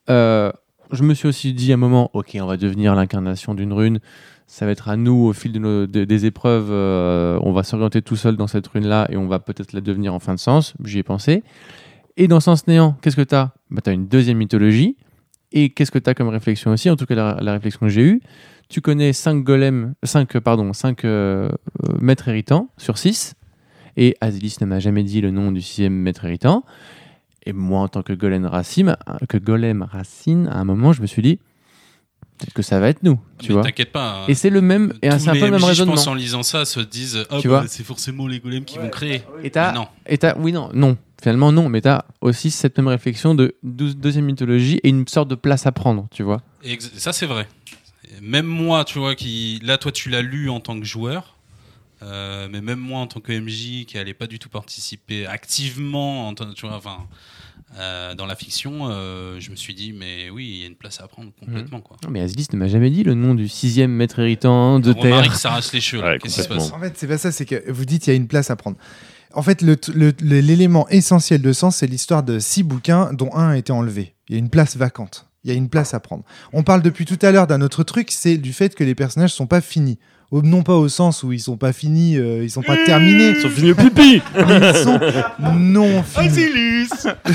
[0.09, 0.51] Euh,
[0.91, 3.99] je me suis aussi dit à un moment, ok, on va devenir l'incarnation d'une rune.
[4.47, 7.61] Ça va être à nous, au fil de nos- de- des épreuves, euh, on va
[7.63, 10.39] s'orienter tout seul dans cette rune-là et on va peut-être la devenir en fin de
[10.39, 10.73] sens.
[10.83, 11.43] J'y ai pensé.
[12.17, 14.97] Et dans Sens Néant, qu'est-ce que tu as bah, Tu as une deuxième mythologie.
[15.51, 16.89] Et qu'est-ce que tu as comme réflexion aussi?
[16.89, 18.21] En tout cas, la, réflexion que j'ai eue,
[18.69, 21.03] tu connais 5 golems, 5 pardon, 5
[21.99, 23.33] maîtres héritants sur 6.
[24.01, 26.63] Et Azilis ne m'a jamais dit le nom du sixième maître héritant.
[27.45, 28.95] Et moi, en tant que golem racine,
[29.27, 31.37] que golem racine, à un moment, je me suis dit,
[32.37, 33.63] peut-être que ça va être nous, tu Mais vois.
[33.63, 34.23] T'inquiète pas.
[34.29, 35.93] Et c'est le même, et Tous c'est un les peu le même MJ, raisonnement.
[35.95, 38.63] Je pense en lisant ça, se disent ah Tu bah, vois c'est forcément les golems
[38.63, 39.21] qui vont créer.
[39.43, 39.87] Et t'as- non.
[40.05, 43.57] Et t'as- oui, non, non, finalement non, mais tu as aussi cette même réflexion de
[43.63, 46.41] deuxième mythologie et une sorte de place à prendre, tu vois.
[46.63, 47.47] Ex- ça c'est vrai.
[48.21, 51.35] Même moi, tu vois, qui là, toi, tu l'as lu en tant que joueur,
[52.03, 56.27] euh, mais même moi en tant que MJ qui n'allait pas du tout participer activement,
[56.27, 56.97] en tant- tu vois, enfin,
[57.77, 60.75] euh, dans la fiction, euh, je me suis dit, mais oui, il y a une
[60.75, 61.97] place à prendre complètement, quoi.
[62.03, 65.29] Non, mais Azilis ne m'a jamais dit le nom du sixième maître héritant de Romaric
[65.31, 65.35] terre.
[65.39, 66.01] s'arrache les cheveux.
[66.01, 66.11] là.
[66.13, 68.09] Ouais, Qu'est-ce qui se passe En fait, c'est pas ça, c'est que vous dites il
[68.09, 68.77] y a une place à prendre.
[69.35, 73.29] En fait, le- le- le- l'élément essentiel de sens, c'est l'histoire de six bouquins dont
[73.35, 74.15] un a été enlevé.
[74.27, 75.27] Il y a une place vacante.
[75.43, 76.23] Il y a une place à prendre.
[76.51, 79.31] On parle depuis tout à l'heure d'un autre truc, c'est du fait que les personnages
[79.33, 79.99] sont pas finis.
[80.31, 83.41] Non pas au sens où ils sont pas finis, euh, ils sont pas terminés, Ils
[83.41, 84.99] sont finis au pipi ils sont
[85.57, 86.87] non finis.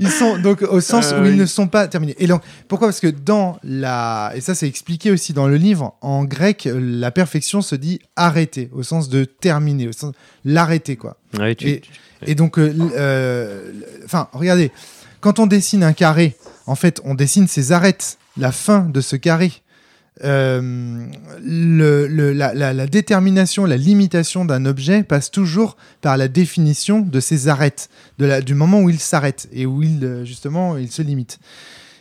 [0.00, 1.36] Ils sont donc au sens Euh, où ils oui.
[1.36, 2.14] ne sont pas terminés.
[2.18, 2.88] Et donc, pourquoi?
[2.88, 4.32] Parce que dans la.
[4.34, 5.94] Et ça, c'est expliqué aussi dans le livre.
[6.00, 10.12] En grec, la perfection se dit arrêter, au sens de terminer, au sens
[10.44, 11.16] l'arrêter, quoi.
[11.38, 11.82] Ouais, tu- Et,
[12.26, 13.72] et donc, euh, euh,
[14.04, 14.70] enfin, regardez,
[15.20, 19.16] quand on dessine un carré, en fait, on dessine ses arêtes, la fin de ce
[19.16, 19.52] carré.
[20.24, 21.06] Euh,
[21.44, 28.54] la, détermination, la limitation d'un objet passe toujours par la définition de ses arêtes, du
[28.54, 31.38] moment où il s'arrête et où il, euh, justement, il se limite.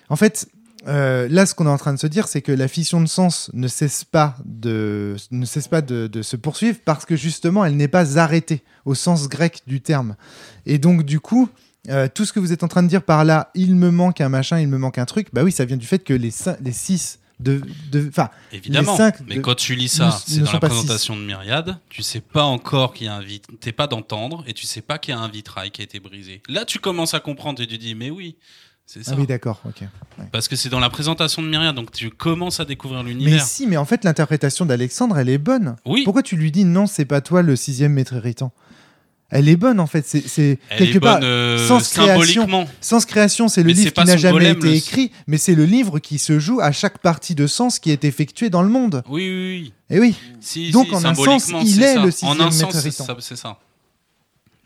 [0.09, 0.47] En fait,
[0.87, 3.07] euh, là, ce qu'on est en train de se dire, c'est que la fission de
[3.07, 7.75] sens ne cesse pas de, ne cesse pas de se poursuivre parce que justement, elle
[7.75, 10.15] n'est pas arrêtée au sens grec du terme.
[10.65, 11.49] Et donc, du coup,
[11.89, 14.21] euh, tout ce que vous êtes en train de dire par là, il me manque
[14.21, 16.31] un machin, il me manque un truc, bah oui, ça vient du fait que les,
[16.31, 17.61] cin- les six de,
[18.09, 18.93] enfin, Évidemment.
[18.93, 21.77] Les cinq mais de- quand tu lis ça, c'est dans la présentation de Myriade.
[21.89, 24.81] Tu sais pas encore qu'il y a un vit, t'es pas d'entendre et tu sais
[24.81, 26.41] pas qu'il y a un vitrail qui a été brisé.
[26.49, 28.37] Là, tu commences à comprendre et tu dis, mais oui,
[28.87, 29.11] c'est ça.
[29.13, 29.83] ah oui, d'accord, ok.
[30.31, 33.43] Parce que c'est dans la présentation de Myriade, donc tu commences à découvrir Mais l'univers.
[33.45, 35.75] si, mais en fait, l'interprétation d'Alexandre, elle est bonne.
[35.85, 38.51] Oui, Pourquoi tu lui dis non, c'est pas toi le sixième maître héritant
[39.29, 40.05] Elle est bonne en fait.
[40.07, 41.19] C'est quelque est part.
[41.19, 42.43] bonne euh, sans création.
[42.43, 42.67] symboliquement.
[42.79, 45.65] Sens création, c'est le Mais livre qui n'a jamais golem, été écrit, mais c'est le
[45.65, 49.03] livre qui se joue à chaque partie de sens qui est effectuée dans le monde.
[49.09, 49.73] Oui, oui, oui.
[49.89, 50.15] Et oui.
[50.39, 52.71] Si, Donc, si, en un sens, il c'est est le sixième En un maître sens,
[52.73, 53.05] c'est héritant.
[53.05, 53.15] ça.
[53.19, 53.59] c'est ça.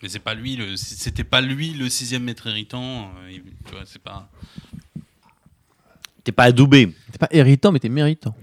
[0.03, 3.09] Mais c'est pas lui le, c'était pas lui le sixième maître héritant.
[3.27, 4.29] euh, tu vois, c'est pas.
[6.23, 6.93] T'es pas adoubé.
[7.11, 8.35] T'es pas héritant, mais t'es méritant.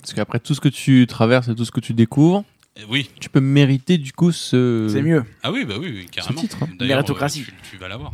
[0.00, 2.44] Parce qu'après tout ce que tu traverses et tout ce que tu découvres,
[2.88, 3.10] Oui.
[3.18, 4.86] tu peux mériter du coup ce.
[4.90, 5.24] C'est mieux.
[5.42, 6.40] Ah oui, bah oui, oui carrément.
[6.40, 6.68] titre, hein.
[6.80, 7.42] Méritocratie.
[7.42, 8.12] euh, tu, tu vas l'avoir.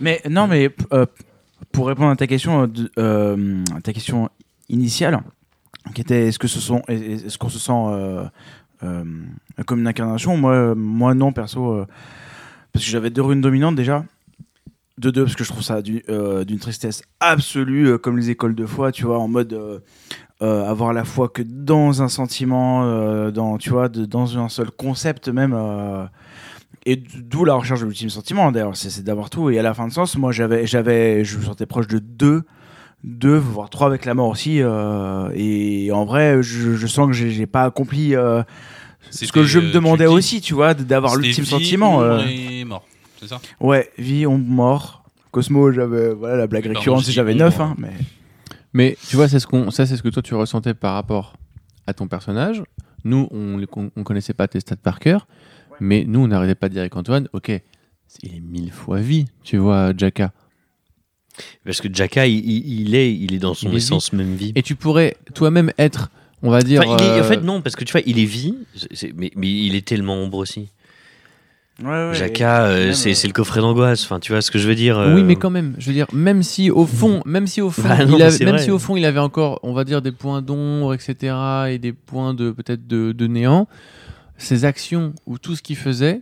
[0.00, 1.06] Mais non, mais euh,
[1.72, 4.28] pour répondre à ta question, euh, euh, ta question
[4.68, 5.20] initiale,
[5.94, 8.24] qui était est-ce que ce sont, est- est-ce qu'on se sent euh,
[8.82, 9.04] euh,
[9.66, 10.36] comme une incarnation?
[10.36, 11.86] Moi, euh, moi non perso, euh,
[12.72, 14.04] parce que j'avais deux runes dominantes déjà.
[14.96, 18.30] De deux, parce que je trouve ça du- euh, d'une tristesse absolue, euh, comme les
[18.30, 19.82] écoles de foi, tu vois, en mode
[20.44, 24.48] euh, avoir la foi que dans un sentiment, euh, dans, tu vois, de- dans un
[24.48, 25.54] seul concept même.
[25.56, 26.04] euh,
[26.86, 29.48] et d'où la recherche de l'ultime sentiment, d'ailleurs, c'est d'avoir tout.
[29.50, 32.42] Et à la fin de sens, moi, j'avais, j'avais, je me sentais proche de deux,
[33.02, 34.58] deux, voire trois avec la mort aussi.
[34.58, 38.14] et en vrai, je, je sens que j'ai pas accompli
[39.10, 42.02] ce que je me demandais aussi, tu vois, d'avoir l'ultime vie, sentiment.
[42.28, 42.84] et mort.
[43.20, 43.40] C'est ça?
[43.60, 45.04] Ouais, vie, ombre, mort.
[45.30, 47.92] Cosmo, j'avais, voilà, la blague récurrente, j'avais neuf, hein, mais.
[48.74, 51.34] Mais tu vois, c'est ce qu'on, ça c'est ce que toi tu ressentais par rapport
[51.86, 52.62] à ton personnage.
[53.04, 53.60] Nous, on,
[53.96, 55.26] on connaissait pas tes stats par cœur,
[55.80, 57.50] mais nous, on n'arrêtait pas de dire avec Antoine, ok,
[58.22, 60.32] il est mille fois vie, tu vois, Jaka.
[61.64, 64.52] Parce que Jaka, il, il- il est, il est dans son Il essence même vie.
[64.54, 66.10] Et tu pourrais toi-même être,
[66.42, 66.80] on va dire.
[66.80, 68.94] Enfin, il est- euh, En fait, non, parce que tu vois, il est vie, c'est-
[68.94, 70.68] c'est- mais, mais il est tellement ombre aussi.
[71.82, 74.04] Ouais, ouais, Jaka, et- euh, c'est euh, c'est le coffret d'angoisse.
[74.04, 75.92] Enfin, tu vois ce que je veux dire Oui, euh, mais quand même, je veux
[75.92, 78.64] dire, même si au fond, même si au fond, Bah non, il avait- même vrai.
[78.64, 81.34] si au fond il avait encore, on va dire, des points d'ombre, etc.,
[81.70, 83.66] et des points de peut-être de, de néant,
[84.38, 86.20] ses actions ou tout ce qu'il faisait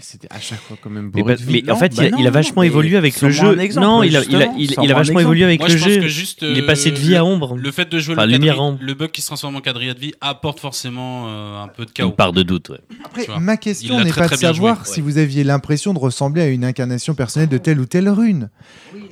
[0.00, 1.62] c'était à chaque fois quand même Mais, bourré de vie.
[1.64, 3.58] mais en fait, bah il, a, non, il a vachement évolué avec le jeu.
[3.58, 5.20] exemple, non, il a, il a, il, a vachement exemple.
[5.20, 6.00] évolué avec Moi, le je pense jeu.
[6.02, 7.56] que juste, il est euh, passé de vie le- à ombre.
[7.56, 9.98] Le fait de jouer Enfin, le, en le bug qui se transforme en quadrilla de
[9.98, 12.10] vie apporte forcément euh, un peu de Une chaos.
[12.12, 12.80] part de doute, ouais.
[13.04, 16.42] Après, ma question n'est pas très de savoir joué, si vous aviez l'impression de ressembler
[16.42, 18.50] à une incarnation personnelle de telle ou telle rune.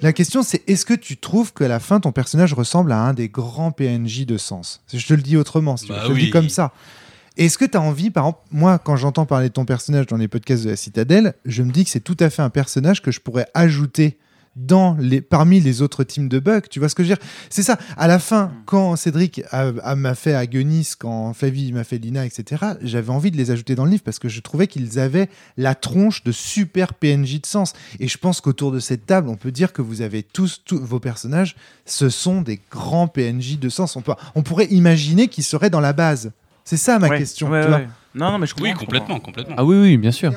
[0.03, 3.14] La question, c'est est-ce que tu trouves qu'à la fin, ton personnage ressemble à un
[3.14, 4.82] des grands PNJ de sens?
[4.92, 5.97] Je te le dis autrement, si tu veux.
[5.99, 6.72] Bah je te le dis comme ça.
[7.37, 10.16] Est-ce que tu as envie, par exemple, moi, quand j'entends parler de ton personnage dans
[10.16, 13.03] les podcasts de la Citadelle, je me dis que c'est tout à fait un personnage
[13.03, 14.18] que je pourrais ajouter
[14.57, 16.61] dans les, parmi les autres teams de bugs.
[16.70, 17.26] Tu vois ce que je veux dire?
[17.51, 17.76] C'est ça.
[17.97, 23.11] À la fin, quand Cédric m'a fait Agonis, quand Flavie m'a fait Lina, etc., j'avais
[23.11, 26.22] envie de les ajouter dans le livre parce que je trouvais qu'ils avaient la tronche
[26.22, 27.72] de super PNJ de sens.
[27.99, 30.78] Et je pense qu'autour de cette table, on peut dire que vous avez tous, tous
[30.78, 33.97] vos personnages, ce sont des grands PNJ de sens.
[33.97, 36.30] On, peut, on pourrait imaginer qu'ils seraient dans la base.
[36.64, 37.50] C'est ça ma Ouais, question.
[37.50, 37.78] ouais, tu vois.
[37.78, 37.88] ouais.
[38.14, 38.70] Non, non, mais je comprends.
[38.70, 39.54] Oui, complètement, complètement.
[39.58, 40.32] Ah oui, oui, bien sûr.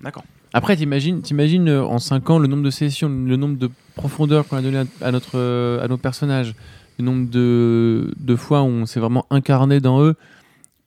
[0.00, 0.24] D'accord.
[0.52, 4.46] Après, t'imagines, t'imagines euh, en 5 ans le nombre de sessions, le nombre de profondeur
[4.46, 6.54] qu'on a donné à, à notre, euh, à nos personnages,
[6.98, 10.14] le nombre de, de fois où on s'est vraiment incarné dans eux.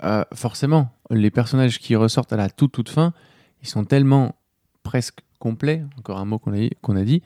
[0.03, 3.13] Euh, forcément, les personnages qui ressortent à la toute toute fin,
[3.61, 4.35] ils sont tellement
[4.83, 7.21] presque complets, encore un mot qu'on a, dit- qu'on a dit,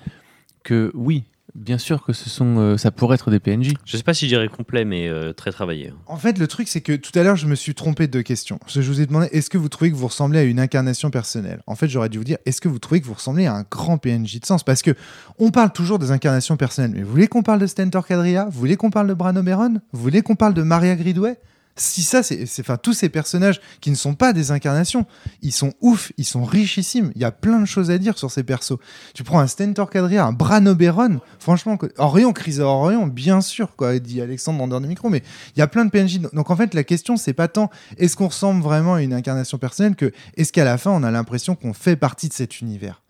[0.64, 1.24] que oui,
[1.56, 3.74] bien sûr que ce sont, euh, ça pourrait être des PNJ.
[3.86, 5.94] Je sais pas si je dirais complet, mais euh, très travaillé.
[6.08, 8.60] En fait, le truc, c'est que tout à l'heure, je me suis trompé de question.
[8.68, 11.10] Je je vous ai demandé, est-ce que vous trouvez que vous ressemblez à une incarnation
[11.10, 11.62] personnelle?
[11.68, 13.64] En fait, j'aurais dû vous dire, est-ce que vous trouvez que vous ressemblez à un
[13.70, 14.64] grand PNJ de sens?
[14.64, 14.92] Parce que
[15.40, 16.92] on parle toujours des incarnations personnelles.
[16.94, 19.76] Mais vous voulez qu'on parle de Stentor Cadria Vous voulez qu'on parle de Bran Oberon
[19.94, 21.38] Vous voulez qu'on parle de Maria Gridway
[21.76, 25.06] si ça, c'est, c'est- enfin, tous ces personnages qui ne sont pas des incarnations,
[25.42, 27.12] ils sont ouf, ils sont richissimes.
[27.16, 28.78] Il y a plein de choses à dire sur ces persos.
[29.16, 33.76] Tu prends un Stentor Cadria, un Bran Oberon, franchement, que- Orion, Chrysa Orion, bien sûr,
[33.76, 35.24] quoi, dit Alexandre en dehors du micro, mais
[35.56, 36.20] il y a plein de PNJ.
[36.34, 39.58] Donc en fait, la question, c'est pas tant est-ce qu'on ressemble vraiment à une incarnation
[39.58, 43.02] personnelle que est-ce qu'à la fin, on a l'impression qu'on fait partie de cet univers?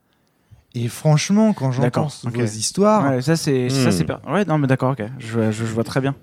[0.76, 3.70] Et franchement, quand j'entends D'accord, vos histoires, Ouais, ça, c'est.
[3.70, 3.92] Ça, Hmm.
[3.92, 5.04] c'est per- Ouais, non, mais d'accord, ok.
[5.20, 6.16] Je, je, je vois très bien.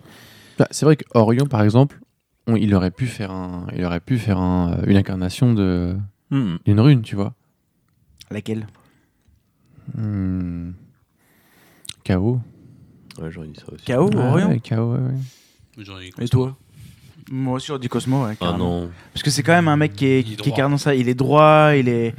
[0.59, 2.01] Bah, c'est vrai qu'Orion, par exemple,
[2.47, 5.97] on- il aurait pu faire, un, il aurait pu faire un- une incarnation de,
[6.31, 6.57] Hmm.
[6.65, 7.35] d'une rune, tu vois.
[8.31, 8.67] Laquelle?
[9.97, 10.71] Hmm.
[12.05, 12.41] KO.
[13.21, 13.85] Ouais, j'aurais dit ça aussi.
[13.85, 14.49] KO ou Ouais, Orion?
[14.49, 15.15] Ouais, KO, ouais, ouais.
[15.79, 16.57] J'aurais- Et toi?
[17.31, 18.25] Moi aussi, du Cosmo.
[18.27, 18.91] Ouais, Ah non.
[19.13, 20.57] Parce que c'est quand même un mec qui est, Il est qui est droit.
[20.57, 20.95] carrément ça.
[20.95, 22.15] Il est droit, il est.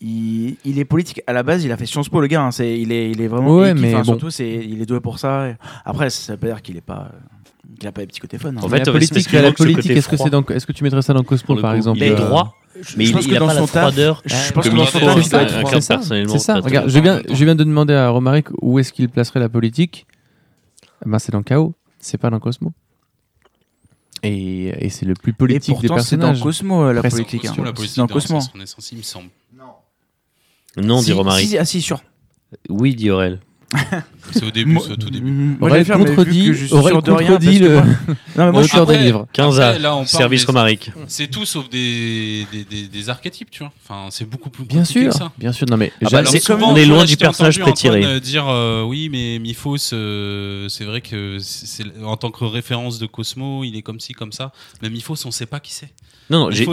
[0.00, 1.22] Il, il est politique.
[1.26, 2.42] À la base, il a fait Sciences Po, le gars.
[2.42, 2.50] hein.
[2.50, 3.56] C'est, il, est, il est vraiment.
[3.56, 4.04] Ouais, qui- mais enfin, bon.
[4.04, 5.54] Surtout, c'est, il est doué pour ça.
[5.84, 7.10] Après, ça veut pas dire qu'il est pas.
[7.14, 7.18] euh,
[7.78, 8.50] qu'il a pas les petits côtés fun.
[8.50, 8.56] hein.
[8.58, 11.12] En fait, la parce politique, la est-ce que c'est dans, est-ce que tu mettrais ça
[11.14, 11.76] dans Cosmo par coup.
[11.76, 11.98] exemple?
[11.98, 12.56] Il est euh, droit,
[12.96, 14.22] mais je il, pense il que a dans pas la son taf- froideur.
[14.24, 15.68] Je pense que que dans son taf, il être.
[15.70, 16.60] C'est ça, c'est ça.
[16.60, 20.06] Regarde, je viens, je viens de demander à Romaric où est-ce qu'il placerait la politique.
[21.06, 22.72] Eh Ben, c'est dans KO, c'est pas dans Cosmo.
[24.22, 26.40] Et, et c'est le plus Et politique des pourtant, c'est dans personnages.
[26.42, 27.16] Cosmo, euh, la Presque.
[27.16, 27.44] politique.
[27.44, 27.54] hein.
[27.62, 28.40] La C'est dans Cosmo.
[28.40, 29.28] son essence, il me semble.
[30.76, 31.48] Non, Si, dit Romaric.
[31.48, 32.02] si, ah, si, sûr.
[32.68, 33.38] Oui, dit Aurel.
[34.32, 35.30] C'est au début, c'est au tout début.
[35.60, 37.82] Mais vu contredit, rien, contredit le- moi-
[38.36, 39.26] Non, mais moi, je suis des livres.
[39.32, 39.78] 15 Après, A.
[39.78, 40.90] là, on parle Service des- Romaric.
[41.06, 43.72] C'est tout sauf des, des, des, des archétypes, tu vois.
[43.84, 45.32] Enfin, c'est beaucoup plus Bien compliqué sûr, que ça.
[45.38, 45.66] bien sûr.
[45.68, 48.04] Non mais Ah bah, souvent, on est loin du personnage prétiré.
[48.04, 52.44] euh, dire euh, oui, mais Miphos, euh, c'est vrai que c'est c'est- en tant que
[52.44, 54.52] référence de Cosmo, il est comme ci, comme ça.
[54.82, 55.90] Mais Miphos, on sait pas qui c'est.
[56.30, 56.64] Non, non, j'ai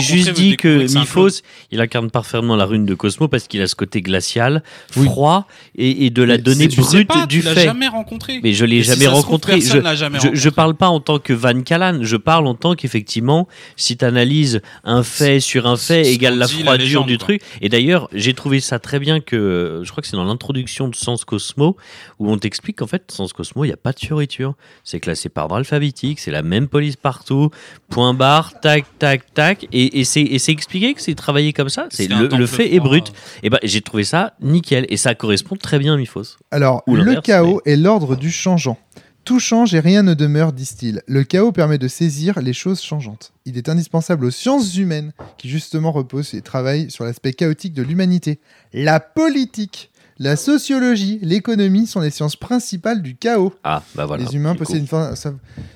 [0.00, 3.74] juste dit que Miphos, il incarne parfaitement la rune de Cosmo parce qu'il a ce
[3.74, 4.62] côté glacial,
[4.96, 5.06] Oui.
[5.06, 7.64] froid et, et de la Mais donnée brute pas, du tu l'as fait.
[7.64, 8.40] jamais rencontré.
[8.42, 9.60] Mais je l'ai si jamais rencontré.
[9.60, 10.50] Je, jamais je, je rencontré.
[10.50, 14.60] parle pas en tant que Van Callan, je parle en tant qu'effectivement, si tu analyses
[14.84, 17.26] un fait sur un fait égale la froidure légende, du quoi.
[17.26, 17.42] truc.
[17.62, 20.94] Et d'ailleurs, j'ai trouvé ça très bien que, je crois que c'est dans l'introduction de
[20.94, 21.76] Sens Cosmo,
[22.18, 24.54] où on t'explique qu'en fait, Sens Cosmo, il n'y a pas de fioriture.
[24.84, 27.50] C'est classé par ordre alphabétique, c'est la même police partout,
[27.88, 29.66] point barre, tac, tac, tac.
[29.72, 31.86] Et, et c'est expliqué que c'est travaillé comme ça?
[31.90, 33.12] C'est le, fait est brut.
[33.42, 34.86] Et ben, j'ai trouvé ça nickel.
[34.88, 36.36] Et ça correspond très bien à Miphos.
[36.50, 38.78] Alors, Ou le chaos est l'ordre du changeant.
[39.24, 41.02] Tout change et rien ne demeure, disent-ils.
[41.06, 43.32] Le chaos permet de saisir les choses changeantes.
[43.44, 47.82] Il est indispensable aux sciences humaines, qui justement reposent et travaillent sur l'aspect chaotique de
[47.82, 48.40] l'humanité.
[48.72, 53.52] La politique, la sociologie, l'économie sont les sciences principales du chaos.
[53.64, 54.24] Ah, bah voilà.
[54.24, 54.58] les humains coup.
[54.64, 55.14] possèdent une forme...
[55.16, 55.32] ça-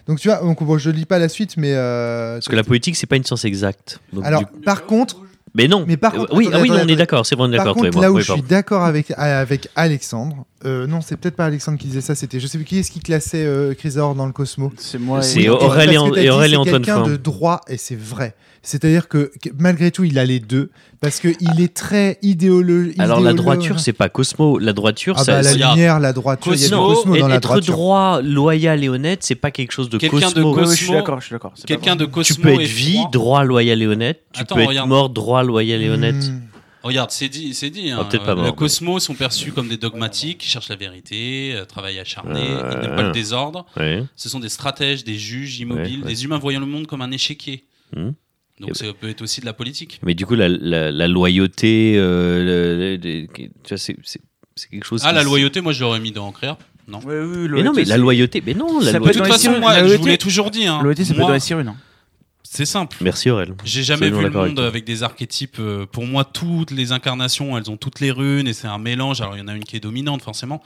[0.06, 1.72] Donc tu vois, donc, bon, je lis pas la suite, mais...
[1.74, 4.00] euh, Parce que la politique, c'est pas une science exacte.
[4.12, 5.22] Donc, Alors, du- par contre,
[5.54, 5.84] Mais non.
[5.86, 7.24] Mais par contre, oui, ah oui, non, on est d'accord.
[7.26, 7.74] C'est bon, on est Par d'accord.
[7.82, 8.02] toi contre, et moi.
[8.04, 11.78] là où Oui, je suis d'accord avec, avec Alexandre, euh, non, c'est peut-être pas Alexandre
[11.78, 12.14] qui disait ça.
[12.14, 14.72] C'était, je sais plus qui est-ce qui classait euh, Chrysaor dans le Cosmo.
[14.76, 15.18] C'est moi.
[15.20, 18.34] et- C'est Aurélien- et Aurélien c'est Antoine quelqu'un de droit et c'est vrai.
[18.64, 20.70] C'est-à-dire que, que malgré tout, il a les deux
[21.00, 22.94] parce que il est très idéologique.
[23.00, 24.58] Alors la droiture, c'est pas Cosmo.
[24.60, 25.74] La droiture, ah ça, bah, la c'est- regarde.
[25.76, 27.74] lumière, la droiture, il y a du Cosmo, Cosmo dans la être droiture.
[27.74, 30.54] droit, loyal et honnête, c'est pas quelque chose de Quelqu'un de Cosmo.
[30.54, 31.52] Ouais, ouais, je suis Cosmo, d'accord, je suis d'accord.
[31.66, 34.20] Quelqu'un de Cosmo tu peux être vie, droit, loyal et honnête.
[34.32, 34.88] Tu Attends, peux être regarde.
[34.88, 36.14] mort, droit, loyal et honnête.
[36.14, 36.40] Hmm.
[36.82, 37.90] Regarde, c'est dit, c'est dit.
[37.90, 38.04] Ah, hein.
[38.04, 41.52] peut-être pas mort, Les mais- Cosmos sont perçus comme des dogmatiques qui cherchent la vérité,
[41.54, 43.66] euh, travaillent acharné, Euh, ils n'aiment pas le désordre.
[44.16, 47.64] Ce sont des stratèges, des juges immobiles, des humains voyant le monde comme un échiquier.
[47.96, 48.14] Mhm.
[48.60, 49.98] Donc Et- ça peut être aussi de la politique.
[50.02, 55.02] Mais du coup, la, la- la loyauté, euh, le- le- le- c'est quelque chose.
[55.04, 56.58] Ah, qui- la loyauté, moi je l'aurais mis dans Créa.
[56.88, 56.98] Non?
[57.04, 57.14] Oui,
[57.48, 59.08] Mais non, mais la loyauté, mais non, la Ça peut De loyauté.
[59.08, 60.66] être toute les façon, moi je vous l'ai toujours dit.
[60.66, 60.80] Hein.
[60.82, 61.74] Loyauté, ça peut être dans la sirène.
[62.54, 62.98] C'est simple.
[63.00, 63.54] Merci Aurel.
[63.64, 65.56] J'ai jamais vu le monde avec des archétypes.
[65.58, 69.22] euh, Pour moi, toutes les incarnations, elles ont toutes les runes et c'est un mélange.
[69.22, 70.62] Alors, il y en a une qui est dominante, forcément.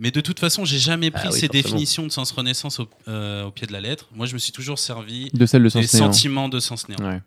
[0.00, 1.62] Mais de toute façon, j'ai jamais pris Ah oui, ces forcément.
[1.62, 4.06] définitions de sens renaissance au, euh, au pied de la lettre.
[4.14, 6.04] Moi, je me suis toujours servi De celle de des sens néant.
[6.10, 7.20] sentiments de sens néant Ouais.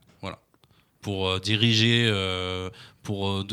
[1.03, 2.71] pour euh, diriger, euh,
[3.03, 3.43] pour euh,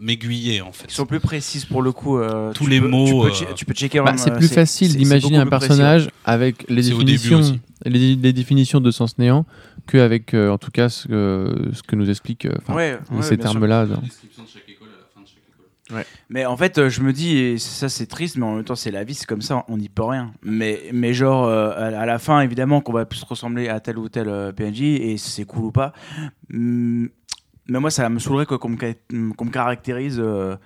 [0.00, 0.86] m'aiguiller, en fait.
[0.88, 2.18] Qui sont plus précises pour le coup.
[2.18, 3.12] euh, Tous les peux- mots, Tu
[3.44, 3.98] peux, euh, tu peux checker.
[3.98, 8.80] Bah, vraiment, c'est plus facile d'imaginer un précis, personnage avec les définitions, les, les définitions
[8.80, 9.46] de sens néant
[9.86, 13.38] qu'avec, euh, en tout cas, ce que, ce que nous explique euh, Ouais, ouais, ces
[13.38, 13.86] termes-là.
[13.86, 14.02] dans-
[16.28, 18.74] Mais en fait, euh, je me dis, et ça c'est triste, mais en même temps
[18.74, 20.32] c'est la vie, c'est comme ça, on n'y peut rien.
[20.42, 24.10] Mais, mais genre, euh, à la fin, évidemment, qu'on va plus ressembler à tel ou
[24.10, 25.94] tel euh, PNJ, et c'est cool ou pas.
[27.68, 30.56] Mais moi, ça me saoulerait qu'on me, caractérise, euh,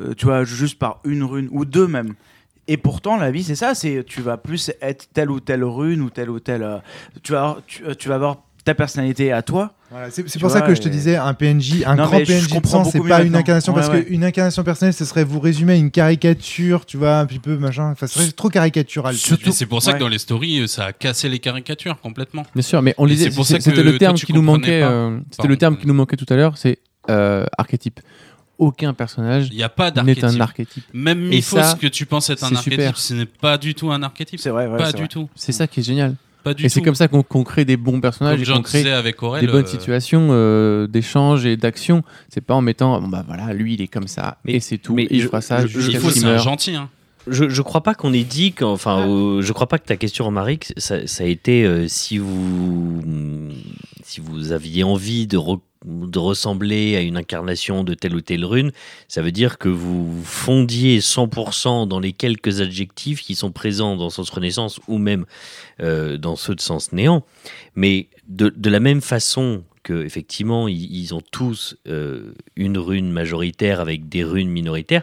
[0.00, 2.14] euh, tu vois, juste par une rune, ou deux même.
[2.68, 6.00] Et pourtant, la vie, c'est ça, c'est tu vas plus être telle ou telle rune,
[6.02, 6.62] ou telle ou telle...
[6.62, 6.78] euh,
[7.22, 10.60] tu, vas, tu, euh, tu vas avoir ta personnalité à toi, Voilà, c'est pour ça
[10.62, 13.34] que je te disais, un PNJ, un Non, grand PNJ de sang, c'est pas une
[13.34, 17.18] incarnation, parce Ouais, qu'une incarnation personnelle, ce serait vous résumer à une caricature, tu vois,
[17.18, 17.90] un petit peu machin.
[17.90, 19.14] Enfin, ce serait trop caricatural.
[19.14, 19.94] Mais c'est pour ça Ouais.
[19.96, 22.44] que dans les stories, euh, ça a cassé les caricatures complètement.
[22.54, 23.06] Bien sûr, mais on
[23.44, 24.82] ça que C'était le terme qui nous manquait.
[24.82, 26.56] euh, C'était le terme qui nous manquait tout à l'heure.
[26.56, 26.78] C'est
[27.10, 28.00] euh, archétype.
[28.58, 30.24] Aucun personnage Il n'y a pas n'est d'archétype.
[30.24, 30.84] un archétype.
[30.94, 34.38] Même ça, que tu penses être un archétype, ce n'est pas du tout un archétype.
[34.38, 35.08] c'est vrai, ouais, pas c'est du vrai.
[35.08, 35.28] tout.
[35.34, 36.14] C'est ça qui est génial.
[36.44, 38.62] Pas du Et c'est comme ça qu'on qu'on crée des bons personnages Comme et qu'on
[38.62, 39.44] crée avec Aurel.
[39.46, 42.02] des bonnes euh, situations euh, d'échange et d'action.
[42.28, 44.78] C'est pas en mettant, bon bah voilà, lui il est comme ça Mais- et c'est
[44.78, 44.94] tout.
[44.94, 46.74] mais et il je- fera ça je- Il faut, c'est un gentil.
[46.74, 46.88] Hein.
[47.28, 50.24] Je, je crois pas qu'on ait dit qu'enfin, euh, je crois pas que ta question,
[50.24, 53.00] Romaric, ça, ça a été euh, si vous
[54.02, 58.44] si vous aviez envie de, re- de ressembler à une incarnation de telle ou telle
[58.44, 58.72] rune,
[59.08, 64.10] ça veut dire que vous fondiez 100% dans les quelques adjectifs qui sont présents dans
[64.10, 65.26] Sens Renaissance ou même
[65.80, 67.24] euh, dans ceux de Sens Néant.
[67.74, 73.80] Mais de, la même façon que effectivement ils, ils ont tous euh, une rune majoritaire
[73.80, 75.02] avec des runes minoritaires,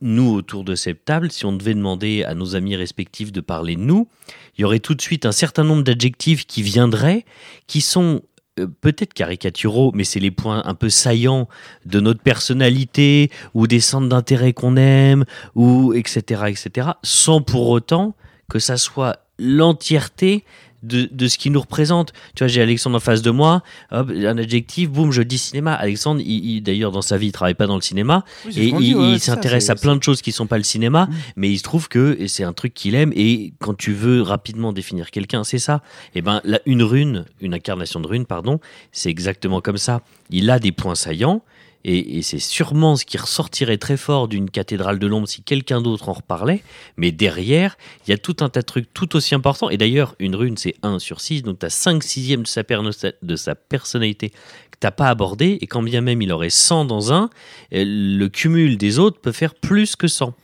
[0.00, 3.74] nous autour de cette table, si on devait demander à nos amis respectifs de parler
[3.74, 4.08] de nous,
[4.56, 7.24] il y aurait tout de suite un certain nombre d'adjectifs qui viendraient,
[7.66, 8.22] qui sont
[8.60, 11.48] euh, peut-être caricaturaux, mais c'est les points un peu saillants
[11.86, 15.24] de notre personnalité ou des centres d'intérêt qu'on aime,
[15.56, 18.14] ou etc., etc., sans pour autant
[18.48, 20.44] que ça soit l'entièreté
[20.86, 22.12] de, de ce qui nous représente.
[22.34, 25.74] Tu vois, j'ai Alexandre en face de moi, hop, un adjectif, boum, je dis cinéma.
[25.74, 28.66] Alexandre, il, il- d'ailleurs, dans sa vie, il travaille pas dans le cinéma, Oui, et
[28.68, 31.14] il, ouais, s'intéresse à plein de choses qui sont pas le cinéma, Mm.
[31.36, 33.12] mais il se trouve que et c'est un truc qu'il aime.
[33.16, 35.82] Et quand tu veux rapidement définir quelqu'un, c'est ça.
[36.14, 38.60] Et ben, là, une rune, une incarnation de rune, pardon,
[38.92, 40.02] c'est exactement comme ça.
[40.30, 41.42] Il a des points saillants.
[41.86, 46.08] Et, c'est sûrement ce qui ressortirait très fort d'une cathédrale de l'ombre si quelqu'un d'autre
[46.08, 46.62] en reparlait.
[46.96, 49.68] Mais derrière, il y a tout un tas de trucs tout aussi importants.
[49.68, 51.42] Et d'ailleurs, une rune, c'est 1 sur 6.
[51.42, 55.58] Donc, tu as 5 sixièmes de sa, de sa personnalité que tu pas abordé.
[55.60, 57.28] Et quand bien même il aurait 100 dans un,
[57.74, 60.34] euh, le cumul des autres peut faire plus que 100.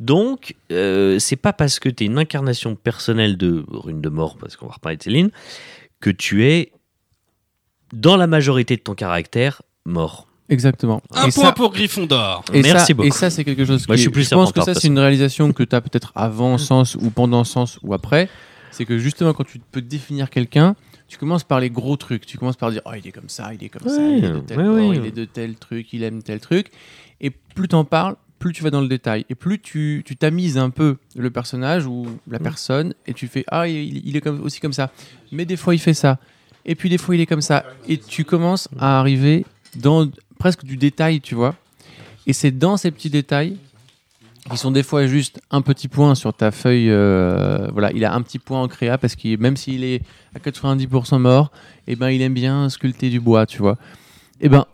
[0.00, 4.36] Donc, euh, c'est pas parce que tu es une incarnation personnelle de rune de mort,
[4.36, 5.30] parce qu'on va reparler de Céline,
[6.00, 6.72] que tu es,
[7.92, 10.26] dans la majorité de ton caractère, mort.
[10.48, 11.02] Exactement.
[11.12, 12.44] Un et point ça, pour Gryffondor.
[12.52, 13.08] et Merci ça, beaucoup.
[13.08, 13.86] Et ça, c'est quelque chose.
[13.88, 15.80] Moi, je qui- suis plus je pense que ça, c'est une réalisation que tu as
[15.80, 18.28] peut-être avant sens ou pendant sens ou après.
[18.70, 20.74] C'est que justement, quand tu peux définir quelqu'un,
[21.08, 22.26] tu commences par les gros trucs.
[22.26, 24.30] Tu commences par dire, oh, il est comme ça, il est comme ça, il est
[24.30, 24.96] de tel ouais, bord, ouais.
[24.96, 26.68] il est de tel truc, il aime tel truc.
[27.20, 29.24] Et plus t'en parles, plus tu vas dans le détail.
[29.30, 32.42] Et plus tu tu tamises un peu le personnage ou la Mm.
[32.42, 34.90] personne et tu fais, ah, il, il est comme, aussi comme ça.
[35.32, 36.18] Mais des fois, il fait ça.
[36.64, 37.64] Et puis des fois, il est comme ça.
[37.88, 39.44] Et tu commences à arriver
[39.76, 40.08] dans
[40.42, 41.54] presque du détail, tu vois.
[42.26, 43.58] Et c'est dans ces petits détails
[44.50, 46.90] qui sont des fois juste un petit point sur ta feuille.
[46.90, 50.02] euh, voilà, il a un petit point en créa parce que même s'il est
[50.34, 51.52] à 90% mort,
[51.86, 53.78] eh ben, il aime bien sculpter du bois, tu vois.
[54.40, 54.66] Et ben,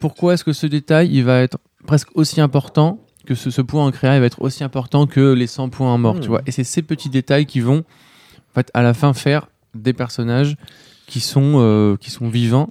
[0.00, 3.84] pourquoi est-ce que ce détail, il va être presque aussi important que ce, ce point
[3.84, 6.20] en créa il va être aussi important que les 100 points en mort, Hmm.
[6.20, 6.40] tu vois.
[6.46, 10.56] Et c'est ces petits détails qui vont, en fait, à la fin, faire des personnages
[11.06, 12.70] qui sont, euh, qui sont vivants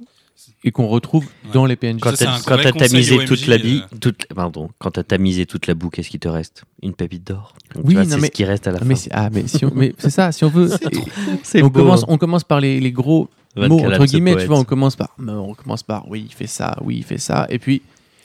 [0.64, 1.52] et qu'on retrouve Ouais.
[1.54, 2.00] dans les PNJ.
[2.02, 3.98] Quand t'as tamisé toute la vie, euh.
[4.00, 6.64] toute, pardon, quand t'as tamisé toute la boue, qu'est-ce qui te reste?
[6.82, 7.54] Une pépite d'or.
[7.84, 9.10] Oui, c'est mais- ce qui reste à la Ah, fin.
[9.12, 10.70] ah, mais, si on- mais c'est ça, si on veut.
[11.44, 14.60] C'est on, beau, commence, on commence par les, les gros mots, entre guillemets, tu vois,
[14.60, 17.60] on commence par, on commence par, oui, il fait ça, oui, il fait ça, et
[17.60, 17.82] puis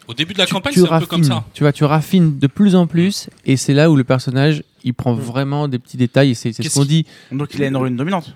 [0.09, 1.45] Au début de la tu, campagne, tu c'est un peu comme raffines, ça.
[1.55, 4.95] tu vois, tu raffines de plus en plus, et c'est là où le personnage, il
[4.95, 7.07] prend vraiment des petits détails, et c'est ce qu'on dit.
[7.31, 8.35] Donc il a une rune dominante.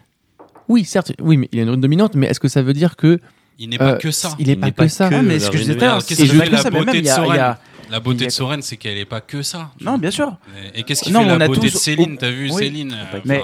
[0.68, 2.96] Oui, certes, oui, mais il a une rune dominante, mais est-ce que ça veut dire
[2.96, 3.18] que
[3.58, 4.34] Il n'est pas euh, que ça.
[4.38, 5.08] Il n'est pas que ça.
[5.08, 7.08] que- Ah, mais la ce que je disais la ça, mais beauté même il y
[7.10, 7.56] a- de Soren
[7.90, 9.70] La Il beauté y a- de Soren, c'est qu'elle n'est pas que ça.
[9.80, 10.36] Non, bien sûr.
[10.74, 12.16] Et qu'est-ce qui Non, fait mais on la a beauté de tous- Céline?
[12.18, 12.50] T'as vu.
[12.50, 13.38] Céline euh,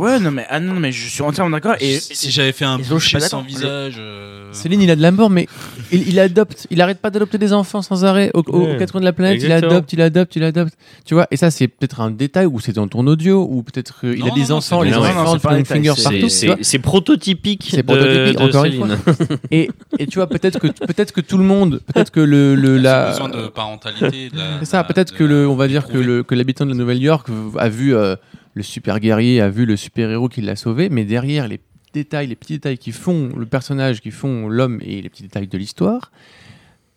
[0.00, 1.74] Ouais, non, mais, ah, non, mais je suis entièrement d'accord.
[1.80, 3.48] Et, si si j'avais fait un et je suis boucher pas sans d'accord.
[3.48, 3.96] visage.
[3.98, 5.46] euh, Céline, il a de la mort, mais
[5.92, 6.66] il, il adopte.
[6.70, 8.74] Il arrête pas d'adopter des enfants sans arrêt au- au- Ouais.
[8.74, 9.34] aux quatre coins de la planète.
[9.34, 9.70] Exactement.
[9.70, 10.74] Il adopte, il adopte, il adopte.
[11.04, 14.00] Tu vois, et ça, c'est peut-être un détail ou c'est dans ton audio ou peut-être
[14.00, 15.56] qu'il a Non, des non, non, enfants, c'est- les non, non, enfants c'est pas un
[15.58, 16.28] détail, c'est- partout.
[16.28, 16.56] C'est- tu vois.
[16.58, 17.68] C'est c'est prototypique.
[17.70, 18.98] C'est de- prototypique, de encore une Céline.
[19.50, 22.78] Et, et tu vois, peut-être que, peut-être que tout le monde, peut-être que le, le
[22.78, 23.10] la.
[23.10, 24.30] besoin de parentalité.
[24.30, 26.04] de la- C'est ça, de- peut-être de que la- le, on va dire que prouver.
[26.04, 27.28] le que l'habitant de la Nouvelle-York
[27.58, 28.16] a vu euh,
[28.54, 31.60] le super guerrier, a vu le super héros qui l'a sauvé, mais derrière les
[31.92, 35.48] détails, les petits détails qui font le personnage, qui font l'homme et les petits détails
[35.48, 36.10] de l'histoire,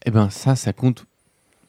[0.06, 1.06] eh ben ça, ça compte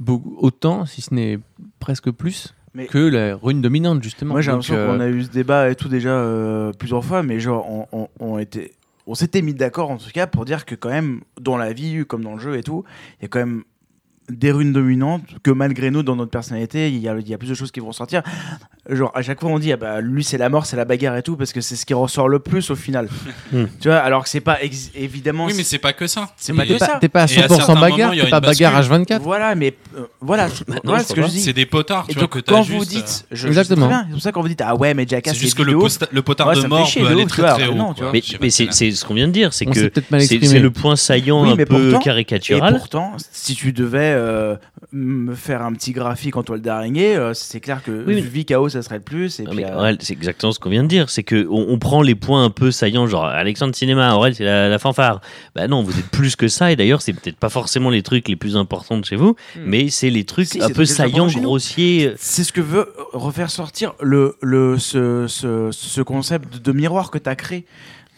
[0.00, 1.38] beaucoup, autant, si ce n'est
[1.80, 4.32] presque plus, Mais- que la rune dominante justement.
[4.34, 7.22] Moi, j'ai l'impression euh, qu'on a eu ce débat et tout déjà euh, plusieurs fois,
[7.22, 8.72] mais genre, on, on- on était,
[9.06, 12.04] on s'était mis d'accord en tout cas pour dire que quand même, dans la vie,
[12.06, 12.84] comme dans le jeu et tout,
[13.20, 13.62] il y a quand même
[14.30, 17.38] des runes dominantes que malgré nous, dans notre personnalité, il y a, il y a
[17.38, 18.22] plus de choses qui vont sortir.
[18.88, 21.16] Genre, à chaque fois, on dit, ah bah, lui, c'est la mort, c'est la bagarre
[21.16, 23.08] et tout, parce que c'est ce qui ressort le plus au final.
[23.52, 23.64] Hmm.
[23.80, 25.46] Tu vois, alors que c'est pas ex- évidemment.
[25.46, 26.30] Oui, mais c'est pas que ça.
[26.36, 26.98] C'est pas que ça.
[27.00, 28.96] t'es pas à Et à 100% certains bagarre, t'es pas bagarre bascule.
[29.18, 29.20] H24.
[29.20, 30.48] Voilà, mais euh, voilà,
[30.84, 31.40] voilà ce que je dis.
[31.40, 33.90] C'est des potards, Et tu vois, que t'as quand juste, vous euh, dites, je, Exactement.
[34.06, 35.86] c'est pour ça qu'on vous dit, ah ouais, mais Jackass, C'est juste que le, vidéos,
[35.88, 37.74] posta- le potard Ouais, de mort peut aller très très haut.
[37.74, 38.10] non, tu quoi.
[38.10, 38.20] vois.
[38.40, 41.44] Mais, c'est ce qu'on vient de dire, c'est que peut-être mal c'est le point saillant
[41.44, 42.74] un peu pourtant- Et caricatural.
[42.76, 44.56] pourtant, si tu devais euh,
[44.92, 48.44] me faire un petit graphique en toile d'araignée, euh, c'est clair que Oui, mais- vie
[48.44, 49.40] chaos, ça serait le plus.
[49.40, 51.10] Et puis, mais euh, Aurel, c'est exactement ce qu'on vient de dire.
[51.10, 54.44] C'est que on, on prend les points un peu saillants, genre Alexandre Cinéma, Aurel, c'est
[54.44, 55.20] la, la fanfare.
[55.54, 56.72] Bah non, vous êtes plus que ça.
[56.72, 59.60] Et d'ailleurs, c'est peut-être pas forcément les trucs les plus importants de chez vous, Hmm.
[59.66, 62.12] mais c'est les trucs Si, un peu saillants, grossiers.
[62.16, 67.18] c'est ce que veut refaire sortir le, le, ce, ce, ce concept de miroir que
[67.18, 67.64] tu as créé.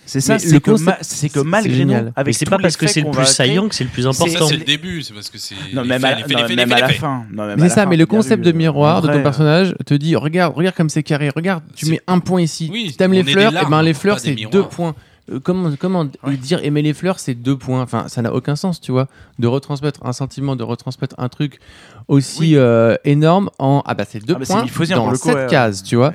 [0.07, 2.13] C'est ça, c'est le que, concept, ma- c'est que malgré nous, génial.
[2.15, 4.11] avec Mais c'est pas parce que c'est le plus saillant que c'est le plus Ça,
[4.11, 4.47] important.
[4.47, 5.57] c'est le début, c'est parce que c'est.
[5.75, 7.25] Non, même à, la- fin.
[7.59, 10.89] C'est ça, mais le concept de miroir de ton personnage te dit regarde, regarde comme
[10.89, 12.71] c'est carré, regarde, tu mets un point ici.
[12.97, 14.95] T'aimes on les fleurs, et larmes, ben les fleurs c'est deux points.
[15.33, 16.37] Euh, comment comment Ouais.
[16.37, 17.83] dire aimer les fleurs c'est deux points.
[17.83, 19.09] Enfin, ça n'a aucun sens, tu vois,
[19.41, 21.59] de retransmettre un sentiment, de retransmettre un truc
[22.07, 22.53] aussi Oui.
[22.57, 25.97] euh, énorme en ah bah c'est deux Ah bah, points dans cette ouais, case, tu
[25.97, 26.15] vois.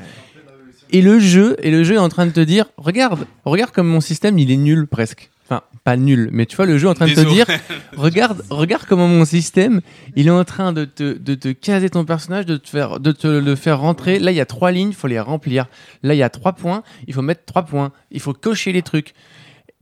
[0.92, 3.88] Et le jeu, et le jeu est en train de te dire, regarde, regarde comme
[3.88, 5.30] mon système il est nul presque.
[5.50, 7.46] Enfin, pas nul, mais tu vois le jeu est en train de te dire,
[7.98, 9.82] regarde, regarde comment mon système,
[10.16, 13.12] il est en train de te, de te caser ton personnage, de te faire, de
[13.12, 14.20] te le faire rentrer.
[14.20, 15.66] Là, il y a trois lignes, il faut les remplir.
[16.04, 17.92] Là, il y a trois points, il faut mettre trois points.
[18.12, 19.14] Il faut cocher les trucs.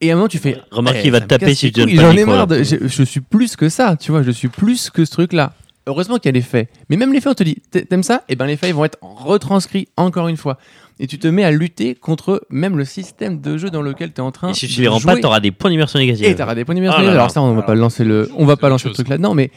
[0.02, 0.57] Et à un moment, tu fais.
[0.72, 2.36] Remarque eh, qu'il va te taper si tu donnes couilles, pas J'en le ai marre.
[2.38, 2.45] là.
[2.57, 4.23] de- je, je suis plus que ça, tu vois.
[4.23, 5.53] Je suis plus que ce truc-là.
[5.90, 6.70] Heureusement qu'il y a les faits.
[6.90, 8.24] Mais même les faits, on te dit, t'a- t'aimes ça?
[8.30, 10.57] Et ben les faits, ils vont être retranscrits encore une fois.
[10.99, 14.18] Et tu te mets à lutter contre même le système de jeu dans lequel tu
[14.18, 16.26] es en train Et si tu de les rends pas, t'auras des points d'immersion négative.
[16.26, 16.99] Et t'auras des points d'immersion.
[16.99, 17.20] Ah là là.
[17.20, 19.49] Alors ça, on va pas lancer le, on va pas lancer le truc là-dedans, mais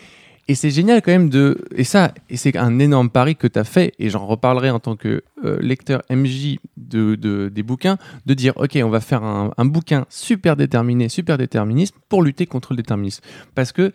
[0.48, 3.58] et c'est génial quand même de et ça et c'est un énorme pari que tu
[3.60, 7.96] as fait et j'en reparlerai en tant que euh, lecteur MJ de, de- des bouquins
[8.26, 12.46] de dire ok on va faire un, un bouquin super déterminé super déterminisme pour lutter
[12.46, 13.22] contre le déterminisme
[13.54, 13.92] parce que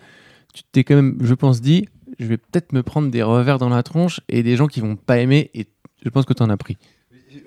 [0.54, 3.70] tu t'es quand même je pense dit je vais peut-être me prendre des revers dans
[3.70, 5.68] la tronche et des gens qui vont pas aimer et
[6.04, 6.78] je pense que tu en as pris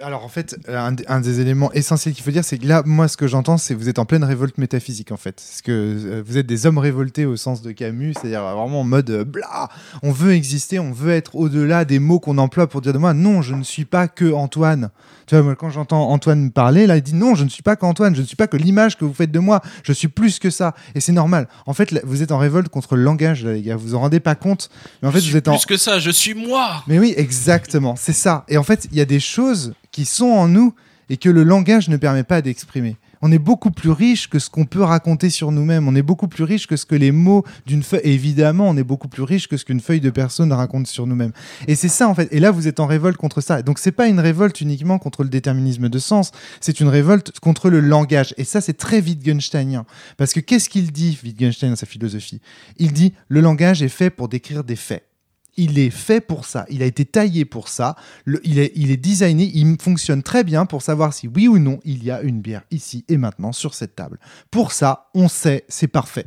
[0.01, 3.09] Alors en fait, un, un des éléments essentiels qu'il faut dire, c'est que là, moi,
[3.09, 5.37] ce que j'entends, c'est que vous êtes en pleine révolte métaphysique, en fait.
[5.37, 8.85] Parce que euh, vous êtes des hommes révoltés au sens de Camus, c'est-à-dire vraiment en
[8.85, 9.69] mode euh, blah,
[10.03, 13.15] on veut exister, on veut être au-delà des mots qu'on emploie pour dire de moi,
[13.15, 14.91] non, je ne suis pas que Antoine.
[15.27, 17.77] Tu vois, moi, quand j'entends Antoine parler, là, il dit non, je ne suis pas
[17.77, 20.39] qu'Antoine, je ne suis pas que l'image que vous faites de moi, je suis plus
[20.39, 20.75] que ça.
[20.95, 21.49] Et c'est normal.
[21.67, 23.77] En fait, là, vous êtes en révolte contre le langage, là, les gars.
[23.77, 24.71] Vous vous en rendez pas compte.
[25.03, 26.83] Mais en fait, Je vous suis êtes en, plus que ça, je suis moi.
[26.87, 28.45] mais oui, exactement, c'est ça.
[28.49, 30.75] Et en fait, il y a des choses qui sont en nous
[31.09, 32.97] et que le langage ne permet pas d'exprimer.
[33.23, 35.87] On est beaucoup plus riche que ce qu'on peut raconter sur nous-mêmes.
[35.87, 38.01] On est beaucoup plus riche que ce que les mots d'une feuille.
[38.05, 41.33] Évidemment, on est beaucoup plus riche que ce qu'une feuille de personne raconte sur nous-mêmes.
[41.69, 42.29] Et c'est ça en fait.
[42.33, 43.61] Et là, vous êtes en révolte contre ça.
[43.61, 46.31] Donc, c'est pas une révolte uniquement contre le déterminisme de sens.
[46.61, 48.33] C'est une révolte contre le langage.
[48.39, 49.85] Et ça, c'est très Wittgensteinien.
[50.17, 52.41] Parce que qu'est-ce qu'il dit, Wittgenstein, dans sa philosophie?
[52.79, 55.10] Il dit le langage est fait pour décrire des faits.
[55.57, 56.65] Il est fait pour ça.
[56.71, 57.97] Il a été taillé pour ça.
[58.25, 59.51] Le- il, est, il est designé.
[59.55, 62.63] Il fonctionne très bien pour savoir si oui ou non il y a une bière
[62.71, 64.19] ici et maintenant sur cette table.
[64.51, 66.27] Pour ça, on sait, c'est parfait.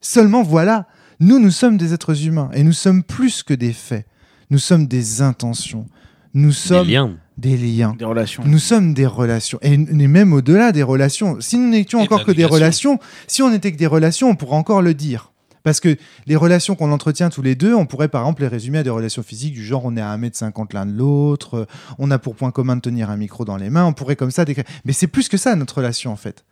[0.00, 0.86] Seulement voilà,
[1.20, 4.06] nous, nous sommes des êtres humains et nous sommes plus que des faits.
[4.50, 5.86] Nous sommes des intentions.
[6.34, 7.16] Nous Des sommes liens.
[7.38, 7.94] des liens.
[7.98, 8.42] Des relations.
[8.46, 9.58] Nous sommes des relations.
[9.62, 11.40] Et, et même au-delà des relations.
[11.40, 14.56] Si nous n'étions encore que des relations, si on n'était que des relations, on pourrait
[14.56, 15.31] encore le dire.
[15.62, 18.78] Parce que les relations qu'on entretient tous les deux, on pourrait par exemple les résumer
[18.78, 21.66] à des relations physiques du genre on est à 1m50 l'un de l'autre, euh,
[21.98, 24.30] on a pour point commun de tenir un micro dans les mains, on pourrait comme
[24.30, 24.64] ça décrire.
[24.84, 26.44] Mais c'est plus que ça notre relation en fait.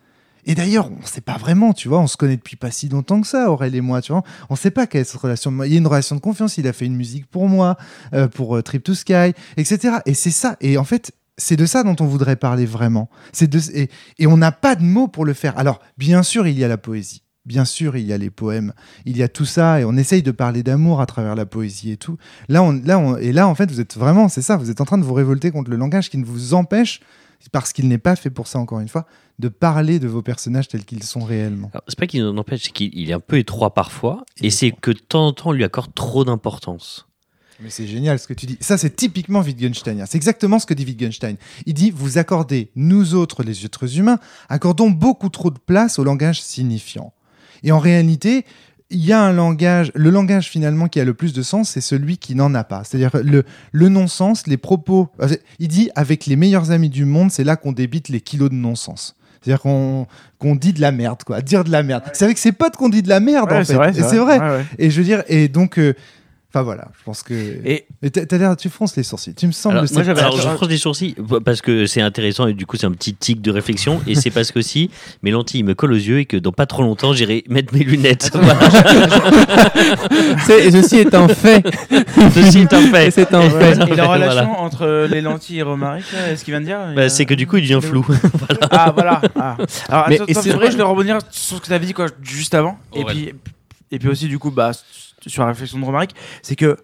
[0.47, 2.89] Et d'ailleurs, on ne sait pas vraiment, tu vois, on se connaît depuis pas si
[2.89, 4.23] longtemps que ça, Aurèle et moi, tu vois.
[4.49, 5.53] On ne sait pas quelle est cette relation.
[5.65, 7.77] Il y a une relation de confiance, il a fait une musique pour moi,
[8.15, 9.97] euh, pour euh, Trip to Sky, etc.
[10.07, 10.57] Et c'est ça.
[10.61, 13.11] Et en fait, c'est de ça dont on voudrait parler vraiment.
[13.41, 15.59] Et, et on n'a pas de mots pour le faire.
[15.59, 17.23] Alors, bien sûr, il y a la poésie.
[17.47, 18.75] Bien sûr, il y a les poèmes,
[19.07, 21.91] il y a tout ça, et on essaye de parler d'amour à travers la poésie
[21.91, 22.19] et tout.
[22.49, 24.81] Là, on, là, on- et là, en fait, vous êtes vraiment, c'est ça, vous êtes
[24.83, 27.01] en train de vous révolter contre le langage qui ne vous empêche,
[27.51, 29.07] parce qu'il n'est pas fait pour ça, encore une fois,
[29.39, 31.71] de parler de vos personnages tels qu'ils sont réellement.
[31.89, 34.51] C'est pas qu'il en empêche, c'est qu'il il est un peu étroit parfois, et est
[34.51, 37.07] c'est que de temps en temps, on lui accorde trop d'importance.
[37.63, 38.57] Mais c'est génial ce que tu dis.
[38.61, 40.05] Ça, c'est typiquement Wittgensteinien.
[40.07, 41.37] C'est exactement ce que dit Wittgenstein.
[41.67, 44.19] Il dit Vous accordez, nous autres, les êtres humains,
[44.49, 47.13] accordons beaucoup trop de place au langage signifiant.
[47.63, 48.45] Et en réalité,
[48.91, 51.81] il y a un langage, le langage finalement qui a le plus de sens, c'est
[51.81, 52.83] celui qui n'en a pas.
[52.85, 55.09] C'est-à-dire le, le non-sens, les propos.
[55.59, 58.55] Il dit Avec les meilleurs amis du monde, c'est là qu'on débite les kilos de
[58.57, 59.15] non-sens.
[59.43, 60.07] C'est-à-dire qu'on
[60.39, 61.41] qu'on dit de la merde, quoi.
[61.41, 62.03] Dire de la merde.
[62.15, 63.65] C'est avec ses potes qu'on dit de la merde, Ouais, en fait.
[63.65, 63.93] c'est vrai.
[63.93, 64.39] Vrai.
[64.41, 64.65] Ouais, ouais.
[64.79, 65.79] Et je veux dire, et donc.
[65.79, 65.95] euh,
[66.53, 67.33] Enfin voilà, je pense que.
[67.35, 69.35] Et Mais t'as l'air, tu fronces les sourcils.
[69.37, 69.77] Tu me sembles.
[69.79, 71.15] Alors, moi, j'avais- alors, je fronce les sourcils
[71.45, 74.31] parce que c'est intéressant et du coup c'est un petit tic de réflexion et c'est
[74.31, 74.91] parce qu'aussi
[75.23, 77.85] mes lentilles me collent aux yeux et que dans pas trop longtemps j'irai mettre mes
[77.85, 78.33] lunettes.
[80.51, 81.63] Et ceci est un fait.
[82.35, 83.07] ceci est un fait.
[83.07, 83.73] Et c'est un fait.
[83.73, 84.29] Et la Voilà.
[84.31, 87.35] relation entre les lentilles et Romaric, là, est-ce qu'il vient de dire Bah, c'est que
[87.35, 88.07] du coup il devient flou.
[88.73, 89.21] Ah voilà.
[89.37, 89.57] Ah.
[89.89, 92.07] Alors attends, et c'est vrai, je vais rebondir sur ce que tu avais dit quoi,
[92.23, 92.79] juste avant.
[92.95, 93.33] Et puis,
[93.91, 94.71] et puis aussi du coup, bah,
[95.27, 96.77] sur la réflexion de Romaric, c'est que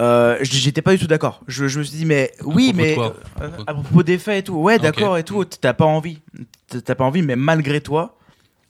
[0.00, 1.42] euh, j'étais pas du tout d'accord.
[1.46, 4.42] Je, je me suis dit mais oui, mais quoi euh, à propos des faits et
[4.44, 4.54] tout.
[4.54, 5.44] Ouais, d'accord et tout.
[5.44, 6.20] T'as pas envie.
[6.68, 8.16] T'as pas envie, mais malgré toi.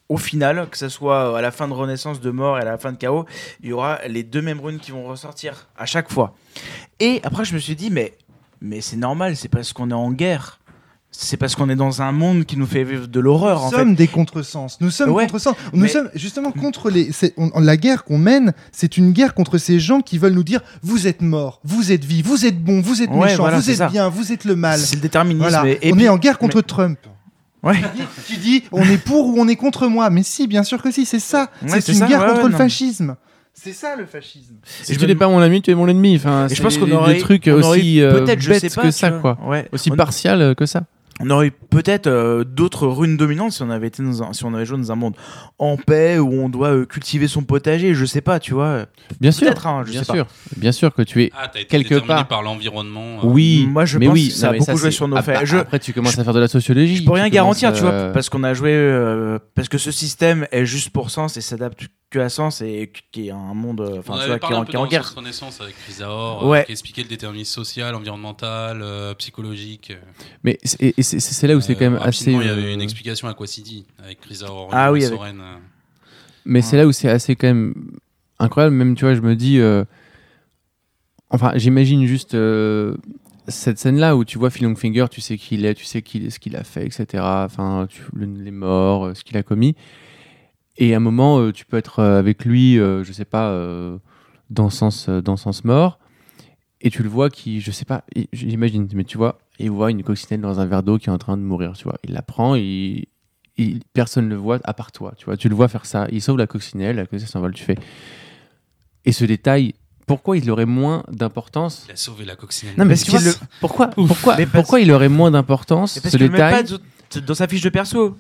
[0.09, 2.79] Au final, que ce soit à la fin de Renaissance, de Mort et à la
[2.79, 3.27] fin de Chaos,
[3.63, 6.35] il y aura les deux mêmes runes qui vont ressortir à chaque fois.
[6.99, 8.15] Et après, je me suis dit, mais,
[8.61, 10.59] mais c'est normal, c'est parce qu'on est en guerre.
[11.13, 13.71] C'est parce qu'on est dans un monde qui nous fait vivre de l'horreur, en Nous
[13.73, 13.77] fait.
[13.79, 14.79] sommes des contresens.
[14.81, 15.55] Nous sommes Ouais, contresens.
[15.73, 17.11] Nous mais- sommes justement contre les.
[17.37, 20.61] on- la guerre qu'on mène, c'est une guerre contre ces gens qui veulent nous dire
[20.83, 23.77] vous êtes morts, vous êtes vifs, vous êtes bons, vous êtes Ouais, voilà, vous êtes
[23.77, 23.89] ça.
[23.89, 24.79] bien, vous êtes le mal.
[24.79, 25.49] C'est le déterminisme.
[25.49, 25.69] Voilà.
[25.69, 26.99] Et, et on puis- est en guerre contre Trump.
[27.63, 27.77] Ouais.
[28.27, 30.09] Tu dis on est pour ou on est contre moi.
[30.11, 31.51] Mais si, bien sûr que si, c'est ça.
[31.63, 32.57] Ouais, c'est une ça, guerre ouais, contre ouais, le non.
[32.59, 33.17] fascisme.
[33.53, 34.55] C'est ça le fascisme.
[34.65, 36.17] Si tu n'es pas mon ami, tu es mon ennemi.
[36.17, 39.11] Enfin, Et je pense qu'on aurait des trucs on aussi euh, peut-être, bêtes que ça,
[39.11, 39.37] quoi.
[39.45, 39.69] Ouais.
[39.73, 40.85] Aussi on, partial que ça.
[41.21, 44.55] On aurait peut-être euh, d'autres runes dominantes si on avait été dans un, si on
[44.55, 45.15] avait joué dans un monde
[45.59, 47.95] en paix où on doit euh, cultiver son potager.
[47.95, 48.87] Je sais pas, tu vois.
[49.21, 49.47] Bien sûr.
[49.47, 50.15] Peut-être, hein, je Bien sais pas.
[50.15, 50.27] sûr.
[50.57, 51.31] Bien sûr que tu es.
[51.37, 52.27] Ah, t'as été Quelque part.
[52.27, 53.19] par l'environnement.
[53.19, 53.27] euh.
[53.27, 55.37] Oui, Moi, je mais pense oui, que ça non, a beaucoup joué sur nos après-
[55.37, 55.47] faits.
[55.47, 56.97] Je- Après, tu commences à faire de la sociologie.
[56.97, 59.91] Je peux rien tu garantir, tu vois, parce qu'on a joué, euh, parce que ce
[59.91, 63.81] système est juste pour Sens et s'adapte que à Sens et qui est un monde,
[63.81, 65.15] euh, enfin, tu avait vois, qui est parlé en, un qui peu est en guerre.
[65.15, 66.61] Renaissance avec Chrysaor, Ouais.
[66.61, 69.93] euh, qui expliquait le déterminisme social, environnemental, euh, psychologique.
[69.93, 70.23] euh.
[70.43, 72.33] Mais c'est- là où c'est quand même Euh, assez.
[72.33, 74.69] Il y avait euh, une explication à Quacidi avec Chrysaor.
[74.73, 75.57] Ah oui, Soren, euh.
[76.45, 77.75] Mais c'est là où c'est assez quand même
[78.39, 78.75] incroyable.
[78.75, 79.59] Même, tu vois, je me dis.
[79.59, 79.85] euh,
[81.33, 82.97] Enfin, j'imagine juste euh,
[83.47, 86.29] cette scène-là où tu vois Phil Longfinger, tu sais qui il est, tu sais qui,
[86.29, 87.07] ce qu'il a fait, etc.
[87.23, 89.77] Enfin, tu, les morts, euh, ce qu'il a commis.
[90.81, 93.51] Et à un moment, euh, tu peux être euh, avec lui, euh, je sais pas,
[93.51, 93.99] euh,
[94.49, 95.99] dans sens, euh, dans sens mort,
[96.81, 98.03] et tu le vois qui, je sais pas,
[98.33, 101.19] j'imagine, mais tu vois, il voit une coccinelle dans un verre d'eau qui est en
[101.19, 101.99] train de mourir, tu vois.
[102.05, 103.05] Il la prend, il,
[103.59, 105.37] il- personne ne le voit à part toi, tu vois.
[105.37, 107.77] Tu le vois faire ça, il sauve la coccinelle, la coccinelle s'envole, tu fais.
[109.05, 109.75] Et ce détail,
[110.07, 112.75] pourquoi il aurait moins d'importance Il a sauvé la coccinelle.
[112.79, 115.31] Non, mais Parce tu vois, qu'il le- pourquoi, pourquoi, Mais parce- pourquoi il aurait moins
[115.31, 118.17] d'importance ce pas détail dans- dans sa fiche de perso.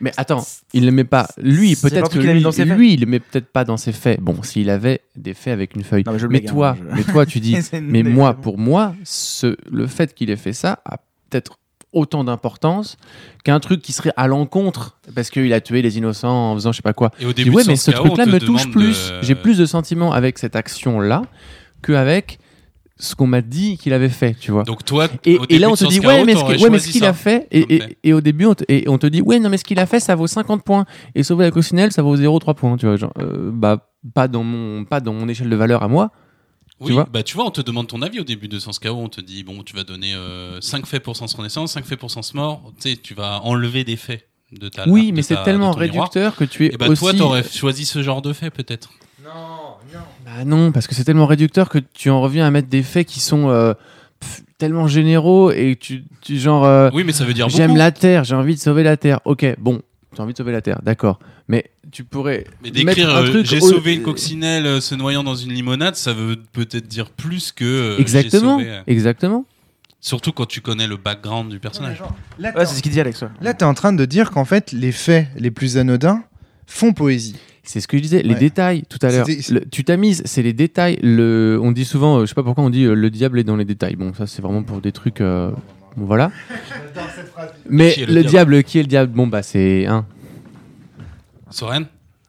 [0.00, 1.28] Mais attends, il le met pas.
[1.38, 2.76] Lui, peut-être que lui, dans ses faits.
[2.76, 4.20] lui, il le met peut-être pas dans ses faits.
[4.20, 6.02] Bon, s'il avait des faits avec une feuille.
[6.04, 7.56] Non, mais je mais blague, toi, je- mais toi, tu dis.
[7.80, 10.98] Mais moi, pour moi, ce, le fait qu'il ait fait ça a
[11.30, 11.58] peut-être
[11.92, 12.96] autant d'importance
[13.44, 16.78] qu'un truc qui serait à l'encontre parce qu'il a tué les innocents en faisant je
[16.78, 17.12] sais pas quoi.
[17.20, 19.10] Et au dis, début, ouais, mais ce truc-là me touche plus.
[19.10, 21.22] de- J'ai plus de sentiments avec cette action-là
[21.82, 22.38] qu'avec
[23.04, 24.62] ce qu'on m'a dit qu'il avait fait, tu vois.
[24.64, 27.12] Donc toi, Et, et là, on te dit, ouais, mais ouais, mais ce qu'il a
[27.12, 29.64] fait, et, et- au début, on te, et on te dit, ouais, non, mais ce
[29.64, 32.76] qu'il a fait, ça vaut 50 points, et sauver la coccinelle, ça vaut 0,3 points,
[32.76, 32.96] tu vois.
[32.96, 36.10] Genre, euh, bah, pas dans, mon, pas dans mon échelle de valeur à moi.
[36.80, 38.88] Oui, vois bah tu vois, on te demande ton avis au début de Sens KO.
[38.90, 40.12] On te dit, bon, tu vas donner
[40.60, 42.72] 5 faits pour Sens Renaissance, 5 faits pour Sens Mort.
[42.82, 45.78] Tu sais, tu vas enlever des faits de ta Oui, de mais c'est tellement miroir.
[45.78, 47.00] réducteur que tu es Et bah aussi.
[47.00, 48.90] toi, t'aurais choisi ce genre de fait peut-être.
[50.24, 53.06] Bah non, parce que c'est tellement réducteur que tu en reviens à mettre des faits
[53.06, 53.74] qui sont euh,
[54.20, 56.64] pff, tellement généraux et tu, tu genre.
[56.64, 57.56] euh, Oui, mais ça veut dire beaucoup.
[57.56, 59.20] J'aime la Terre, j'ai envie de sauver la Terre.
[59.24, 59.80] Ok, bon,
[60.14, 61.18] tu as envie de sauver la Terre, d'accord.
[61.48, 62.44] Mais tu pourrais.
[62.62, 65.34] Mais mettre d'écrire un euh, truc j'ai au- sauvé une coccinelle euh, se noyant dans
[65.34, 69.44] une limonade, ça veut peut-être dire plus que euh, j'ai Exactement, sauvé, euh, exactement.
[70.00, 72.02] Surtout quand tu connais le background du personnage.
[72.38, 73.22] Là, Ouais, c'est ce qu'il dit Alex.
[73.22, 73.28] ouais.
[73.40, 76.22] Là, t'es en train de dire qu'en fait, les faits les plus anodins
[76.66, 77.36] font poésie.
[77.66, 78.38] C'est ce que je disais, les Ouais.
[78.38, 79.26] détails tout à l'heure.
[79.72, 80.98] Tu t'amuses, c'est les détails.
[81.02, 83.44] Le, on dit souvent, euh, je sais pas pourquoi on dit euh, le diable est
[83.44, 83.96] dans les détails.
[83.96, 85.20] Bon, ça c'est vraiment pour des trucs.
[85.22, 85.50] euh,
[85.96, 86.30] bon, voilà.
[87.68, 89.12] Mais le, le diable, qui est le diable?
[89.12, 90.04] Bon, bah c'est un.
[91.50, 91.86] Soren?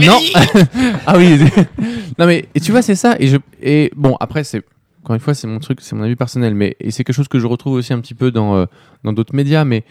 [0.00, 0.18] Non.
[1.06, 1.38] ah oui.
[2.18, 4.62] non mais et tu vois c'est ça et je et bon après c'est
[5.06, 7.28] encore une fois c'est mon truc c'est mon avis personnel mais et c'est quelque chose
[7.28, 8.66] que je retrouve aussi un petit peu dans euh,
[9.04, 9.82] dans d'autres médias mais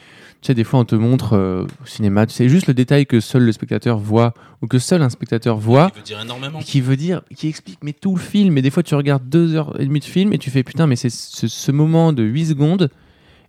[0.41, 3.05] tu sais des fois on te montre euh, au cinéma tu sais juste le détail
[3.05, 6.59] que seul le spectateur voit ou que seul un spectateur voit Qui veut dire énormément.
[6.59, 9.55] qui veut dire qui explique mais tout le film et des fois tu regardes deux
[9.55, 12.21] heures et demie de film et tu fais putain mais c'est ce, ce moment de
[12.23, 12.89] 8 secondes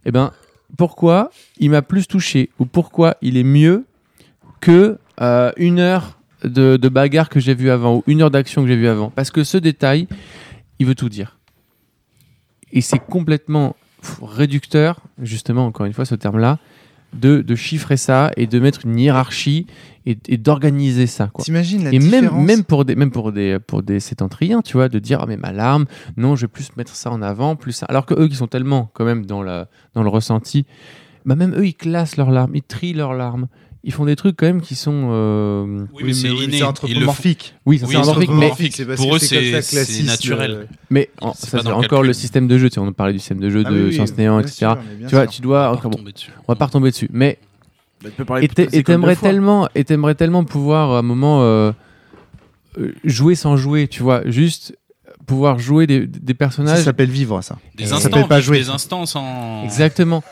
[0.04, 0.30] et ben
[0.78, 3.86] pourquoi il m'a plus touché ou pourquoi il est mieux
[4.60, 8.62] que euh, une heure de, de bagarre que j'ai vu avant ou une heure d'action
[8.62, 9.10] que j'ai vu avant?
[9.10, 10.06] Parce que ce détail
[10.78, 11.35] il veut tout dire
[12.72, 13.76] et c'est complètement
[14.22, 16.58] réducteur justement encore une fois ce terme là
[17.12, 19.66] de, de chiffrer ça et de mettre une hiérarchie
[20.04, 21.44] et, et d'organiser ça quoi.
[21.44, 24.74] T'imagines la et même, différence même pour des même pour des pour des sétentriens tu
[24.74, 25.86] vois de dire ah mais ma larme
[26.16, 27.86] non je vais plus mettre ça en avant plus ça.
[27.86, 30.66] Alors que eux qui sont tellement quand même dans la dans le ressenti.
[31.24, 33.48] Bah même eux ils classent leurs larmes ils trient leurs larmes
[33.86, 36.64] ils font des trucs quand même qui sont euh, Oui, mais c'est c'est Ils le
[36.66, 37.54] anthropomorphique.
[37.64, 38.76] oui Oui, c'est anthropomorphique, mais anthropomorphique.
[38.76, 39.18] c'est parce Pour que eux,
[39.60, 40.68] c'est naturel.
[40.90, 43.18] mais en- C'est ça c'est encore le système de jeu tu sais, on parlait du
[43.20, 45.30] système de jeu Ah de oui, oui, science néant etc sûr, tu vois sûr.
[45.30, 46.30] tu dois On va encore pas bon, tomber dessus.
[46.48, 47.38] on va pas retomber dessus mais
[48.02, 51.70] Bah, tu peux parler et t'aimerais tellement et t'aimerais tellement pouvoir à un moment euh,
[52.78, 54.76] euh, jouer sans jouer tu vois juste
[55.26, 57.56] pouvoir jouer des, des Ça personnages s'appelle vivre, ça.
[57.74, 58.58] Des Ça instants, s'appelle pas jouer.
[58.58, 59.64] des instants sans.
[59.64, 60.22] Exactement.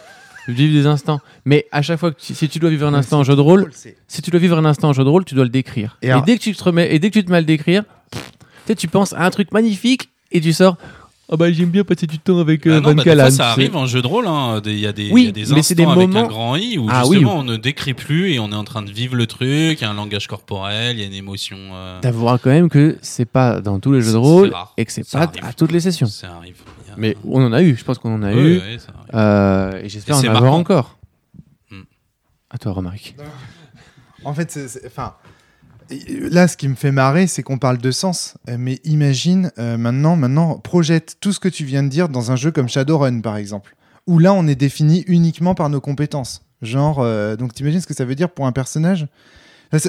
[0.46, 1.20] Vivre des instants.
[1.44, 3.40] Mais à chaque fois que tu- si tu dois vivre un instant en jeu de
[3.40, 3.70] rôle,
[4.08, 5.96] si tu dois vivre un instant en jeu de rôle, tu dois le décrire.
[6.02, 7.40] Et Et, alors- dès que tu te remets, et dès que tu te mets à
[7.40, 10.76] le décrire, pff, tu sais, tu penses à un truc magnifique et tu sors.
[11.28, 13.30] Oh bah j'aime bien passer du temps avec euh, non, Van bah, des fois, Callen.
[13.30, 14.26] ça arrive en jeu de rôle.
[14.26, 14.60] hein.
[14.66, 16.12] Il y a des, Oui, il y a des mais c'est instants des avec un
[16.12, 18.64] moments- grand I où Ah oui, justement on ne décrit plus et on est en
[18.64, 19.48] train de vivre le truc.
[19.48, 21.56] Il y a un langage corporel, il y a une émotion.
[21.72, 24.92] euh, T'avoueras quand même que c'est pas dans tous les jeux de rôle et que
[24.92, 25.42] c'est pas arrive.
[25.42, 26.06] à toutes les sessions.
[26.06, 26.56] Ça arrive.
[26.90, 28.78] A- Mais on en a eu, je pense qu'on en a Ouais, eu.
[28.78, 29.10] ça arrive.
[29.14, 30.98] euh, et j'espère en avoir encore.
[31.70, 31.80] Hmm.
[32.50, 33.16] À toi, Romaric.
[34.24, 35.14] En fait, c'est- c'est- enfin,
[36.30, 38.34] là, ce qui me fait marrer, c'est qu'on parle de sens.
[38.48, 42.30] Euh, Mais imagine euh, maintenant, maintenant, projette tout ce que tu viens de dire dans
[42.30, 46.42] un jeu comme Shadowrun, par exemple, où là, on est défini uniquement par nos compétences.
[46.62, 49.06] Genre, euh, donc, t'imagines ce que ça veut dire pour un personnage?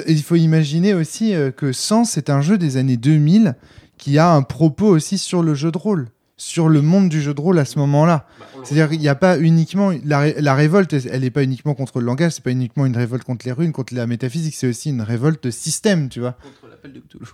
[0.08, 3.54] Il faut imaginer aussi que Sens est un jeu des années 2000
[3.98, 7.32] qui a un propos aussi sur le jeu de rôle, sur le monde du jeu
[7.32, 8.26] de rôle à ce moment-là.
[8.62, 12.00] C'est-à-dire qu'il n'y a pas uniquement la, ré- la révolte, elle n'est pas uniquement contre
[12.00, 14.90] le langage, c'est pas uniquement une révolte contre les runes, contre la métaphysique, c'est aussi
[14.90, 16.32] une révolte de système, tu vois.
[16.32, 17.26] Contre l'appel de Cthulhu.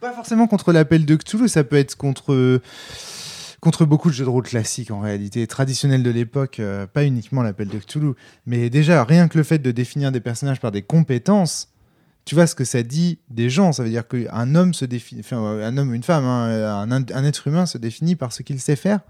[0.00, 2.60] Pas forcément contre l'appel de Cthulhu, ça peut être contre
[3.60, 7.42] contre beaucoup de jeux de rôle classiques en réalité, traditionnels de l'époque, euh, pas uniquement
[7.42, 8.12] l'appel de Cthulhu,
[8.46, 11.68] mais déjà rien que le fait de définir des personnages par des compétences.
[12.30, 15.20] Tu vois ce que ça dit des gens Ça veut dire qu'un homme se définit,
[15.22, 18.44] enfin, un homme ou une femme, hein, un, un être humain se définit par ce
[18.44, 19.00] qu'il sait faire.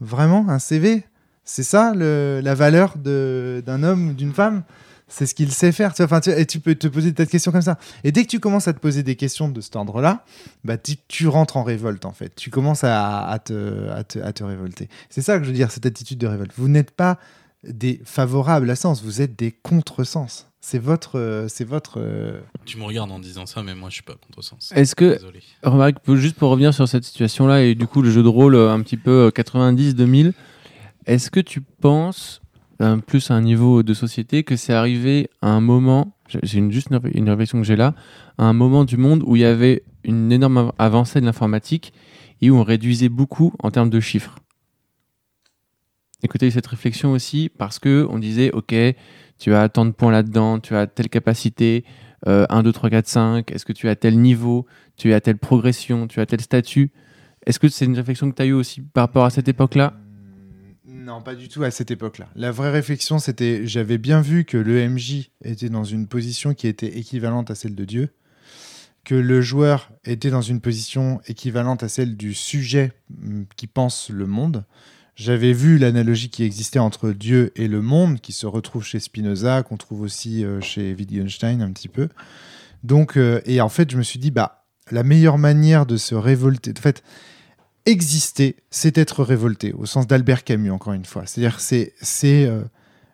[0.00, 1.02] Vraiment, un CV
[1.42, 4.62] C'est ça le- la valeur d'un homme ou d'une femme?
[5.08, 5.94] C'est ce qu'il sait faire.
[5.94, 7.76] Tu vois, enfin, tu, et tu peux te poser des questions comme ça.
[8.04, 10.24] Et dès que tu commences à te poser des questions de cet ordre-là,
[10.62, 12.36] bah, tu, tu rentres en révolte en fait.
[12.36, 14.88] Tu commences à, à te, à, te, à te révolter.
[15.10, 16.52] C'est ça que je veux dire, cette attitude de révolte.
[16.56, 17.18] Vous n'êtes pas
[17.64, 20.46] des favorables à sens, vous êtes des contresens.
[20.66, 22.00] C'est votre, euh, c'est votre.
[22.00, 24.72] euh, Tu me regardes en disant ça, mais moi je suis pas contre sens.
[24.74, 25.40] Est-ce que Désolé.
[25.62, 28.72] Remarque, juste pour revenir sur cette situation-là et du coup le jeu de rôle euh,
[28.72, 30.32] un petit peu 90-2000,
[31.04, 32.40] est-ce que tu penses,
[32.80, 36.56] euh, plus à un niveau de société, que c'est arrivé à un moment, j'ai- c'est
[36.56, 37.94] une, juste une, une réflexion que j'ai là,
[38.38, 41.92] à un moment du monde où il y avait une énorme av- avancée de l'informatique
[42.40, 44.36] et où on réduisait beaucoup en termes de chiffres?
[46.22, 48.74] Écoutez cette réflexion aussi parce que on disait, ok,
[49.44, 51.84] tu as tant de points là-dedans, tu as telle capacité,
[52.26, 54.64] euh, 1, 2, 3, 4, 5, est-ce que tu as tel niveau,
[54.96, 56.90] tu as telle progression, tu as tel statut
[57.44, 59.92] Est-ce que c'est une réflexion que tu as eue aussi par rapport à cette époque-là?
[60.86, 62.30] Mm, Non, pas du tout à cette époque-là.
[62.34, 66.66] La vraie réflexion, c'était j'avais bien vu que le MJ était dans une position qui
[66.66, 68.14] était équivalente à celle de Dieu,
[69.04, 74.08] que le joueur était dans une position équivalente à celle du sujet mm, qui pense
[74.08, 74.64] le monde.
[75.16, 79.62] J'avais vu l'analogie qui existait entre Dieu et le monde, qui se retrouve chez Spinoza,
[79.62, 82.08] qu'on trouve aussi euh, chez Wittgenstein un petit peu.
[82.82, 86.16] Donc, euh, et en fait, je me suis dit, bah, la meilleure manière de se
[86.16, 87.04] révolter, en fait,
[87.86, 91.22] exister, c'est être révolté, au sens d'Albert Camus, encore une fois.
[91.26, 92.50] C'est-à-dire, c'est, c'est,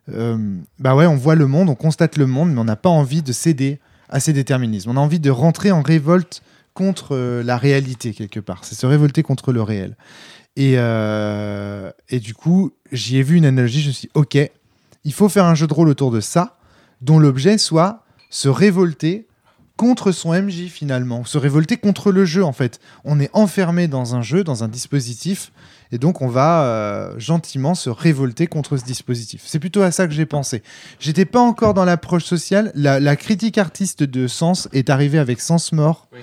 [0.08, 2.88] euh, bah ouais, on voit le monde, on constate le monde, mais on n'a pas
[2.88, 3.78] envie de céder
[4.08, 4.90] à ces déterminismes.
[4.90, 8.64] On a envie de rentrer en révolte contre la réalité quelque part.
[8.64, 9.96] C'est se révolter contre le réel.
[10.60, 13.80] Et, euh, et du coup, j'y ai vu une analogie.
[13.80, 14.36] Je me suis dit, ok,
[15.04, 16.58] il faut faire un jeu de rôle autour de ça,
[17.00, 19.26] dont l'objet soit se révolter
[19.78, 22.78] contre son MJ finalement, se révolter contre le jeu en fait.
[23.06, 25.50] On est enfermé dans un jeu, dans un dispositif,
[25.92, 29.40] et donc on va euh, gentiment se révolter contre ce dispositif.
[29.46, 30.62] C'est plutôt à ça que j'ai pensé.
[30.98, 32.70] J'étais pas encore dans l'approche sociale.
[32.74, 36.06] La, la critique artiste de Sens est arrivée avec Sens Mort.
[36.12, 36.20] Oui.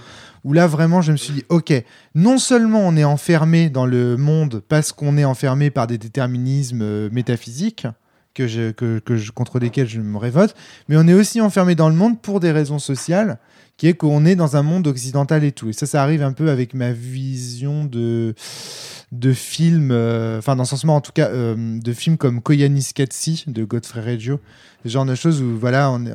[0.48, 1.74] Où là vraiment je me suis dit ok
[2.15, 6.82] non seulement on est enfermé dans le monde parce qu'on est enfermé par des déterminismes
[6.82, 7.86] euh, métaphysiques
[8.34, 9.02] que je, que,
[9.32, 10.56] contre lesquels je me révolte
[10.88, 13.40] mais on est aussi enfermé dans le monde pour des raisons sociales
[13.76, 15.68] qui est qu'on est dans un monde occidental et tout.
[15.68, 18.34] Et ça ça arrive un peu avec ma vision de
[19.11, 23.44] de films euh, enfin dans ce sens en tout cas euh, de films comme Koyaanisqatsi
[23.48, 24.40] de Godfrey Reggio
[24.84, 26.11] ce genre de choses où voilà on est,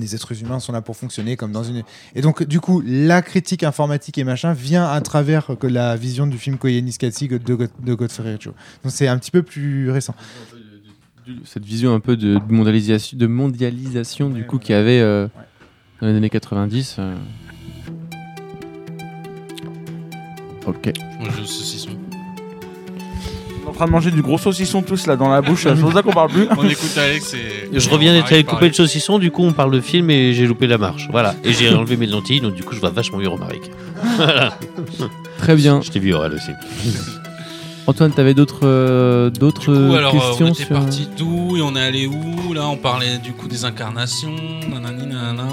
[0.00, 1.82] les êtres humains sont là pour fonctionner comme dans une
[2.14, 6.26] et donc du coup la critique informatique et machin vient à travers que la vision
[6.26, 8.52] du film Koyaanisqatsi de, God- de Godfrey Reggio
[8.84, 10.14] donc c'est un petit peu plus récent
[11.44, 15.26] Cette vision un peu de, de mondialisation, de mondialisation du coup qu'il y avait euh,
[16.00, 16.96] dans les années 90.
[16.98, 17.14] euh.
[20.66, 20.92] Ok.
[21.20, 21.90] Moi, je saucisson.
[23.66, 25.64] On est en train de manger du gros saucisson tous là dans la bouche.
[25.64, 26.46] C'est pour ça qu'on parle plus.
[26.56, 27.68] On écoute Alex et.
[27.72, 30.46] Je reviens d'être allé couper le saucisson, du coup on parle de film et j'ai
[30.46, 31.08] loupé la marche.
[31.10, 31.34] Voilà.
[31.42, 33.70] Et j'ai enlevé mes lentilles, donc du coup je vois vachement mieux Romaric.
[35.38, 35.80] Très bien.
[35.82, 36.52] Je t'ai vu Aurel aussi.
[37.88, 40.76] Antoine, t'avais d'autres euh, Du d'autres coup, alors, euh, questions on était sur...
[40.76, 42.52] parti d'où et on est allé où?
[42.52, 44.34] Là, on parlait du coup des incarnations,
[44.70, 45.46] nanani, nanana.